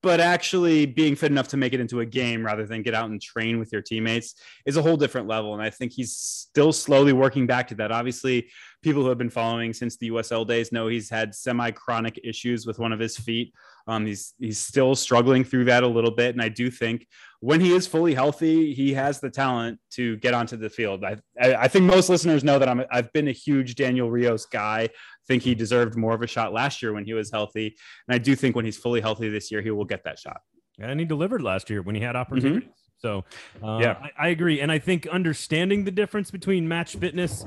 But 0.05 0.19
actually 0.19 0.85
being 0.85 1.15
fit 1.15 1.31
enough 1.31 1.47
to 1.47 1.57
make 1.57 1.73
it 1.73 1.79
into 1.79 2.01
a 2.01 2.05
game 2.05 2.45
rather 2.45 2.63
than 2.67 2.83
get 2.83 2.93
out 2.93 3.09
and 3.09 3.19
train 3.19 3.57
with 3.57 3.73
your 3.73 3.81
teammates 3.81 4.35
is 4.63 4.77
a 4.77 4.81
whole 4.83 4.97
different 4.97 5.27
level. 5.27 5.55
And 5.55 5.63
I 5.63 5.71
think 5.71 5.93
he's 5.93 6.15
still 6.15 6.71
slowly 6.71 7.11
working 7.11 7.47
back 7.47 7.67
to 7.69 7.75
that. 7.77 7.91
Obviously, 7.91 8.47
people 8.83 9.01
who 9.01 9.09
have 9.09 9.17
been 9.17 9.31
following 9.31 9.73
since 9.73 9.97
the 9.97 10.11
USL 10.11 10.47
days 10.47 10.71
know 10.71 10.87
he's 10.87 11.09
had 11.09 11.33
semi-chronic 11.33 12.19
issues 12.23 12.67
with 12.67 12.77
one 12.77 12.93
of 12.93 12.99
his 12.99 13.17
feet. 13.17 13.51
Um, 13.87 14.05
he's 14.05 14.35
he's 14.39 14.59
still 14.59 14.93
struggling 14.93 15.43
through 15.43 15.65
that 15.65 15.83
a 15.83 15.87
little 15.87 16.11
bit, 16.11 16.35
and 16.35 16.41
I 16.41 16.49
do 16.49 16.69
think 16.69 17.07
when 17.39 17.61
he 17.61 17.71
is 17.71 17.85
fully 17.85 18.13
healthy, 18.13 18.73
he 18.73 18.93
has 18.93 19.19
the 19.19 19.29
talent 19.29 19.79
to 19.91 20.17
get 20.17 20.33
onto 20.33 20.57
the 20.57 20.69
field. 20.69 21.03
I 21.03 21.17
I, 21.39 21.55
I 21.55 21.67
think 21.67 21.85
most 21.85 22.09
listeners 22.09 22.43
know 22.43 22.57
that 22.59 22.69
I'm 22.69 22.83
I've 22.91 23.11
been 23.13 23.27
a 23.27 23.31
huge 23.31 23.75
Daniel 23.75 24.09
Rios 24.09 24.45
guy. 24.45 24.89
Think 25.27 25.43
he 25.43 25.55
deserved 25.55 25.95
more 25.95 26.13
of 26.13 26.21
a 26.21 26.27
shot 26.27 26.53
last 26.53 26.81
year 26.81 26.93
when 26.93 27.05
he 27.05 27.13
was 27.13 27.31
healthy, 27.31 27.75
and 28.07 28.15
I 28.15 28.17
do 28.19 28.35
think 28.35 28.55
when 28.55 28.65
he's 28.65 28.77
fully 28.77 29.01
healthy 29.01 29.29
this 29.29 29.51
year, 29.51 29.61
he 29.61 29.71
will 29.71 29.85
get 29.85 30.03
that 30.03 30.19
shot. 30.19 30.41
And 30.79 30.99
he 30.99 31.05
delivered 31.05 31.41
last 31.41 31.69
year 31.69 31.81
when 31.81 31.95
he 31.95 32.01
had 32.01 32.15
opportunities. 32.15 32.69
So, 32.97 33.23
uh, 33.63 33.79
Yeah. 33.81 33.97
I, 34.01 34.25
I 34.25 34.27
agree. 34.29 34.61
And 34.61 34.71
I 34.71 34.79
think 34.79 35.07
understanding 35.07 35.83
the 35.83 35.91
difference 35.91 36.31
between 36.31 36.67
match 36.67 36.95
fitness 36.95 37.45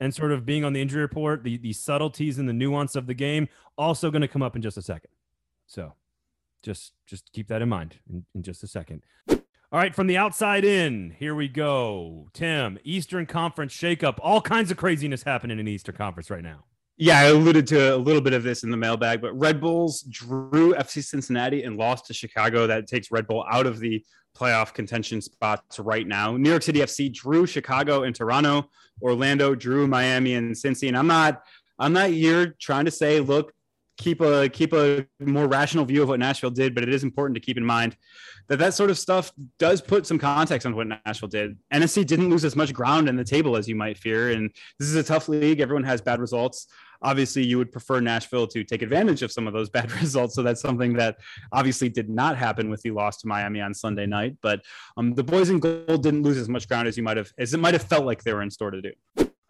and 0.00 0.14
sort 0.14 0.32
of 0.32 0.44
being 0.44 0.64
on 0.64 0.72
the 0.72 0.80
injury 0.82 1.00
report, 1.02 1.42
the, 1.42 1.56
the 1.58 1.72
subtleties 1.72 2.38
and 2.38 2.48
the 2.48 2.52
nuance 2.52 2.96
of 2.96 3.06
the 3.06 3.14
game, 3.14 3.48
also 3.78 4.10
going 4.10 4.22
to 4.22 4.28
come 4.28 4.42
up 4.42 4.56
in 4.56 4.62
just 4.62 4.76
a 4.76 4.82
second. 4.82 5.10
So, 5.66 5.94
just 6.62 6.92
just 7.06 7.32
keep 7.32 7.48
that 7.48 7.62
in 7.62 7.68
mind 7.68 7.96
in, 8.10 8.24
in 8.34 8.42
just 8.42 8.62
a 8.62 8.66
second. 8.66 9.04
All 9.28 9.80
right, 9.80 9.94
from 9.94 10.06
the 10.06 10.16
outside 10.16 10.64
in, 10.64 11.14
here 11.18 11.34
we 11.34 11.48
go. 11.48 12.28
Tim, 12.32 12.78
Eastern 12.84 13.26
Conference 13.26 13.72
shakeup. 13.72 14.18
All 14.20 14.40
kinds 14.40 14.70
of 14.70 14.76
craziness 14.76 15.22
happening 15.24 15.58
in 15.58 15.66
the 15.66 15.72
Eastern 15.72 15.96
Conference 15.96 16.30
right 16.30 16.42
now. 16.42 16.64
Yeah, 16.98 17.18
I 17.18 17.24
alluded 17.24 17.66
to 17.68 17.94
a 17.94 17.98
little 17.98 18.22
bit 18.22 18.32
of 18.32 18.42
this 18.42 18.64
in 18.64 18.70
the 18.70 18.76
mailbag, 18.76 19.20
but 19.20 19.38
Red 19.38 19.60
Bulls 19.60 20.00
drew 20.02 20.72
FC 20.74 21.04
Cincinnati 21.04 21.62
and 21.62 21.76
lost 21.76 22.06
to 22.06 22.14
Chicago. 22.14 22.66
That 22.66 22.86
takes 22.86 23.10
Red 23.10 23.26
Bull 23.26 23.44
out 23.50 23.66
of 23.66 23.80
the 23.80 24.02
playoff 24.34 24.72
contention 24.72 25.20
spots 25.20 25.78
right 25.78 26.06
now. 26.06 26.36
New 26.38 26.48
York 26.48 26.62
City 26.62 26.80
FC 26.80 27.12
drew 27.12 27.46
Chicago 27.46 28.04
and 28.04 28.14
Toronto. 28.14 28.70
Orlando 29.02 29.54
drew 29.54 29.86
Miami 29.86 30.34
and 30.34 30.54
Cincy. 30.54 30.88
And 30.88 30.96
I'm 30.96 31.06
not, 31.06 31.42
I'm 31.78 31.92
not 31.92 32.10
here 32.10 32.56
trying 32.58 32.86
to 32.86 32.90
say, 32.90 33.20
look, 33.20 33.52
keep 33.96 34.20
a 34.20 34.48
keep 34.48 34.72
a 34.72 35.06
more 35.20 35.46
rational 35.46 35.84
view 35.84 36.02
of 36.02 36.08
what 36.08 36.18
Nashville 36.18 36.50
did, 36.50 36.74
but 36.74 36.82
it 36.82 36.92
is 36.92 37.02
important 37.02 37.34
to 37.34 37.40
keep 37.40 37.56
in 37.56 37.64
mind 37.64 37.96
that 38.48 38.58
that 38.58 38.74
sort 38.74 38.90
of 38.90 38.98
stuff 38.98 39.32
does 39.58 39.80
put 39.80 40.06
some 40.06 40.18
context 40.18 40.66
on 40.66 40.76
what 40.76 40.86
Nashville 41.04 41.28
did. 41.28 41.56
NSC 41.72 42.06
didn't 42.06 42.30
lose 42.30 42.44
as 42.44 42.54
much 42.54 42.72
ground 42.72 43.08
in 43.08 43.16
the 43.16 43.24
table 43.24 43.56
as 43.56 43.68
you 43.68 43.74
might 43.74 43.98
fear, 43.98 44.30
and 44.30 44.50
this 44.78 44.88
is 44.88 44.94
a 44.96 45.02
tough 45.02 45.28
league. 45.28 45.60
Everyone 45.60 45.84
has 45.84 46.00
bad 46.00 46.20
results 46.20 46.66
obviously 47.02 47.44
you 47.44 47.58
would 47.58 47.72
prefer 47.72 48.00
Nashville 48.00 48.46
to 48.48 48.64
take 48.64 48.82
advantage 48.82 49.22
of 49.22 49.32
some 49.32 49.46
of 49.46 49.52
those 49.52 49.68
bad 49.68 49.90
results. 50.00 50.34
So 50.34 50.42
that's 50.42 50.60
something 50.60 50.94
that 50.94 51.18
obviously 51.52 51.88
did 51.88 52.08
not 52.08 52.36
happen 52.36 52.70
with 52.70 52.82
the 52.82 52.90
loss 52.90 53.18
to 53.18 53.28
Miami 53.28 53.60
on 53.60 53.74
Sunday 53.74 54.06
night. 54.06 54.36
But 54.42 54.62
um, 54.96 55.14
the 55.14 55.24
boys 55.24 55.50
in 55.50 55.60
gold 55.60 56.02
didn't 56.02 56.22
lose 56.22 56.38
as 56.38 56.48
much 56.48 56.68
ground 56.68 56.88
as 56.88 56.96
you 56.96 57.02
might 57.02 57.16
have, 57.16 57.30
as 57.38 57.54
it 57.54 57.60
might 57.60 57.74
have 57.74 57.82
felt 57.82 58.04
like 58.04 58.22
they 58.22 58.32
were 58.32 58.42
in 58.42 58.50
store 58.50 58.70
to 58.70 58.82
do. 58.82 58.92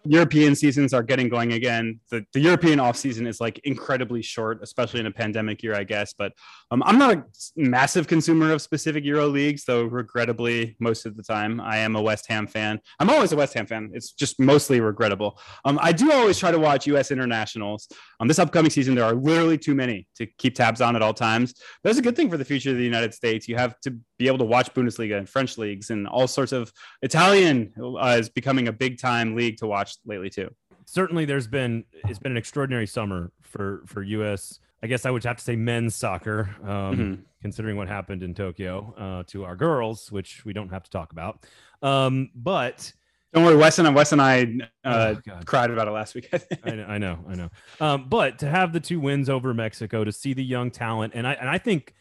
European 0.09 0.55
seasons 0.55 0.93
are 0.93 1.03
getting 1.03 1.29
going 1.29 1.53
again. 1.53 2.01
The, 2.11 2.25
the 2.33 2.41
European 2.41 2.81
off 2.81 2.97
season 2.97 3.27
is 3.27 3.41
like 3.41 3.61
incredibly 3.65 4.23
short, 4.23 4.61
especially 4.63 5.01
in 5.01 5.07
a 5.07 5.11
pandemic 5.11 5.63
year, 5.63 5.75
I 5.75 5.85
guess. 5.85 6.15
But 6.17 6.33
um, 6.71 6.83
I'm 6.85 6.99
not 6.99 7.17
a 7.17 7.25
massive 7.57 8.07
consumer 8.07 8.53
of 8.53 8.63
specific 8.63 9.05
Euro 9.05 9.27
leagues, 9.27 9.65
though 9.65 9.85
regrettably, 9.85 10.77
most 10.81 11.07
of 11.07 11.17
the 11.17 11.23
time, 11.23 11.61
I 11.61 11.79
am 11.79 11.97
a 11.97 12.03
West 12.03 12.27
Ham 12.29 12.47
fan. 12.47 12.81
I'm 12.99 13.11
always 13.11 13.33
a 13.33 13.37
West 13.37 13.55
Ham 13.55 13.67
fan. 13.67 13.91
It's 13.93 14.13
just 14.13 14.41
mostly 14.41 14.81
regrettable. 14.81 15.39
Um, 15.65 15.79
I 15.83 15.93
do 15.93 16.13
always 16.13 16.39
try 16.39 16.51
to 16.51 16.59
watch 16.59 16.87
U.S. 16.87 17.11
internationals. 17.11 17.89
Um, 18.21 18.29
this 18.29 18.39
upcoming 18.39 18.71
season, 18.71 18.95
there 18.95 19.05
are 19.05 19.15
literally 19.15 19.59
too 19.59 19.75
many 19.75 20.07
to 20.17 20.27
keep 20.39 20.55
tabs 20.55 20.81
on 20.81 20.97
at 20.97 21.03
all 21.03 21.15
times. 21.15 21.55
That's 21.85 21.99
a 21.99 22.03
good 22.03 22.17
thing 22.17 22.31
for 22.31 22.37
the 22.37 22.45
future 22.45 22.71
of 22.71 22.77
the 22.77 22.85
United 22.85 23.15
States. 23.15 23.49
You 23.49 23.57
have 23.57 23.79
to 23.81 23.97
be 24.19 24.27
able 24.27 24.39
to 24.39 24.45
watch 24.45 24.73
Bundesliga 24.75 25.19
and 25.19 25.29
French 25.29 25.59
leagues 25.59 25.91
and 25.91 26.07
all 26.09 26.27
sorts 26.27 26.53
of 26.53 26.73
Italian 27.03 27.73
uh, 27.81 28.17
is 28.19 28.29
becoming 28.29 28.69
a 28.69 28.73
big 28.73 28.99
time 28.99 29.35
league 29.35 29.57
to 29.59 29.67
watch 29.67 29.97
lately 30.07 30.31
too. 30.31 30.49
Certainly, 30.87 31.25
there's 31.25 31.47
been 31.49 31.85
it's 32.09 32.19
been 32.19 32.33
an 32.33 32.39
extraordinary 32.39 32.87
summer 32.87 33.33
for 33.43 33.83
for 33.87 34.03
U.S. 34.03 34.61
I 34.83 34.87
guess 34.87 35.05
I 35.07 35.11
would 35.11 35.25
have 35.25 35.39
to 35.39 35.45
say 35.45 35.57
men's 35.57 35.95
soccer, 35.95 36.51
um, 36.63 36.69
Mhm. 36.97 37.19
considering 37.43 37.77
what 37.77 37.89
happened 37.89 38.23
in 38.23 38.35
Tokyo 38.35 38.95
uh, 38.97 39.23
to 39.29 39.45
our 39.45 39.57
girls, 39.57 40.13
which 40.13 40.45
we 40.45 40.53
don't 40.53 40.69
have 40.69 40.85
to 40.85 40.91
talk 40.91 41.13
about. 41.13 41.45
Um, 41.83 42.31
but 42.35 42.93
Don't 43.33 43.45
worry, 43.45 43.57
Wes 43.57 43.79
and 43.79 43.93
Wes 43.95 44.13
and 44.13 44.23
I 44.23 44.59
uh, 44.85 45.15
Oh, 45.29 45.33
cried 45.45 45.71
about 45.71 45.89
it 45.89 45.91
last 45.91 46.15
week. 46.15 46.29
I 46.65 46.71
know, 46.71 46.85
I 46.87 46.99
know, 46.99 47.19
I 47.29 47.35
know. 47.35 47.49
Um, 47.81 48.09
but 48.09 48.39
to 48.39 48.49
have 48.49 48.73
the 48.73 48.81
two 48.81 49.01
wins 49.01 49.29
over 49.29 49.53
Mexico, 49.53 50.05
to 50.05 50.13
see 50.13 50.33
the 50.35 50.45
young 50.45 50.71
talent, 50.71 51.15
and 51.17 51.27
I 51.27 51.33
and 51.35 51.49
I 51.49 51.59
think 51.59 51.95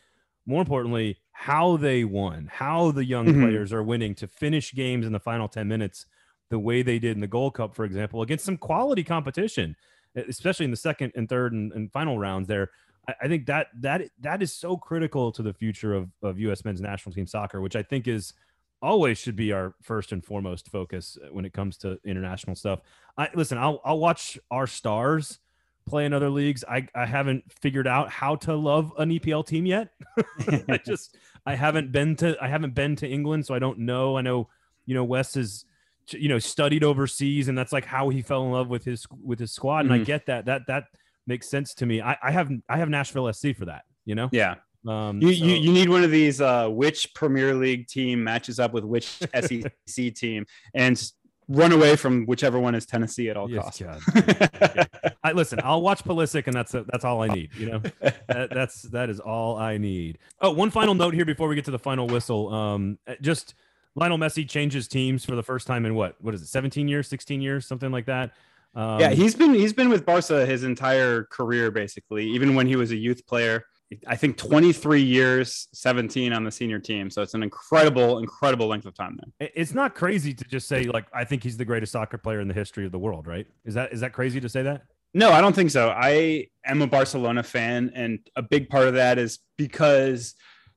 more 0.45 0.61
importantly, 0.61 1.17
how 1.37 1.77
they 1.77 2.03
won, 2.05 2.47
how 2.51 2.91
the 2.91 3.05
young 3.05 3.33
Mhm. 3.33 3.33
players 3.33 3.73
are 3.73 3.83
winning 3.83 4.15
to 4.15 4.27
finish 4.27 4.73
games 4.73 5.05
in 5.05 5.13
the 5.13 5.19
final 5.19 5.47
ten 5.49 5.67
minutes, 5.67 6.05
the 6.49 6.59
way 6.59 6.81
they 6.81 6.99
did 6.99 7.17
in 7.17 7.21
the 7.21 7.27
Gold 7.27 7.55
Cup, 7.55 7.75
for 7.75 7.85
example, 7.85 8.21
against 8.21 8.45
some 8.45 8.57
quality 8.57 9.03
competition, 9.03 9.75
especially 10.15 10.65
in 10.65 10.71
the 10.71 10.77
second 10.77 11.11
and 11.15 11.27
third 11.27 11.53
and, 11.53 11.71
and 11.73 11.91
final 11.91 12.17
rounds. 12.17 12.47
There, 12.47 12.69
I, 13.07 13.15
I 13.23 13.27
think 13.27 13.45
that 13.47 13.67
that 13.81 14.09
that 14.19 14.41
is 14.41 14.53
so 14.53 14.77
critical 14.77 15.31
to 15.33 15.43
the 15.43 15.53
future 15.53 15.93
of 15.93 16.09
of 16.21 16.39
U.S. 16.39 16.63
men's 16.65 16.81
national 16.81 17.13
team 17.13 17.27
soccer, 17.27 17.61
which 17.61 17.75
I 17.75 17.83
think 17.83 18.07
is 18.07 18.33
always 18.81 19.17
should 19.17 19.35
be 19.35 19.51
our 19.51 19.75
first 19.81 20.11
and 20.11 20.23
foremost 20.23 20.69
focus 20.69 21.17
uh, 21.23 21.33
when 21.33 21.45
it 21.45 21.53
comes 21.53 21.77
to 21.79 21.99
international 22.05 22.55
stuff. 22.55 22.81
I 23.17 23.29
listen, 23.33 23.57
I'll 23.57 23.81
I'll 23.83 23.99
watch 23.99 24.37
our 24.51 24.67
stars 24.67 25.39
play 25.85 26.05
in 26.05 26.13
other 26.13 26.29
leagues. 26.29 26.63
I 26.67 26.87
I 26.95 27.05
haven't 27.05 27.43
figured 27.61 27.87
out 27.87 28.09
how 28.09 28.35
to 28.37 28.55
love 28.55 28.91
an 28.97 29.09
EPL 29.09 29.45
team 29.45 29.65
yet. 29.65 29.89
I 30.69 30.79
just 30.85 31.17
I 31.45 31.55
haven't 31.55 31.91
been 31.91 32.15
to 32.17 32.35
I 32.41 32.47
haven't 32.47 32.73
been 32.73 32.95
to 32.97 33.07
England, 33.07 33.45
so 33.45 33.53
I 33.53 33.59
don't 33.59 33.79
know. 33.79 34.17
I 34.17 34.21
know 34.21 34.49
you 34.85 34.95
know 34.95 35.03
Wes 35.03 35.35
is 35.37 35.65
you 36.11 36.29
know 36.29 36.39
studied 36.39 36.83
overseas, 36.83 37.47
and 37.47 37.57
that's 37.57 37.71
like 37.73 37.85
how 37.85 38.09
he 38.09 38.21
fell 38.21 38.45
in 38.45 38.51
love 38.51 38.67
with 38.67 38.83
his 38.83 39.05
with 39.23 39.39
his 39.39 39.51
squad. 39.51 39.85
And 39.85 39.93
I 39.93 39.99
Mhm. 39.99 40.05
get 40.05 40.25
that 40.27 40.45
that 40.45 40.63
that 40.67 40.85
makes 41.27 41.49
sense 41.49 41.73
to 41.75 41.85
me. 41.85 42.01
I 42.01 42.17
I 42.21 42.31
have 42.31 42.49
I 42.69 42.77
have 42.77 42.89
Nashville 42.89 43.31
SC 43.31 43.53
for 43.55 43.65
that. 43.65 43.83
You 44.05 44.13
know. 44.15 44.29
Yeah, 44.31 44.55
Um, 44.87 45.19
You, 45.21 45.33
so- 45.33 45.45
you 45.45 45.55
you 45.55 45.71
need 45.71 45.89
one 45.89 46.03
of 46.03 46.11
these. 46.11 46.41
Uh, 46.41 46.69
which 46.69 47.11
Premier 47.15 47.53
League 47.55 47.87
team 47.87 48.23
matches 48.23 48.59
up 48.59 48.71
with 48.73 48.83
which 48.83 49.07
SEC 49.33 50.11
team, 50.15 50.45
and 50.75 51.11
run 51.47 51.71
away 51.71 51.95
from 51.95 52.25
whichever 52.25 52.59
one 52.59 52.75
is 52.75 52.85
Tennessee 52.85 53.29
at 53.29 53.37
all 53.37 53.49
Yes, 53.49 53.63
costs. 53.63 53.81
God. 53.81 54.89
I 55.23 55.31
listen. 55.31 55.59
I'll 55.63 55.81
watch 55.81 56.03
Pulisic, 56.03 56.47
and 56.47 56.55
that's 56.55 56.71
that's 56.71 57.05
all 57.05 57.21
I 57.21 57.27
need. 57.27 57.49
You 57.55 57.65
know, 57.71 57.79
that, 58.27 58.49
that's 58.51 58.83
that 58.83 59.09
is 59.09 59.19
all 59.19 59.57
I 59.57 59.77
need. 59.77 60.17
Oh, 60.41 60.51
one 60.51 60.69
final 60.71 60.93
note 60.93 61.13
here 61.13 61.25
before 61.25 61.47
we 61.47 61.55
get 61.55 61.65
to 61.65 61.71
the 61.71 61.79
final 61.79 62.07
whistle. 62.07 62.53
Um, 62.53 62.97
uh, 63.07 63.15
just 63.21 63.55
Lionel 63.95 64.17
Messi 64.17 64.47
changes 64.47 64.87
teams 64.87 65.23
for 65.25 65.35
the 65.35 65.43
first 65.43 65.67
time 65.67 65.85
in 65.85 65.95
what? 65.95 66.15
What 66.21 66.33
is 66.33 66.41
it? 66.41 66.47
17 66.47 66.87
years, 66.87 67.07
16 67.07 67.41
years, 67.41 67.65
something 67.65 67.91
like 67.91 68.05
that. 68.07 68.31
Um, 68.75 68.99
yeah, 68.99 69.11
he's 69.11 69.35
been 69.35 69.53
he's 69.53 69.71
been 69.73 69.89
with 69.89 70.05
Barca 70.05 70.45
his 70.45 70.63
entire 70.63 71.23
career 71.25 71.71
basically, 71.71 72.25
even 72.27 72.55
when 72.55 72.67
he 72.67 72.75
was 72.75 72.91
a 72.91 72.95
youth 72.97 73.25
player. 73.25 73.63
I 74.07 74.15
think 74.15 74.37
23 74.37 75.01
years, 75.01 75.67
17 75.73 76.33
on 76.33 76.43
the 76.43 76.51
senior 76.51 76.79
team. 76.79 77.09
So 77.09 77.21
it's 77.21 77.33
an 77.33 77.43
incredible, 77.43 78.19
incredible 78.19 78.67
length 78.67 78.85
of 78.85 78.93
time 78.93 79.19
there. 79.39 79.49
it's 79.55 79.73
not 79.73 79.95
crazy 79.95 80.33
to 80.33 80.43
just 80.45 80.67
say 80.67 80.83
like 80.83 81.05
I 81.13 81.23
think 81.25 81.43
he's 81.43 81.57
the 81.57 81.65
greatest 81.65 81.91
soccer 81.91 82.17
player 82.17 82.39
in 82.39 82.47
the 82.47 82.53
history 82.53 82.85
of 82.85 82.91
the 82.91 82.99
world, 82.99 83.27
right? 83.27 83.47
Is 83.65 83.73
that 83.73 83.91
is 83.91 83.99
that 84.01 84.13
crazy 84.13 84.39
to 84.39 84.49
say 84.49 84.61
that? 84.63 84.83
No, 85.13 85.31
I 85.31 85.41
don't 85.41 85.55
think 85.55 85.71
so. 85.71 85.89
I 85.89 86.47
am 86.65 86.81
a 86.81 86.87
Barcelona 86.87 87.41
fan, 87.41 87.91
and 87.95 88.19
a 88.35 88.41
big 88.41 88.69
part 88.69 88.87
of 88.87 88.95
that 88.95 89.17
is 89.17 89.39
because 89.57 90.35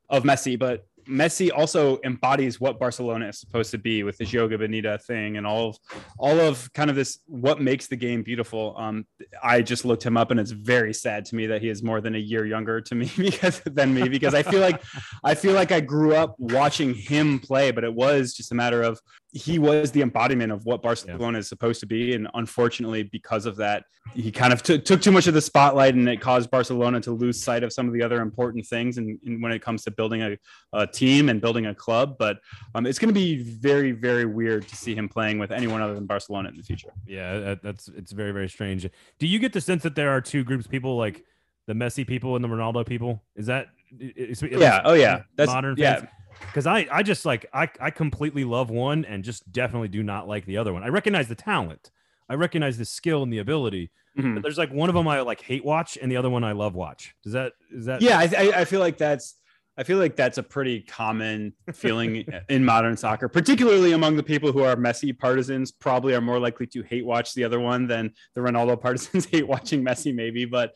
of 0.09 0.23
Messi. 0.23 0.59
But 0.59 0.87
Messi 1.09 1.51
also 1.55 1.99
embodies 2.05 2.61
what 2.61 2.79
Barcelona 2.79 3.29
is 3.29 3.39
supposed 3.39 3.71
to 3.71 3.79
be 3.79 4.03
with 4.03 4.19
this 4.19 4.31
joga 4.31 4.59
bonito 4.59 4.99
thing 4.99 5.37
and 5.37 5.47
all 5.47 5.71
of 5.71 5.79
all 6.19 6.39
of 6.39 6.73
kind 6.73 6.91
of 6.91 6.97
this 6.97 7.21
what 7.27 7.61
makes 7.61 7.87
the 7.87 7.97
game 7.97 8.23
beautiful. 8.23 8.75
Um, 8.79 9.07
I 9.43 9.63
just 9.63 9.85
looked 9.85 10.05
him 10.05 10.17
up, 10.17 10.31
and 10.31 10.39
it's 10.39 10.51
very 10.51 10.93
sad 10.93 11.25
to 11.27 11.37
me 11.37 11.47
that 11.47 11.63
he 11.63 11.69
is 11.69 11.83
more 11.83 12.01
than 12.01 12.15
a 12.15 12.19
year 12.19 12.45
younger 12.45 12.81
to 12.81 12.95
me 12.95 13.11
because 13.17 13.61
than 13.65 13.95
me 13.95 14.09
because 14.09 14.35
I 14.35 14.43
feel 14.43 14.61
like 14.61 14.83
I 15.25 15.35
feel 15.35 15.55
like 15.55 15.73
I 15.73 15.81
grew 15.81 16.15
up 16.15 16.35
watching 16.39 16.95
him 16.95 17.39
play, 17.39 17.71
but 17.71 17.85
it 17.85 17.95
was 17.95 18.35
just 18.35 18.53
a 18.53 18.55
matter 18.55 18.83
of 18.83 19.01
he 19.31 19.59
was 19.59 19.91
the 19.91 20.01
embodiment 20.01 20.51
of 20.51 20.65
what 20.65 20.81
Barcelona 20.81 21.39
is 21.39 21.49
supposed 21.49 21.81
to 21.81 21.87
be, 21.87 22.15
and 22.15 22.29
unfortunately, 22.35 23.03
because 23.03 23.45
of 23.45 23.57
that, 23.57 23.85
he 24.15 24.33
kind 24.33 24.55
of 24.55 24.63
took 24.63 24.87
took 24.87 25.03
too 25.03 25.13
much 25.13 25.27
of 25.27 25.35
the 25.35 25.41
spotlight, 25.41 25.95
and 25.95 26.09
it 26.09 26.21
caused 26.21 26.51
Barcelona 26.51 27.01
to 27.03 27.13
lose 27.13 27.43
sight 27.43 27.63
of 27.63 27.73
some 27.73 27.87
of 27.87 27.93
the 27.93 28.03
other 28.03 28.23
important 28.23 28.67
things. 28.67 28.97
And, 28.97 29.19
when 29.43 29.53
it 29.53 29.61
comes 29.61 29.85
to 29.85 29.91
building 29.91 30.23
a, 30.23 30.39
a 30.73 30.87
team 30.87 31.29
and 31.29 31.41
building 31.41 31.67
a 31.67 31.75
club, 31.75 32.17
but 32.19 32.39
um, 32.75 32.87
it's 32.87 32.99
going 32.99 33.13
to 33.13 33.15
be 33.15 33.43
very 33.43 33.93
very 33.93 34.25
weird 34.25 34.67
to 34.69 34.77
see 34.77 34.95
him 34.95 35.09
playing 35.09 35.39
with 35.39 35.51
anyone 35.51 35.83
other 35.83 35.95
than 35.95 36.07
Barcelona 36.07 36.49
in 36.49 36.57
the 36.57 36.63
future. 36.63 36.93
Yeah, 37.07 37.55
that's 37.63 37.89
it's 37.89 38.13
very 38.13 38.33
very 38.33 38.49
strange. 38.49 38.89
Do 39.19 39.27
you 39.27 39.39
get 39.39 39.53
the 39.53 39.61
sense 39.61 39.83
that 39.83 39.95
there 39.95 40.11
are 40.11 40.23
two 40.23 40.43
groups 40.43 40.65
of 40.65 40.71
people 40.71 40.97
like 40.97 41.23
the 41.67 41.75
Messi 41.75 42.07
people 42.07 42.35
and 42.35 42.43
the 42.43 42.49
Ronaldo 42.49 42.87
people? 42.87 43.23
Is 43.37 43.47
that 43.47 43.69
is, 43.99 44.43
Yeah. 44.43 44.81
Oh 44.85 44.95
yeah. 44.95 45.23
That's 45.37 45.53
modern 45.53 45.77
yeah. 45.79 46.07
Because 46.41 46.67
I 46.67 46.87
I 46.91 47.03
just 47.03 47.25
like 47.25 47.47
I 47.53 47.69
I 47.81 47.91
completely 47.91 48.45
love 48.45 48.71
one 48.71 49.05
and 49.05 49.23
just 49.25 49.51
definitely 49.53 49.89
do 49.89 50.03
not 50.03 50.29
like 50.29 50.47
the 50.47 50.57
other 50.57 50.73
one. 50.73 50.83
I 50.83 50.89
recognize 50.89 51.29
the 51.29 51.35
talent, 51.35 51.91
I 52.29 52.35
recognize 52.35 52.79
the 52.79 52.85
skill 52.85 53.23
and 53.23 53.33
the 53.33 53.39
ability, 53.39 53.91
Mhm. 54.19 54.35
but 54.35 54.43
there's 54.43 54.59
like 54.59 54.73
one 54.73 54.89
of 54.89 54.95
them 54.95 55.07
I 55.09 55.21
like 55.21 55.41
hate 55.41 55.65
watch 55.65 55.97
and 56.01 56.11
the 56.11 56.17
other 56.17 56.31
one 56.31 56.45
I 56.45 56.53
love 56.53 56.75
watch. 56.75 57.15
Does 57.23 57.33
that 57.35 57.53
is 57.71 57.87
that 57.87 58.03
Yeah, 58.03 58.19
I, 58.19 58.23
I, 58.25 58.61
I 58.61 58.65
feel 58.65 58.81
like 58.81 58.99
that's 58.99 59.37
I 59.77 59.85
feel 59.85 59.99
like 59.99 60.17
that's 60.17 60.39
a 60.39 60.43
pretty 60.43 60.81
common 60.81 61.53
feeling 61.73 62.27
in 62.49 62.65
modern 62.65 62.97
soccer, 62.97 63.29
particularly 63.29 63.93
among 63.93 64.17
the 64.17 64.25
people 64.25 64.51
who 64.51 64.65
are 64.65 64.75
Messi 64.75 65.17
partisans. 65.17 65.71
Probably 65.71 66.15
are 66.15 66.21
more 66.21 66.41
likely 66.41 66.67
to 66.69 66.83
hate 66.83 67.07
watch 67.07 67.33
the 67.35 67.45
other 67.45 67.61
one 67.61 67.87
than 67.87 68.13
the 68.35 68.41
Ronaldo 68.41 68.81
partisans 68.81 69.25
hate 69.31 69.47
watching 69.47 69.85
Messi, 69.85 70.13
maybe. 70.13 70.45
But 70.47 70.75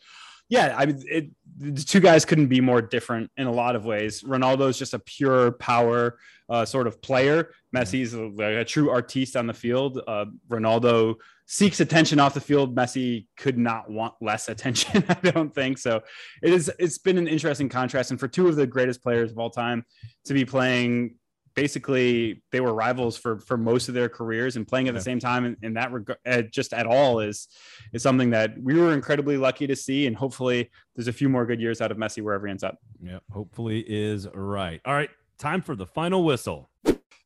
yeah, 0.52 0.74
I 0.76 0.84
mean, 0.84 1.02
it, 1.08 1.30
the 1.56 1.82
two 1.82 1.98
guys 2.00 2.26
couldn't 2.26 2.48
be 2.48 2.60
more 2.60 2.82
different 2.82 3.30
in 3.38 3.46
a 3.46 3.50
lot 3.50 3.74
of 3.74 3.86
ways. 3.86 4.20
Ronaldo 4.20 4.68
is 4.68 4.78
just 4.78 4.92
a 4.92 4.98
pure 4.98 5.52
power 5.52 6.18
uh, 6.50 6.66
sort 6.66 6.86
of 6.86 7.00
player. 7.00 7.54
Messi's 7.74 8.12
a, 8.12 8.60
a 8.60 8.62
true 8.62 8.90
artiste 8.90 9.34
on 9.34 9.46
the 9.46 9.54
field. 9.54 10.02
Uh, 10.06 10.26
Ronaldo 10.50 11.14
seeks 11.46 11.80
attention 11.80 12.20
off 12.20 12.34
the 12.34 12.40
field. 12.42 12.76
Messi 12.76 13.28
could 13.38 13.56
not 13.56 13.90
want 13.90 14.12
less 14.20 14.50
attention. 14.50 15.02
I 15.08 15.30
don't 15.30 15.54
think 15.54 15.78
so. 15.78 16.02
It 16.42 16.52
is. 16.52 16.70
It's 16.78 16.98
been 16.98 17.16
an 17.16 17.28
interesting 17.28 17.70
contrast, 17.70 18.10
and 18.10 18.20
for 18.20 18.28
two 18.28 18.46
of 18.46 18.56
the 18.56 18.66
greatest 18.66 19.02
players 19.02 19.30
of 19.30 19.38
all 19.38 19.48
time 19.48 19.86
to 20.26 20.34
be 20.34 20.44
playing. 20.44 21.14
Basically, 21.54 22.42
they 22.50 22.60
were 22.60 22.74
rivals 22.74 23.16
for 23.16 23.38
for 23.40 23.56
most 23.56 23.88
of 23.88 23.94
their 23.94 24.08
careers, 24.08 24.56
and 24.56 24.66
playing 24.66 24.88
at 24.88 24.94
Yeah. 24.94 24.98
the 24.98 25.04
same 25.04 25.18
time 25.20 25.44
in, 25.44 25.56
in 25.62 25.74
that 25.74 25.92
regard, 25.92 26.18
uh, 26.26 26.42
just 26.42 26.72
at 26.72 26.86
all, 26.86 27.20
is 27.20 27.48
is 27.92 28.02
something 28.02 28.30
that 28.30 28.60
we 28.60 28.74
were 28.78 28.92
incredibly 28.92 29.36
lucky 29.36 29.66
to 29.66 29.76
see, 29.76 30.06
and 30.06 30.16
hopefully, 30.16 30.70
there's 30.96 31.08
a 31.08 31.12
few 31.12 31.28
more 31.28 31.46
good 31.46 31.60
years 31.60 31.80
out 31.80 31.90
of 31.90 31.96
Messi 31.98 32.22
wherever 32.22 32.46
he 32.46 32.50
ends 32.50 32.64
up. 32.64 32.78
yeah, 33.02 33.18
hopefully 33.30 33.80
is 33.86 34.28
right. 34.34 34.80
All 34.84 34.94
right, 34.94 35.10
time 35.38 35.62
for 35.62 35.74
the 35.76 35.86
final 35.86 36.24
whistle. 36.24 36.68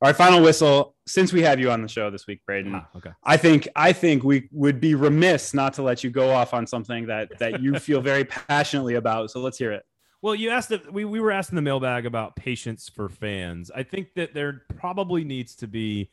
All 0.03 0.09
right, 0.11 0.17
final 0.17 0.43
whistle. 0.43 0.95
Since 1.07 1.33
we 1.33 1.41
have 1.43 1.59
you 1.59 1.71
on 1.71 1.81
the 1.81 1.89
show 1.89 2.11
this 2.11 2.27
week, 2.27 2.43
Braden, 2.45 2.75
Ah, 2.75 2.87
okay. 2.97 3.11
I 3.25 3.39
think 3.39 3.67
I 3.75 3.93
think 3.93 4.25
we 4.25 4.49
would 4.53 4.79
be 4.81 4.95
remiss 4.95 5.55
not 5.55 5.73
to 5.75 5.83
let 5.83 6.05
you 6.05 6.11
go 6.11 6.31
off 6.31 6.53
on 6.53 6.67
something 6.67 7.07
that 7.07 7.39
that 7.39 7.63
you 7.63 7.79
feel 7.79 8.01
very 8.03 8.25
passionately 8.25 8.97
about. 8.97 9.31
So 9.31 9.41
let's 9.41 9.57
hear 9.57 9.73
it. 9.73 9.85
Well, 10.27 10.35
you 10.35 10.51
asked 10.51 10.71
that 10.71 10.93
we, 10.93 11.05
we 11.05 11.21
were 11.21 11.31
asked 11.31 11.51
in 11.51 11.55
the 11.55 11.63
mailbag 11.63 12.05
about 12.05 12.35
patience 12.35 12.89
for 12.89 13.09
fans. 13.09 13.71
I 13.73 13.85
think 13.85 14.15
that 14.15 14.35
there 14.35 14.63
probably 14.77 15.23
needs 15.23 15.55
to 15.55 15.69
be 15.69 16.11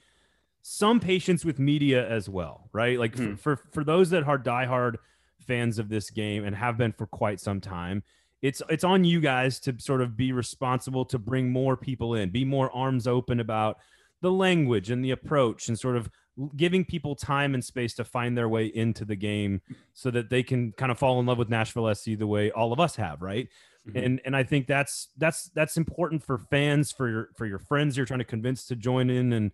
some 0.61 0.99
patience 0.99 1.43
with 1.43 1.57
media 1.57 2.07
as 2.07 2.29
well, 2.29 2.69
right? 2.73 2.99
Like 2.99 3.15
Hmm. 3.15 3.33
for, 3.33 3.55
for 3.55 3.63
for 3.71 3.83
those 3.83 4.11
that 4.11 4.27
are 4.27 4.37
diehard 4.37 4.97
fans 5.39 5.79
of 5.79 5.89
this 5.89 6.11
game 6.11 6.45
and 6.45 6.55
have 6.55 6.77
been 6.77 6.91
for 6.91 7.07
quite 7.07 7.39
some 7.39 7.59
time, 7.59 8.03
it's 8.43 8.61
it's 8.69 8.83
on 8.83 9.03
you 9.03 9.19
guys 9.19 9.59
to 9.61 9.73
sort 9.79 9.99
of 9.99 10.15
be 10.15 10.31
responsible 10.31 11.05
to 11.05 11.17
bring 11.17 11.51
more 11.51 11.75
people 11.75 12.13
in, 12.13 12.29
be 12.29 12.45
more 12.45 12.69
arms 12.71 13.07
open 13.07 13.39
about 13.39 13.79
the 14.21 14.31
language 14.31 14.91
and 14.91 15.03
the 15.03 15.09
approach 15.09 15.69
and 15.69 15.79
sort 15.79 15.97
of 15.97 16.07
giving 16.55 16.85
people 16.85 17.15
time 17.15 17.55
and 17.55 17.65
space 17.65 17.95
to 17.95 18.03
find 18.03 18.37
their 18.37 18.49
way 18.49 18.67
into 18.67 19.05
the 19.05 19.15
game 19.15 19.61
so 19.93 20.11
that 20.11 20.29
they 20.29 20.43
can 20.43 20.71
kind 20.73 20.91
of 20.91 20.99
fall 20.99 21.19
in 21.19 21.25
love 21.25 21.39
with 21.39 21.49
Nashville 21.49 21.93
SC 21.95 22.11
the 22.15 22.27
way 22.27 22.51
all 22.51 22.71
of 22.73 22.79
us 22.79 22.95
have, 22.95 23.23
right? 23.23 23.49
Mhm. 23.89 24.05
And 24.05 24.21
and 24.25 24.35
I 24.35 24.43
think 24.43 24.67
that's 24.67 25.09
that's 25.17 25.49
that's 25.49 25.77
important 25.77 26.23
for 26.23 26.37
fans, 26.37 26.91
for 26.91 27.09
your 27.09 27.29
for 27.35 27.45
your 27.45 27.59
friends 27.59 27.97
you're 27.97 28.05
trying 28.05 28.19
to 28.19 28.25
convince 28.25 28.65
to 28.67 28.75
join 28.75 29.09
in 29.09 29.33
and 29.33 29.51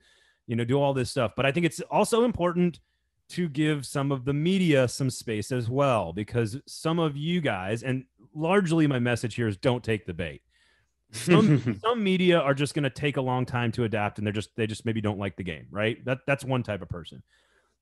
you 0.48 0.56
know 0.56 0.64
do 0.64 0.80
all 0.80 0.94
this 0.94 1.10
stuff. 1.10 1.34
But 1.36 1.46
I 1.46 1.52
think 1.52 1.66
it's 1.66 1.80
also 1.90 2.24
important 2.26 2.80
to 3.30 3.48
give 3.48 3.86
some 3.86 4.12
of 4.12 4.26
the 4.26 4.34
media 4.34 4.88
some 4.88 5.10
space 5.10 5.52
as 5.52 5.70
well 5.70 6.14
because 6.14 6.58
some 6.66 7.00
of 7.00 7.16
you 7.16 7.42
guys 7.42 7.84
and 7.84 8.04
largely 8.34 8.88
my 8.88 9.00
message 9.00 9.36
here 9.36 9.48
is 9.48 9.56
don't 9.58 9.84
take 9.84 10.06
the 10.06 10.14
bait 10.14 10.42
some 11.12 11.80
some 11.82 12.04
media 12.04 12.40
are 12.40 12.54
just 12.54 12.74
going 12.74 12.84
to 12.84 12.90
take 12.90 13.18
a 13.18 13.22
long 13.22 13.46
time 13.46 13.72
to 13.72 13.84
adapt 13.84 14.18
and 14.18 14.26
they're 14.26 14.34
just 14.34 14.56
they 14.56 14.66
just 14.68 14.86
maybe 14.86 15.02
don't 15.02 15.20
like 15.20 15.36
the 15.36 15.44
game 15.44 15.68
right 15.72 16.04
that 16.06 16.20
that's 16.26 16.44
one 16.44 16.64
type 16.64 16.82
of 16.82 16.90
person 16.90 17.22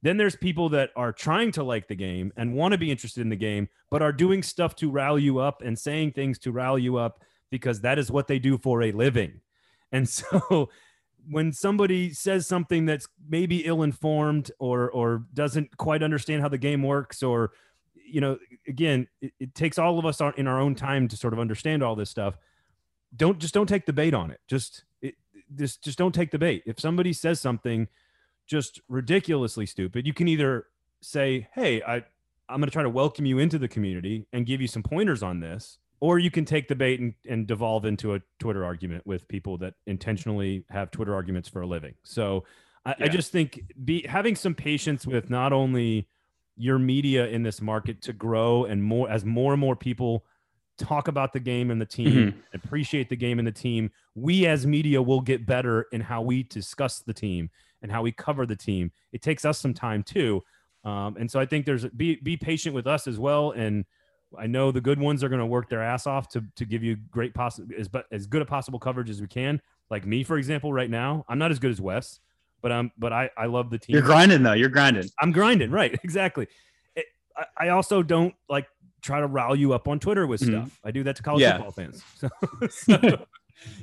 then 0.02 0.18
there's 0.18 0.36
people 0.36 0.70
that 0.70 0.92
are 0.96 1.12
trying 1.12 1.52
to 1.52 1.64
like 1.64 1.88
the 1.88 1.96
game 1.96 2.32
and 2.38 2.54
want 2.54 2.72
to 2.72 2.78
be 2.78 2.92
interested 2.92 3.22
in 3.22 3.30
the 3.30 3.36
game 3.36 3.68
but 3.90 4.02
are 4.02 4.12
doing 4.12 4.44
stuff 4.44 4.76
to 4.76 4.90
rile 4.90 5.20
you 5.20 5.40
up 5.40 5.62
and 5.62 5.78
saying 5.78 6.12
things 6.12 6.38
to 6.40 6.52
rile 6.52 6.78
you 6.78 6.98
up 6.98 7.24
because 7.50 7.82
that 7.82 7.98
is 7.98 8.12
what 8.12 8.28
they 8.28 8.40
do 8.40 8.58
for 8.58 8.84
a 8.84 8.92
living 8.92 9.40
and 9.92 10.08
so 10.08 10.70
when 11.30 11.52
somebody 11.52 12.14
says 12.14 12.48
something 12.48 12.86
that's 12.86 13.08
maybe 13.30 13.66
ill-informed 13.66 14.52
or 14.60 14.90
or 14.92 15.24
doesn't 15.34 15.76
quite 15.78 16.04
understand 16.04 16.42
how 16.42 16.50
the 16.50 16.58
game 16.58 16.84
works 16.84 17.24
or 17.24 17.52
you 17.96 18.22
know 18.22 18.38
again 18.68 19.08
it, 19.22 19.34
it 19.40 19.56
takes 19.56 19.78
all 19.78 20.00
of 20.00 20.06
us 20.06 20.22
in 20.38 20.48
our 20.48 20.60
own 20.60 20.76
time 20.76 21.08
to 21.08 21.18
sort 21.18 21.34
of 21.34 21.40
understand 21.40 21.84
all 21.84 21.96
this 21.96 22.10
stuff 22.10 22.38
don't 23.16 23.40
just 23.40 23.54
don't 23.54 23.68
take 23.68 23.86
the 23.86 23.94
bait 23.94 24.14
on 24.14 24.32
it. 24.32 24.40
Just 24.48 24.84
it, 25.02 25.16
just 25.56 25.84
just 25.84 25.98
don't 25.98 26.14
take 26.14 26.32
the 26.32 26.40
bait. 26.40 26.64
If 26.66 26.80
somebody 26.80 27.14
says 27.14 27.40
something 27.40 27.88
just 28.48 28.82
ridiculously 28.88 29.66
stupid, 29.66 30.08
you 30.08 30.14
can 30.14 30.28
either 30.28 30.66
say, 31.02 31.48
"Hey, 31.54 31.82
I 31.84 32.04
I'm 32.50 32.60
going 32.60 32.68
to 32.68 32.72
try 32.72 32.84
to 32.84 32.90
welcome 32.90 33.26
you 33.26 33.40
into 33.40 33.60
the 33.60 33.68
community 33.68 34.26
and 34.34 34.46
give 34.46 34.62
you 34.62 34.68
some 34.68 34.84
pointers 34.84 35.22
on 35.22 35.40
this," 35.40 35.78
or 36.00 36.20
you 36.20 36.32
can 36.32 36.46
take 36.46 36.68
the 36.68 36.76
bait 36.76 37.00
and, 37.00 37.14
and 37.30 37.46
devolve 37.46 37.86
into 37.86 38.16
a 38.16 38.22
Twitter 38.40 38.64
argument 38.64 39.06
with 39.06 39.28
people 39.28 39.58
that 39.60 39.74
intentionally 39.86 40.66
have 40.70 40.92
Twitter 40.92 41.14
arguments 41.14 41.50
for 41.50 41.62
a 41.62 41.68
living. 41.68 41.94
So 42.04 42.46
I, 42.86 42.96
I 43.02 43.08
just 43.10 43.32
think 43.32 43.64
be 43.84 44.06
having 44.08 44.36
some 44.36 44.56
patience 44.56 45.06
with 45.06 45.30
not 45.30 45.54
only 45.54 46.08
your 46.56 46.80
media 46.80 47.28
in 47.28 47.44
this 47.44 47.62
market 47.62 48.02
to 48.02 48.14
grow 48.14 48.66
and 48.66 48.84
more 48.84 49.10
as 49.10 49.24
more 49.24 49.54
and 49.54 49.62
more 49.62 49.76
people 49.76 50.26
talk 50.78 51.08
about 51.08 51.34
the 51.34 51.40
game 51.40 51.72
and 51.72 51.82
the 51.82 51.86
team 51.86 52.32
mm-hmm. 52.32 52.40
appreciate 52.54 53.10
the 53.10 53.16
game 53.16 53.40
and 53.40 53.48
the 53.48 53.52
team 53.52 53.92
we 54.16 54.46
as 54.46 54.66
media 54.66 55.02
will 55.02 55.22
get 55.22 55.46
better 55.46 55.88
in 55.92 56.02
how 56.02 56.22
we 56.22 56.44
discuss 56.44 57.00
the 57.00 57.14
team 57.14 57.50
and 57.82 57.92
how 57.92 58.02
we 58.02 58.12
cover 58.12 58.46
the 58.46 58.56
team 58.56 58.92
it 59.12 59.22
takes 59.22 59.46
us 59.46 59.60
some 59.60 59.74
time 59.74 60.04
too 60.04 60.44
um, 60.84 61.16
and 61.18 61.30
so 61.30 61.40
i 61.40 61.46
think 61.46 61.66
there's 61.66 61.86
be 61.90 62.16
be 62.18 62.36
patient 62.38 62.74
with 62.74 62.88
us 62.88 63.08
as 63.08 63.18
well 63.20 63.52
and 63.52 63.86
i 64.38 64.46
know 64.48 64.72
the 64.72 64.82
good 64.82 65.00
ones 65.00 65.24
are 65.24 65.30
going 65.30 65.40
to 65.40 65.46
work 65.46 65.70
their 65.70 65.82
ass 65.84 66.06
off 66.08 66.28
to 66.28 66.44
to 66.56 66.66
give 66.66 66.84
you 66.84 66.96
great 67.12 67.34
possible 67.34 67.68
as 67.78 67.88
but 67.88 68.06
as 68.12 68.26
good 68.28 68.42
a 68.42 68.46
possible 68.46 68.80
coverage 68.80 69.10
as 69.10 69.22
we 69.22 69.28
can 69.28 69.62
like 69.90 70.06
me 70.06 70.24
for 70.24 70.38
example 70.38 70.74
right 70.74 70.90
now 70.90 71.24
i'm 71.30 71.38
not 71.40 71.52
as 71.52 71.60
good 71.60 71.72
as 71.72 71.80
wes 71.80 72.20
but 72.62 72.72
um 72.72 72.92
but 72.98 73.14
i 73.14 73.30
i 73.38 73.46
love 73.46 73.70
the 73.70 73.78
team 73.78 73.94
You're 73.94 74.04
grinding 74.04 74.44
though. 74.44 74.54
You're 74.54 74.70
grinding. 74.70 75.08
I'm 75.22 75.32
grinding, 75.32 75.72
right? 75.72 75.98
Exactly. 76.04 76.48
It, 76.96 77.06
I, 77.38 77.46
I 77.66 77.70
also 77.70 78.02
don't 78.02 78.34
like 78.50 78.68
try 79.04 79.20
to 79.22 79.28
rile 79.28 79.56
you 79.56 79.74
up 79.74 79.88
on 79.88 80.00
Twitter 80.00 80.26
with 80.26 80.42
Mhm. 80.42 80.48
stuff. 80.48 80.80
I 80.84 80.90
do 80.92 81.04
that 81.04 81.16
to 81.18 81.24
college 81.24 81.42
Yeah. 81.44 81.58
football 81.58 81.72
fans. 81.72 82.04
So, 82.18 82.30
so, 82.70 83.26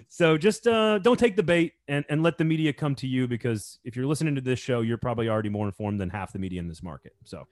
so 0.09 0.37
just 0.39 0.67
uh, 0.67 0.99
don't 0.99 1.19
take 1.19 1.37
the 1.37 1.43
bait 1.43 1.73
and, 1.89 2.05
and 2.09 2.23
let 2.23 2.39
the 2.39 2.45
media 2.45 2.73
come 2.73 2.95
to 2.97 3.07
you 3.07 3.27
because 3.27 3.79
if 3.85 3.97
you're 3.97 4.07
listening 4.07 4.35
to 4.35 4.41
this 4.41 4.59
show, 4.59 4.81
you're 4.81 4.99
probably 4.99 5.29
already 5.29 5.49
more 5.49 5.67
informed 5.67 6.01
than 6.01 6.11
half 6.11 6.33
the 6.33 6.39
media 6.39 6.61
in 6.61 6.69
this 6.69 6.83
market. 6.83 7.13
So 7.25 7.47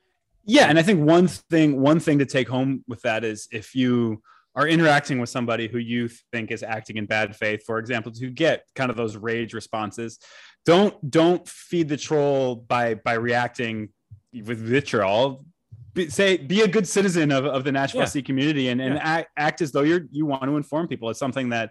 Yeah, 0.44 0.66
and 0.66 0.78
I 0.78 0.82
think 0.82 1.04
one 1.06 1.28
thing 1.28 1.80
one 1.80 2.00
thing 2.00 2.18
to 2.18 2.26
take 2.26 2.48
home 2.48 2.84
with 2.88 3.02
that 3.02 3.24
is 3.24 3.48
if 3.52 3.74
you 3.74 4.22
are 4.54 4.68
interacting 4.68 5.18
with 5.18 5.30
somebody 5.30 5.66
who 5.66 5.78
you 5.78 6.08
think 6.30 6.50
is 6.50 6.62
acting 6.62 6.96
in 6.98 7.06
bad 7.06 7.34
faith, 7.34 7.64
for 7.64 7.78
example, 7.78 8.12
to 8.12 8.28
get 8.30 8.64
kind 8.74 8.90
of 8.90 8.96
those 8.96 9.16
rage 9.16 9.54
responses, 9.54 10.18
don't 10.66 11.10
don't 11.10 11.48
feed 11.48 11.88
the 11.88 11.96
troll 11.96 12.56
by 12.56 12.94
by 12.94 13.14
reacting 13.14 13.88
with 14.32 14.58
vitriol. 14.58 15.44
Be, 15.94 16.08
say 16.08 16.38
be 16.38 16.62
a 16.62 16.68
good 16.68 16.88
citizen 16.88 17.30
of, 17.32 17.44
of 17.44 17.64
the 17.64 17.72
Nashville 17.72 18.02
Yeah. 18.02 18.06
SC 18.06 18.24
community 18.24 18.68
and, 18.68 18.80
and 18.80 18.94
Yeah. 18.94 19.00
act, 19.02 19.30
act 19.36 19.60
as 19.60 19.72
though 19.72 19.82
you're 19.82 20.06
you 20.10 20.24
want 20.26 20.44
to 20.44 20.56
inform 20.56 20.88
people. 20.88 21.10
It's 21.10 21.18
something 21.18 21.50
that 21.50 21.70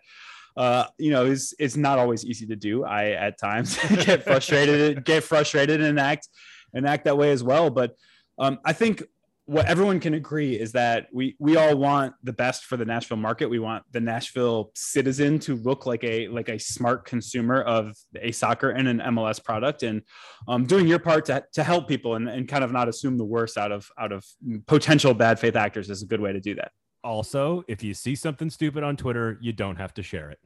uh, 0.57 0.85
you 0.97 1.11
know 1.11 1.25
is 1.25 1.53
is 1.59 1.77
not 1.77 1.99
always 1.99 2.25
easy 2.25 2.45
to 2.47 2.55
do. 2.55 2.83
I 2.83 3.11
at 3.11 3.39
times 3.39 3.77
get 4.05 4.23
frustrated, 4.23 5.05
get 5.05 5.23
frustrated 5.23 5.81
and 5.81 5.99
act 5.99 6.27
and 6.73 6.87
act 6.87 7.05
that 7.05 7.17
way 7.17 7.31
as 7.31 7.43
well. 7.43 7.69
But 7.69 7.95
um, 8.37 8.59
I 8.65 8.73
think 8.73 9.03
what 9.45 9.65
everyone 9.65 9.99
can 9.99 10.13
agree 10.13 10.57
is 10.57 10.71
that 10.71 11.07
we 11.11 11.35
we 11.39 11.57
all 11.57 11.75
want 11.75 12.13
the 12.23 12.31
best 12.31 12.63
for 12.65 12.77
the 12.77 12.85
Nashville 12.85 13.17
market. 13.17 13.49
We 13.49 13.59
want 13.59 13.83
the 13.91 13.99
Nashville 13.99 14.71
citizen 14.75 15.39
to 15.39 15.55
look 15.57 15.85
like 15.85 16.03
a 16.03 16.27
like 16.29 16.47
a 16.47 16.59
smart 16.59 17.05
consumer 17.05 17.61
of 17.61 17.95
a 18.15 18.31
soccer 18.31 18.69
and 18.69 18.87
an 18.87 18.99
MLS 18.99 19.43
product, 19.43 19.83
and 19.83 20.03
um, 20.47 20.65
doing 20.65 20.87
your 20.87 20.99
part 20.99 21.25
to, 21.25 21.43
to 21.53 21.63
help 21.63 21.87
people 21.87 22.15
and, 22.15 22.29
and 22.29 22.47
kind 22.47 22.63
of 22.63 22.71
not 22.71 22.87
assume 22.87 23.17
the 23.17 23.25
worst 23.25 23.57
out 23.57 23.71
of 23.71 23.89
out 23.99 24.11
of 24.11 24.25
potential 24.67 25.13
bad 25.13 25.39
faith 25.39 25.55
actors 25.55 25.89
is 25.89 26.03
a 26.03 26.05
good 26.05 26.21
way 26.21 26.31
to 26.31 26.39
do 26.39 26.55
that. 26.55 26.71
Also, 27.03 27.63
if 27.67 27.83
you 27.83 27.93
see 27.93 28.15
something 28.15 28.49
stupid 28.49 28.83
on 28.83 28.95
Twitter, 28.95 29.37
you 29.41 29.51
don't 29.53 29.75
have 29.77 29.93
to 29.95 30.03
share 30.03 30.29
it. 30.31 30.39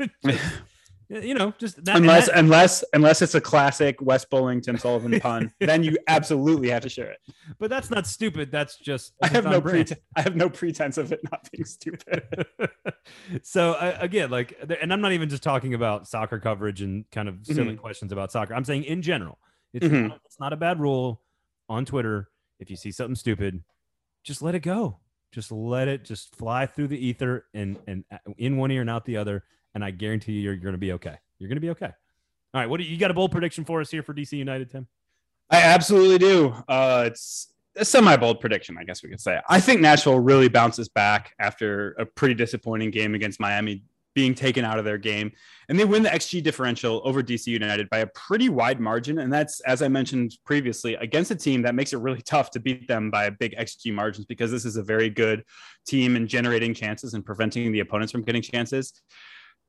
Just, 0.24 0.42
you 1.26 1.34
know, 1.34 1.52
just 1.58 1.84
that, 1.84 1.96
unless 1.96 2.26
that- 2.26 2.38
unless 2.38 2.84
unless 2.92 3.20
it's 3.20 3.34
a 3.34 3.40
classic 3.40 4.00
Wes 4.00 4.24
Bowling 4.24 4.60
Tim 4.60 4.78
Sullivan 4.78 5.18
pun, 5.20 5.52
then 5.58 5.82
you 5.82 5.98
absolutely 6.06 6.70
have 6.70 6.82
to 6.82 6.88
share 6.88 7.10
it. 7.10 7.18
but 7.58 7.68
that's 7.68 7.90
not 7.90 8.06
stupid. 8.06 8.52
That's 8.52 8.76
just 8.78 9.12
I 9.22 9.26
have 9.28 9.44
no. 9.44 9.60
I 10.16 10.20
have 10.22 10.36
no 10.36 10.48
pretense 10.48 10.98
of 10.98 11.10
it 11.12 11.20
not 11.30 11.48
being 11.50 11.64
stupid. 11.64 12.46
so 13.42 13.72
uh, 13.72 13.98
again, 14.00 14.30
like, 14.30 14.56
and 14.80 14.92
I'm 14.92 15.00
not 15.00 15.12
even 15.12 15.28
just 15.28 15.42
talking 15.42 15.74
about 15.74 16.06
soccer 16.06 16.38
coverage 16.38 16.80
and 16.80 17.04
kind 17.10 17.28
of 17.28 17.38
silly 17.44 17.74
Mhm. 17.74 17.78
questions 17.78 18.12
about 18.12 18.30
soccer. 18.30 18.54
I'm 18.54 18.64
saying 18.64 18.84
in 18.84 19.02
general, 19.02 19.38
it's 19.74 19.84
Mhm. 19.86 20.08
not, 20.10 20.20
it's 20.24 20.38
not 20.38 20.52
a 20.52 20.56
bad 20.56 20.78
rule 20.80 21.22
on 21.68 21.84
Twitter. 21.84 22.28
If 22.60 22.70
you 22.70 22.76
see 22.76 22.92
something 22.92 23.16
stupid, 23.16 23.64
just 24.22 24.42
let 24.42 24.54
it 24.54 24.60
go. 24.60 25.00
Just 25.32 25.52
let 25.52 25.88
it 25.88 26.04
just 26.04 26.34
fly 26.34 26.66
through 26.66 26.88
the 26.88 27.06
ether 27.06 27.46
and 27.54 27.78
and 27.86 28.04
uh, 28.10 28.18
in 28.36 28.56
one 28.56 28.70
ear 28.70 28.80
and 28.80 28.90
out 28.90 29.04
the 29.04 29.16
other. 29.16 29.44
And 29.74 29.84
I 29.84 29.92
guarantee 29.92 30.32
you, 30.32 30.40
you're, 30.40 30.54
you're 30.54 30.62
going 30.62 30.72
to 30.72 30.78
be 30.78 30.92
okay. 30.92 31.16
You're 31.38 31.48
going 31.48 31.56
to 31.56 31.60
be 31.60 31.70
okay. 31.70 31.90
All 32.52 32.60
right, 32.60 32.68
what 32.68 32.78
do 32.78 32.84
you, 32.84 32.98
got 32.98 33.12
a 33.12 33.14
bold 33.14 33.30
prediction 33.30 33.64
for 33.64 33.80
us 33.80 33.90
here 33.90 34.02
for 34.02 34.12
DC 34.12 34.32
United, 34.32 34.70
Tim? 34.70 34.88
I 35.50 35.58
absolutely 35.58 36.18
do. 36.18 36.52
Uh, 36.66 37.04
it's 37.06 37.52
a 37.76 37.84
semi 37.84 38.16
bold 38.16 38.40
prediction, 38.40 38.76
I 38.76 38.82
guess 38.82 39.04
we 39.04 39.08
could 39.08 39.20
say. 39.20 39.40
I 39.48 39.60
think 39.60 39.80
Nashville 39.80 40.18
really 40.18 40.48
bounces 40.48 40.88
back 40.88 41.34
after 41.38 41.92
a 41.92 42.04
pretty 42.04 42.34
disappointing 42.34 42.90
game 42.90 43.14
against 43.14 43.38
Miami 43.38 43.84
being 44.14 44.34
taken 44.34 44.64
out 44.64 44.78
of 44.78 44.84
their 44.84 44.98
game. 44.98 45.32
And 45.68 45.78
they 45.78 45.84
win 45.84 46.02
the 46.02 46.08
XG 46.08 46.42
differential 46.42 47.00
over 47.04 47.22
DC 47.22 47.46
United 47.46 47.88
by 47.90 47.98
a 47.98 48.06
pretty 48.08 48.48
wide 48.48 48.80
margin. 48.80 49.18
And 49.18 49.32
that's, 49.32 49.60
as 49.60 49.82
I 49.82 49.88
mentioned 49.88 50.36
previously, 50.44 50.94
against 50.94 51.30
a 51.30 51.36
team 51.36 51.62
that 51.62 51.74
makes 51.74 51.92
it 51.92 51.98
really 51.98 52.22
tough 52.22 52.50
to 52.52 52.60
beat 52.60 52.88
them 52.88 53.10
by 53.10 53.24
a 53.24 53.30
big 53.30 53.54
XG 53.56 53.92
margins 53.92 54.26
because 54.26 54.50
this 54.50 54.64
is 54.64 54.76
a 54.76 54.82
very 54.82 55.10
good 55.10 55.44
team 55.86 56.16
in 56.16 56.26
generating 56.26 56.74
chances 56.74 57.14
and 57.14 57.24
preventing 57.24 57.72
the 57.72 57.80
opponents 57.80 58.12
from 58.12 58.22
getting 58.22 58.42
chances. 58.42 58.92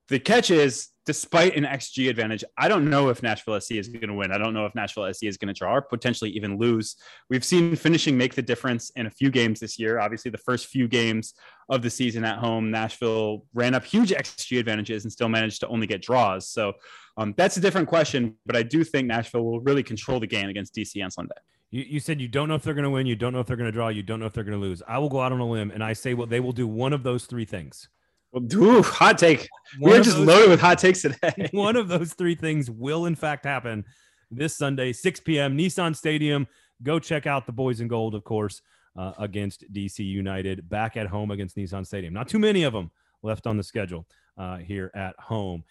The 0.07 0.19
catch 0.19 0.51
is, 0.51 0.89
despite 1.05 1.55
an 1.55 1.63
XG 1.63 2.09
advantage, 2.09 2.43
I 2.57 2.67
don't 2.67 2.89
know 2.89 3.09
if 3.09 3.23
Nashville 3.23 3.59
SC 3.59 3.71
is 3.73 3.87
going 3.87 4.07
to 4.07 4.13
win. 4.13 4.31
I 4.31 4.37
don't 4.37 4.53
know 4.53 4.65
if 4.65 4.75
Nashville 4.75 5.11
SC 5.11 5.23
is 5.23 5.37
going 5.37 5.53
to 5.53 5.57
draw 5.57 5.75
or 5.75 5.81
potentially 5.81 6.29
even 6.31 6.57
lose. 6.57 6.95
We've 7.29 7.43
seen 7.43 7.75
finishing 7.75 8.17
make 8.17 8.35
the 8.35 8.41
difference 8.41 8.91
in 8.91 9.07
a 9.07 9.09
few 9.09 9.31
games 9.31 9.59
this 9.59 9.79
year. 9.79 9.99
Obviously, 9.99 10.29
the 10.29 10.37
first 10.37 10.67
few 10.67 10.87
games 10.87 11.33
of 11.69 11.81
the 11.81 11.89
season 11.89 12.23
at 12.23 12.37
home, 12.37 12.69
Nashville 12.69 13.45
ran 13.53 13.73
up 13.73 13.83
huge 13.83 14.11
XG 14.11 14.59
advantages 14.59 15.03
and 15.03 15.11
still 15.11 15.29
managed 15.29 15.61
to 15.61 15.67
only 15.67 15.87
get 15.87 16.01
draws. 16.01 16.47
So 16.47 16.73
um, 17.17 17.33
that's 17.35 17.57
a 17.57 17.61
different 17.61 17.87
question. 17.87 18.35
But 18.45 18.55
I 18.55 18.63
do 18.63 18.83
think 18.83 19.07
Nashville 19.07 19.43
will 19.43 19.59
really 19.61 19.83
control 19.83 20.19
the 20.19 20.27
game 20.27 20.49
against 20.49 20.75
DC 20.75 21.03
on 21.03 21.09
Sunday. 21.09 21.35
You, 21.71 21.85
you 21.87 21.99
said 21.99 22.21
you 22.21 22.27
don't 22.27 22.47
know 22.47 22.55
if 22.55 22.63
they're 22.63 22.73
going 22.73 22.83
to 22.83 22.89
win, 22.89 23.07
you 23.07 23.15
don't 23.15 23.33
know 23.33 23.39
if 23.39 23.47
they're 23.47 23.57
going 23.57 23.69
to 23.69 23.71
draw, 23.71 23.87
you 23.87 24.03
don't 24.03 24.19
know 24.19 24.25
if 24.25 24.33
they're 24.33 24.43
going 24.43 24.59
to 24.59 24.61
lose. 24.61 24.83
I 24.87 24.99
will 24.99 25.09
go 25.09 25.21
out 25.21 25.31
on 25.31 25.39
a 25.39 25.47
limb 25.47 25.71
and 25.71 25.83
I 25.83 25.93
say, 25.93 26.13
well, 26.13 26.27
they 26.27 26.41
will 26.41 26.51
do 26.51 26.67
one 26.67 26.93
of 26.93 27.03
those 27.03 27.25
three 27.25 27.45
things. 27.45 27.87
Well, 28.31 28.43
ooh, 28.55 28.81
hot 28.81 29.17
take. 29.17 29.49
One 29.79 29.91
We're 29.91 30.03
just 30.03 30.17
those- 30.17 30.27
loaded 30.27 30.49
with 30.49 30.61
hot 30.61 30.77
takes 30.77 31.01
today. 31.01 31.49
one 31.51 31.75
of 31.75 31.87
those 31.87 32.13
three 32.13 32.35
things 32.35 32.69
will 32.69 33.05
in 33.05 33.15
fact 33.15 33.45
happen 33.45 33.85
this 34.29 34.55
Sunday, 34.55 34.93
6 34.93 35.19
p.m. 35.21 35.57
Nissan 35.57 35.95
Stadium. 35.95 36.47
Go 36.83 36.97
check 36.99 37.27
out 37.27 37.45
the 37.45 37.51
boys 37.51 37.81
in 37.81 37.87
gold, 37.87 38.15
of 38.15 38.23
course, 38.23 38.61
uh, 38.97 39.13
against 39.19 39.71
DC 39.73 39.99
United 39.99 40.67
back 40.69 40.97
at 40.97 41.07
home 41.07 41.31
against 41.31 41.57
Nissan 41.57 41.85
Stadium. 41.85 42.13
Not 42.13 42.27
too 42.29 42.39
many 42.39 42.63
of 42.63 42.73
them 42.73 42.91
left 43.21 43.45
on 43.45 43.57
the 43.57 43.63
schedule 43.63 44.07
uh, 44.37 44.57
here 44.57 44.91
at 44.95 45.15
home. 45.19 45.63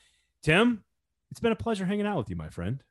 Tim, 0.42 0.84
it's 1.30 1.40
been 1.40 1.52
a 1.52 1.56
pleasure 1.56 1.84
hanging 1.86 2.06
out 2.06 2.18
with 2.18 2.30
you, 2.30 2.36
my 2.36 2.48
friend. 2.50 2.82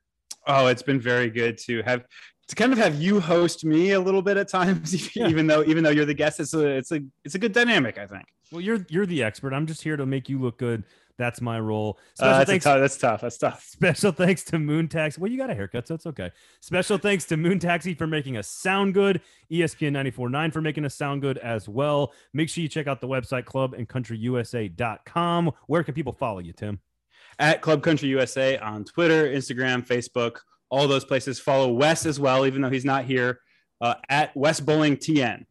Oh, 0.46 0.66
it's 0.66 0.82
been 0.82 1.00
very 1.00 1.30
good 1.30 1.58
to 1.58 1.82
have 1.82 2.04
to 2.50 2.56
kind 2.56 2.72
of 2.72 2.78
have 2.78 3.00
you 3.00 3.20
host 3.20 3.64
me 3.64 3.92
a 3.92 4.00
little 4.00 4.22
bit 4.22 4.36
at 4.36 4.48
times, 4.48 5.14
Yeah. 5.16 5.28
even 5.28 5.46
though 5.46 5.62
even 5.64 5.84
though 5.84 5.90
you're 5.90 6.04
the 6.04 6.14
guest. 6.14 6.40
It's 6.40 6.54
a 6.54 6.66
it's 6.66 6.90
a 6.92 7.00
it's 7.24 7.34
a 7.34 7.38
good 7.38 7.52
dynamic, 7.52 7.98
I 7.98 8.06
think. 8.06 8.24
Well, 8.52 8.60
you're 8.60 8.84
you're 8.88 9.06
the 9.06 9.22
expert. 9.22 9.52
I'm 9.52 9.66
just 9.66 9.82
here 9.82 9.96
to 9.96 10.06
make 10.06 10.28
you 10.28 10.38
look 10.40 10.58
good. 10.58 10.84
That's 11.18 11.40
my 11.42 11.60
role. 11.60 11.98
Uh, 12.18 12.24
Special 12.24 12.38
that's, 12.38 12.50
thanks. 12.50 12.64
tough, 12.64 12.80
that's 12.80 12.96
tough. 12.96 13.20
That's 13.20 13.36
tough. 13.38 13.62
Special 13.68 14.10
thanks 14.12 14.42
to 14.44 14.58
Moon 14.58 14.88
Taxi. 14.88 15.20
Well, 15.20 15.30
you 15.30 15.36
got 15.36 15.50
a 15.50 15.54
haircut, 15.54 15.86
so 15.86 15.94
it's 15.94 16.06
okay. 16.06 16.30
Special 16.60 16.96
thanks 16.96 17.26
to 17.26 17.36
Moon 17.36 17.58
Taxi 17.58 17.92
for 17.92 18.06
making 18.06 18.38
us 18.38 18.48
sound 18.48 18.94
good. 18.94 19.20
ESPN 19.52 19.92
94.9 20.12 20.50
for 20.52 20.62
making 20.62 20.86
us 20.86 20.94
sound 20.94 21.20
good 21.20 21.36
as 21.36 21.68
well. 21.68 22.14
Make 22.32 22.48
sure 22.48 22.62
you 22.62 22.68
check 22.70 22.86
out 22.86 23.02
the 23.02 23.08
website 23.08 23.44
clubandcountryusa.com. 23.44 25.50
Where 25.66 25.84
can 25.84 25.92
people 25.94 26.14
follow 26.14 26.38
you, 26.38 26.54
Tim? 26.54 26.80
At 27.38 27.60
Club 27.60 27.82
Country 27.82 28.08
USA 28.08 28.56
on 28.58 28.84
Twitter, 28.84 29.26
Instagram, 29.28 29.86
Facebook, 29.86 30.38
all 30.70 30.88
those 30.88 31.04
places. 31.04 31.38
Follow 31.38 31.72
Wes 31.72 32.06
as 32.06 32.18
well, 32.18 32.46
even 32.46 32.62
though 32.62 32.70
he's 32.70 32.84
not 32.84 33.04
here. 33.04 33.40
Uh, 33.80 33.94
at 34.08 34.34
Wes 34.36 34.60
Bowling 34.60 34.96
TN. 34.96 35.44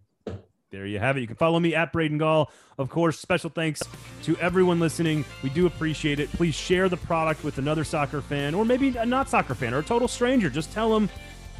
There 0.71 0.85
you 0.85 0.99
have 0.99 1.17
it. 1.17 1.21
You 1.21 1.27
can 1.27 1.35
follow 1.35 1.59
me 1.59 1.73
at 1.73 1.91
Braden 1.91 2.19
Gall. 2.19 2.51
Of 2.77 2.89
course, 2.89 3.19
special 3.19 3.49
thanks 3.49 3.81
to 4.23 4.37
everyone 4.37 4.79
listening. 4.79 5.25
We 5.43 5.49
do 5.49 5.65
appreciate 5.65 6.19
it. 6.19 6.31
Please 6.31 6.53
share 6.53 6.89
the 6.89 6.97
product 6.97 7.43
with 7.43 7.57
another 7.57 7.83
soccer 7.83 8.21
fan 8.21 8.53
or 8.53 8.63
maybe 8.65 8.95
a 8.95 9.05
not 9.05 9.29
soccer 9.29 9.55
fan 9.55 9.73
or 9.73 9.79
a 9.79 9.83
total 9.83 10.07
stranger. 10.07 10.49
Just 10.49 10.71
tell 10.71 10.91
them 10.91 11.09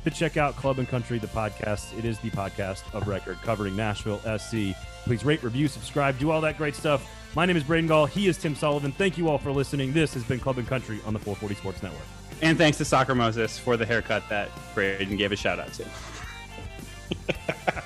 to 0.04 0.12
check 0.12 0.38
out 0.38 0.56
Club 0.56 0.80
and 0.80 0.88
Country, 0.88 1.18
the 1.18 1.28
podcast. 1.28 1.98
It 1.98 2.06
is 2.06 2.20
the 2.20 2.30
podcast 2.30 2.84
of 2.94 3.08
record 3.08 3.38
covering 3.42 3.76
Nashville 3.76 4.20
SC. 4.38 4.78
Please 5.06 5.26
rate, 5.26 5.44
review, 5.44 5.68
subscribe, 5.68 6.20
do 6.20 6.30
all 6.30 6.42
that 6.42 6.58
great 6.58 6.76
stuff. 6.76 7.10
My 7.36 7.46
name 7.46 7.58
is 7.58 7.64
Braden 7.64 7.88
Gall. 7.88 8.06
He 8.06 8.28
is 8.28 8.38
Tim 8.38 8.56
Sullivan. 8.56 8.92
Thank 8.92 9.18
you 9.18 9.28
all 9.28 9.38
for 9.38 9.52
listening. 9.52 9.92
This 9.92 10.14
has 10.14 10.24
been 10.24 10.40
Club 10.40 10.60
and 10.60 10.68
Country 10.68 11.00
on 11.06 11.14
the 11.14 11.20
440 11.20 11.56
Sports 11.56 11.84
Network. 11.84 12.19
And 12.42 12.58
thanks 12.58 12.78
to 12.78 12.86
Soccer 12.86 13.16
Moses 13.16 13.58
for 13.60 13.76
the 13.78 13.86
haircut 13.86 14.24
that 14.30 14.50
Braden 14.74 15.18
gave 15.18 15.32
a 15.32 15.36
shout 15.36 15.60
out 15.60 15.74
to. 15.74 15.86